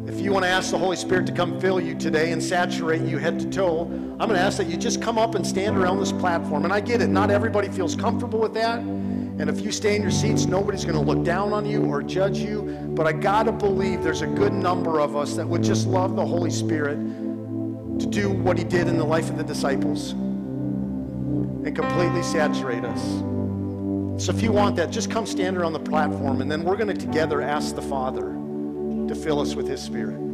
If 0.06 0.20
you 0.20 0.32
want 0.32 0.44
to 0.44 0.48
ask 0.48 0.70
the 0.70 0.78
Holy 0.78 0.96
Spirit 0.96 1.26
to 1.26 1.32
come 1.32 1.60
fill 1.60 1.80
you 1.80 1.94
today 1.94 2.32
and 2.32 2.42
saturate 2.42 3.02
you 3.02 3.18
head 3.18 3.38
to 3.40 3.50
toe, 3.50 3.82
I'm 3.82 4.28
going 4.28 4.34
to 4.34 4.40
ask 4.40 4.56
that 4.58 4.66
you 4.66 4.76
just 4.76 5.02
come 5.02 5.18
up 5.18 5.34
and 5.34 5.46
stand 5.46 5.76
around 5.76 6.00
this 6.00 6.12
platform. 6.12 6.64
And 6.64 6.72
I 6.72 6.80
get 6.80 7.02
it, 7.02 7.08
not 7.08 7.30
everybody 7.30 7.68
feels 7.68 7.94
comfortable 7.94 8.38
with 8.38 8.54
that. 8.54 8.78
And 8.78 9.48
if 9.48 9.60
you 9.60 9.70
stay 9.70 9.94
in 9.94 10.02
your 10.02 10.10
seats, 10.10 10.46
nobody's 10.46 10.84
going 10.84 10.96
to 10.96 11.12
look 11.12 11.24
down 11.24 11.52
on 11.52 11.66
you 11.66 11.84
or 11.84 12.02
judge 12.02 12.38
you. 12.38 12.62
But 12.90 13.06
I 13.06 13.12
got 13.12 13.44
to 13.44 13.52
believe 13.52 14.02
there's 14.02 14.22
a 14.22 14.26
good 14.26 14.52
number 14.52 15.00
of 15.00 15.14
us 15.14 15.34
that 15.36 15.46
would 15.46 15.62
just 15.62 15.86
love 15.86 16.16
the 16.16 16.26
Holy 16.26 16.50
Spirit 16.50 16.96
to 16.96 18.06
do 18.06 18.30
what 18.30 18.56
he 18.56 18.64
did 18.64 18.88
in 18.88 18.96
the 18.96 19.04
life 19.04 19.30
of 19.30 19.36
the 19.36 19.44
disciples 19.44 20.12
and 20.12 21.76
completely 21.76 22.22
saturate 22.22 22.84
us. 22.84 23.22
So 24.18 24.32
if 24.32 24.42
you 24.42 24.50
want 24.50 24.74
that, 24.76 24.90
just 24.90 25.10
come 25.10 25.26
stand 25.26 25.56
around 25.56 25.74
the 25.74 25.78
platform, 25.78 26.40
and 26.40 26.50
then 26.50 26.64
we're 26.64 26.76
going 26.76 26.88
to 26.88 27.06
together 27.06 27.40
ask 27.40 27.76
the 27.76 27.82
Father 27.82 28.32
to 29.06 29.14
fill 29.14 29.40
us 29.40 29.54
with 29.54 29.68
His 29.68 29.80
Spirit. 29.80 30.27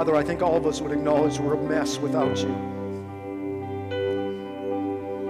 Father, 0.00 0.16
I 0.16 0.22
think 0.22 0.40
all 0.40 0.56
of 0.56 0.64
us 0.64 0.80
would 0.80 0.92
acknowledge 0.92 1.38
we're 1.38 1.52
a 1.52 1.62
mess 1.68 1.98
without 1.98 2.34
you. 2.38 2.48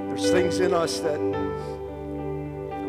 There's 0.06 0.30
things 0.30 0.60
in 0.60 0.72
us 0.72 1.00
that 1.00 1.18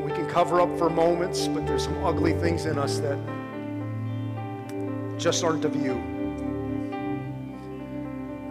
we 0.05 0.11
can 0.11 0.29
cover 0.29 0.61
up 0.61 0.69
for 0.77 0.91
moments, 0.91 1.47
but 1.47 1.65
there's 1.65 1.85
some 1.85 2.05
ugly 2.05 2.33
things 2.33 2.67
in 2.67 2.77
us 2.77 2.99
that 2.99 3.17
just 5.17 5.43
aren't 5.43 5.65
of 5.65 5.75
you. 5.75 5.95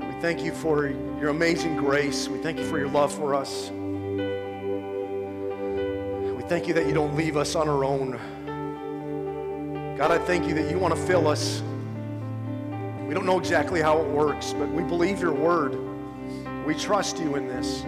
We 0.01 0.21
thank 0.21 0.43
you 0.43 0.53
for 0.53 0.89
your 0.89 1.29
amazing 1.29 1.77
grace. 1.77 2.27
We 2.27 2.39
thank 2.39 2.59
you 2.59 2.65
for 2.65 2.81
your 2.81 2.89
love 2.89 3.15
for 3.15 3.37
us. 3.37 3.71
We 6.37 6.43
thank 6.49 6.67
you 6.67 6.75
that 6.75 6.89
you 6.89 6.95
don't 6.95 7.15
leave 7.15 7.37
us 7.37 7.55
on 7.55 7.69
our 7.69 7.85
own. 7.85 8.19
God, 9.97 10.11
I 10.11 10.19
thank 10.19 10.49
you 10.49 10.55
that 10.55 10.69
you 10.69 10.81
want 10.81 10.97
to 10.97 11.01
fill 11.01 11.29
us. 11.29 11.63
We 13.11 13.15
don't 13.15 13.27
know 13.27 13.41
exactly 13.41 13.83
how 13.83 13.99
it 13.99 14.07
works, 14.07 14.53
but 14.53 14.69
we 14.69 14.85
believe 14.85 15.21
your 15.21 15.33
word. 15.33 15.77
We 16.65 16.77
trust 16.77 17.19
you 17.19 17.35
in 17.35 17.49
this. 17.49 17.81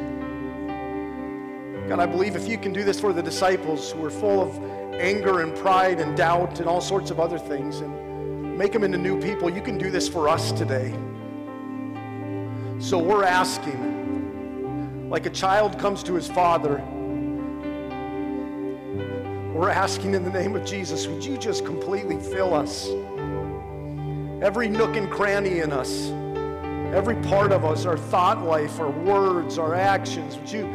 God, 1.89 2.01
I 2.01 2.07
believe 2.07 2.35
if 2.35 2.49
you 2.49 2.59
can 2.59 2.73
do 2.73 2.83
this 2.83 2.99
for 2.99 3.12
the 3.12 3.23
disciples 3.23 3.93
who 3.93 4.05
are 4.05 4.11
full 4.11 4.43
of 4.43 4.59
anger 4.95 5.43
and 5.43 5.55
pride 5.55 6.01
and 6.01 6.16
doubt 6.16 6.59
and 6.59 6.68
all 6.68 6.81
sorts 6.81 7.12
of 7.12 7.20
other 7.20 7.39
things 7.39 7.79
and 7.79 8.59
make 8.59 8.73
them 8.73 8.83
into 8.83 8.99
new 8.99 9.16
people, 9.23 9.49
you 9.49 9.62
can 9.62 9.79
do 9.79 9.93
this 9.93 10.09
for 10.09 10.29
us 10.29 10.51
today. 10.51 10.93
So 12.81 12.99
we're 12.99 13.23
asking, 13.23 15.09
like 15.09 15.27
a 15.27 15.31
child 15.31 15.79
comes 15.79 16.03
to 16.03 16.14
his 16.14 16.27
father, 16.27 16.83
we're 19.55 19.70
asking 19.70 20.14
in 20.14 20.25
the 20.25 20.31
name 20.31 20.57
of 20.57 20.64
Jesus, 20.64 21.07
would 21.07 21.25
you 21.25 21.39
just 21.39 21.64
completely 21.64 22.18
fill 22.18 22.55
us? 22.55 22.89
Every 24.43 24.68
nook 24.68 24.97
and 24.97 25.09
cranny 25.09 25.61
in 25.61 25.72
us, 25.72 26.11
every 26.93 27.14
part 27.14 27.53
of 27.53 27.64
us, 27.64 27.86
our 27.86 27.97
thought 27.97 28.43
life, 28.43 28.80
our 28.80 28.90
words, 28.90 29.57
our 29.57 29.72
actions, 29.72 30.36
would 30.36 30.51
you, 30.51 30.66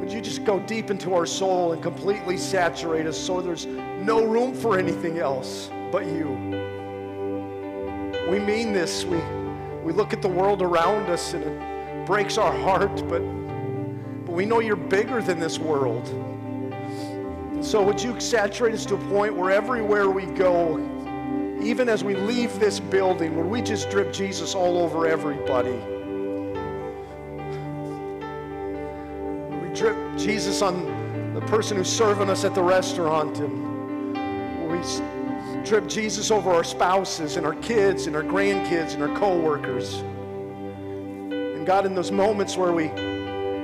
would 0.00 0.10
you 0.10 0.22
just 0.22 0.42
go 0.42 0.58
deep 0.60 0.90
into 0.90 1.12
our 1.12 1.26
soul 1.26 1.72
and 1.72 1.82
completely 1.82 2.38
saturate 2.38 3.04
us 3.06 3.18
so 3.18 3.42
there's 3.42 3.66
no 3.66 4.24
room 4.24 4.54
for 4.54 4.78
anything 4.78 5.18
else 5.18 5.68
but 5.92 6.06
you? 6.06 6.28
We 8.30 8.38
mean 8.38 8.72
this. 8.72 9.04
We, 9.04 9.18
we 9.84 9.92
look 9.92 10.14
at 10.14 10.22
the 10.22 10.28
world 10.28 10.62
around 10.62 11.10
us 11.10 11.34
and 11.34 11.44
it 11.44 12.06
breaks 12.06 12.38
our 12.38 12.58
heart, 12.60 13.06
but, 13.06 13.20
but 14.24 14.32
we 14.32 14.46
know 14.46 14.60
you're 14.60 14.76
bigger 14.76 15.20
than 15.20 15.38
this 15.38 15.58
world. 15.58 16.06
So 17.62 17.82
would 17.82 18.02
you 18.02 18.18
saturate 18.18 18.72
us 18.72 18.86
to 18.86 18.94
a 18.94 19.08
point 19.10 19.36
where 19.36 19.50
everywhere 19.50 20.08
we 20.08 20.24
go, 20.24 20.78
even 21.62 21.88
as 21.88 22.02
we 22.02 22.14
leave 22.14 22.58
this 22.58 22.80
building, 22.80 23.36
would 23.36 23.46
we 23.46 23.62
just 23.62 23.90
drip 23.90 24.12
Jesus 24.12 24.54
all 24.54 24.78
over 24.78 25.06
everybody? 25.06 25.72
We 29.56 29.74
drip 29.74 29.96
Jesus 30.16 30.62
on 30.62 31.34
the 31.34 31.40
person 31.42 31.76
who's 31.76 31.88
serving 31.88 32.30
us 32.30 32.44
at 32.44 32.54
the 32.54 32.62
restaurant, 32.62 33.38
and 33.38 34.70
we 34.70 34.80
drip 35.64 35.86
Jesus 35.86 36.30
over 36.30 36.50
our 36.50 36.64
spouses 36.64 37.36
and 37.36 37.44
our 37.46 37.54
kids 37.56 38.06
and 38.06 38.16
our 38.16 38.22
grandkids 38.22 38.94
and 38.94 39.02
our 39.02 39.14
co-workers. 39.16 40.02
And 41.30 41.66
God, 41.66 41.84
in 41.86 41.94
those 41.94 42.10
moments 42.10 42.56
where 42.56 42.72
we 42.72 42.90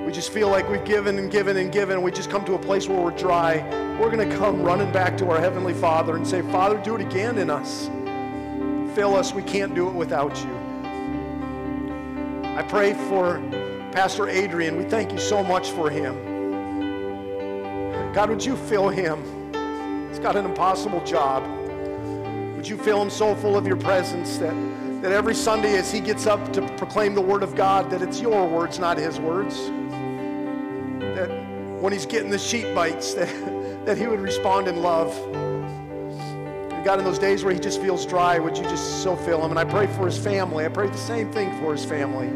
we 0.07 0.13
just 0.13 0.33
feel 0.33 0.49
like 0.49 0.69
we've 0.71 0.85
given 0.85 1.19
and 1.19 1.33
given 1.33 1.57
and 1.57 1.73
given, 1.73 2.01
we 2.01 2.13
just 2.13 2.31
come 2.31 2.45
to 2.45 2.55
a 2.55 2.59
place 2.59 2.87
where 2.89 3.01
we're 3.01 3.11
dry, 3.11 3.57
we're 3.99 4.09
going 4.09 4.27
to 4.27 4.37
come 4.37 4.63
running 4.63 4.93
back 4.93 5.19
to 5.19 5.29
our 5.29 5.41
Heavenly 5.41 5.75
Father 5.75 6.15
and 6.15 6.25
say, 6.25 6.43
Father, 6.43 6.79
do 6.79 6.95
it 6.95 7.01
again 7.01 7.39
in 7.39 7.51
us. 7.51 7.91
Fill 8.95 9.17
us. 9.17 9.35
We 9.35 9.43
can't 9.43 9.75
do 9.75 9.89
it 9.89 9.95
without 9.95 10.37
you. 10.45 10.57
I 12.51 12.63
pray 12.63 12.95
for 13.09 13.43
Pastor 13.91 14.29
Adrian. 14.29 14.79
We 14.79 14.85
thank 14.85 15.11
you 15.11 15.19
so 15.19 15.43
much 15.43 15.71
for 15.71 15.91
him. 15.91 16.15
God, 18.15 18.31
would 18.31 18.45
you 18.45 18.57
fill 18.57 18.89
him? 18.89 19.21
He's 20.09 20.21
got 20.21 20.37
an 20.37 20.45
impossible 20.45 21.05
job. 21.05 21.43
Would 22.55 22.69
you 22.69 22.77
fill 22.77 23.03
him 23.03 23.11
so 23.11 23.35
full 23.35 23.57
of 23.57 23.67
your 23.67 23.77
presence 23.77 24.39
that, 24.39 24.55
that 25.03 25.11
every 25.11 25.35
Sunday 25.35 25.77
as 25.77 25.91
he 25.91 25.99
gets 25.99 26.29
up 26.29 26.53
to 26.53 26.63
proclaim 26.77 27.17
the 27.17 27.21
word 27.21 27.43
of 27.43 27.57
God, 27.57 27.91
that 27.91 28.03
it's 28.03 28.21
your 28.21 28.47
words, 28.47 28.79
not 28.79 28.99
his 28.99 29.19
words? 29.19 29.69
When 31.81 31.93
he's 31.93 32.07
getting 32.07 32.31
the 32.31 32.39
sheep 32.39 32.75
bites, 32.75 33.15
that, 33.15 33.87
that 33.87 33.99
he 33.99 34.07
would 34.07 34.21
respond 34.21 34.69
in 34.69 34.83
love. 34.83 35.17
And 36.73 36.85
God, 36.85 36.99
in 36.99 37.05
those 37.05 37.19
days 37.19 37.45
where 37.45 37.53
he 37.53 37.61
just 37.61 37.81
feels 37.81 38.07
dry, 38.07 38.39
would 38.39 38.57
you 38.57 38.65
just 38.65 39.03
so 39.03 39.15
fill 39.15 39.45
him? 39.45 39.51
And 39.51 39.59
I 39.59 39.65
pray 39.65 39.87
for 39.87 40.07
his 40.07 40.19
family. 40.19 40.65
I 40.65 40.69
pray 40.69 40.89
the 40.89 40.97
same 40.97 41.31
thing 41.33 41.57
for 41.61 41.73
his 41.73 41.85
family. 41.85 42.29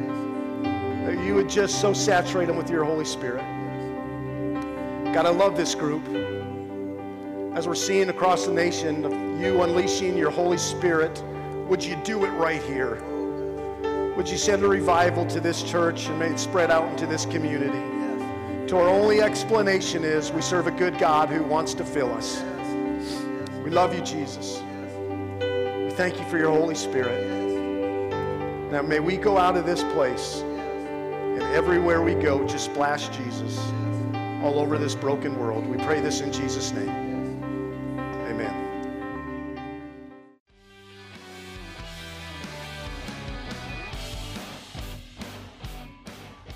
That 1.07 1.25
you 1.25 1.35
would 1.35 1.49
just 1.49 1.81
so 1.81 1.93
saturate 1.93 2.49
him 2.49 2.57
with 2.57 2.71
your 2.71 2.85
Holy 2.85 3.05
Spirit. 3.05 3.43
God, 5.13 5.27
I 5.27 5.31
love 5.31 5.57
this 5.57 5.75
group. 5.75 6.07
As 7.57 7.67
we're 7.67 7.75
seeing 7.75 8.11
across 8.11 8.47
the 8.47 8.53
nation 8.53 9.05
of 9.05 9.13
you 9.41 9.63
unleashing 9.63 10.17
your 10.17 10.31
Holy 10.31 10.59
Spirit, 10.59 11.23
would 11.69 11.83
you 11.83 11.97
do 12.05 12.25
it 12.25 12.31
right 12.31 12.63
here? 12.63 13.03
Would 14.17 14.29
you 14.29 14.37
send 14.37 14.63
a 14.63 14.69
revival 14.69 15.25
to 15.27 15.41
this 15.41 15.63
church 15.63 16.07
and 16.07 16.19
may 16.19 16.29
it 16.29 16.39
spread 16.39 16.71
out 16.71 16.89
into 16.91 17.07
this 17.07 17.27
community? 17.27 17.90
To 18.71 18.77
our 18.77 18.89
only 18.89 19.21
explanation 19.21 20.05
is 20.05 20.31
we 20.31 20.41
serve 20.41 20.69
a 20.69 20.71
good 20.71 20.97
God 20.97 21.29
who 21.29 21.43
wants 21.43 21.75
to 21.75 21.85
fill 21.85 22.13
us. 22.13 22.41
We 23.65 23.71
love 23.71 23.93
you, 23.93 24.01
Jesus. 24.01 24.63
We 25.41 25.91
thank 25.91 26.21
you 26.21 26.25
for 26.27 26.39
your 26.39 26.53
Holy 26.53 26.77
Spirit. 26.77 27.29
Now 28.71 28.83
may 28.83 29.01
we 29.01 29.17
go 29.17 29.37
out 29.39 29.57
of 29.57 29.67
this 29.67 29.83
place 29.93 30.43
and 30.43 31.43
everywhere 31.43 32.01
we 32.01 32.15
go, 32.15 32.47
just 32.47 32.67
splash 32.67 33.09
Jesus 33.09 33.59
all 34.41 34.61
over 34.61 34.79
this 34.79 34.95
broken 34.95 35.37
world. 35.37 35.67
We 35.67 35.77
pray 35.79 36.01
this 36.01 36.21
in 36.21 36.33
Jesus' 36.33 36.71
name. 36.71 37.43
Amen. 38.29 38.55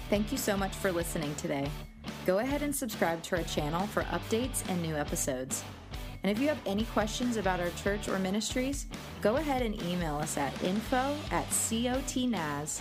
Thank 0.08 0.30
you 0.30 0.38
so 0.38 0.56
much 0.56 0.76
for 0.76 0.92
listening 0.92 1.34
today. 1.34 1.68
Go 2.24 2.38
ahead 2.38 2.62
and 2.62 2.74
subscribe 2.74 3.22
to 3.24 3.36
our 3.36 3.42
channel 3.42 3.86
for 3.86 4.02
updates 4.04 4.66
and 4.68 4.80
new 4.80 4.94
episodes. 4.94 5.62
And 6.22 6.32
if 6.32 6.38
you 6.38 6.48
have 6.48 6.60
any 6.64 6.84
questions 6.84 7.36
about 7.36 7.60
our 7.60 7.68
church 7.82 8.08
or 8.08 8.18
ministries, 8.18 8.86
go 9.20 9.36
ahead 9.36 9.60
and 9.60 9.80
email 9.82 10.16
us 10.16 10.38
at 10.38 10.62
info 10.62 11.16
at 11.30 11.46
cotnaz.org. 11.50 12.72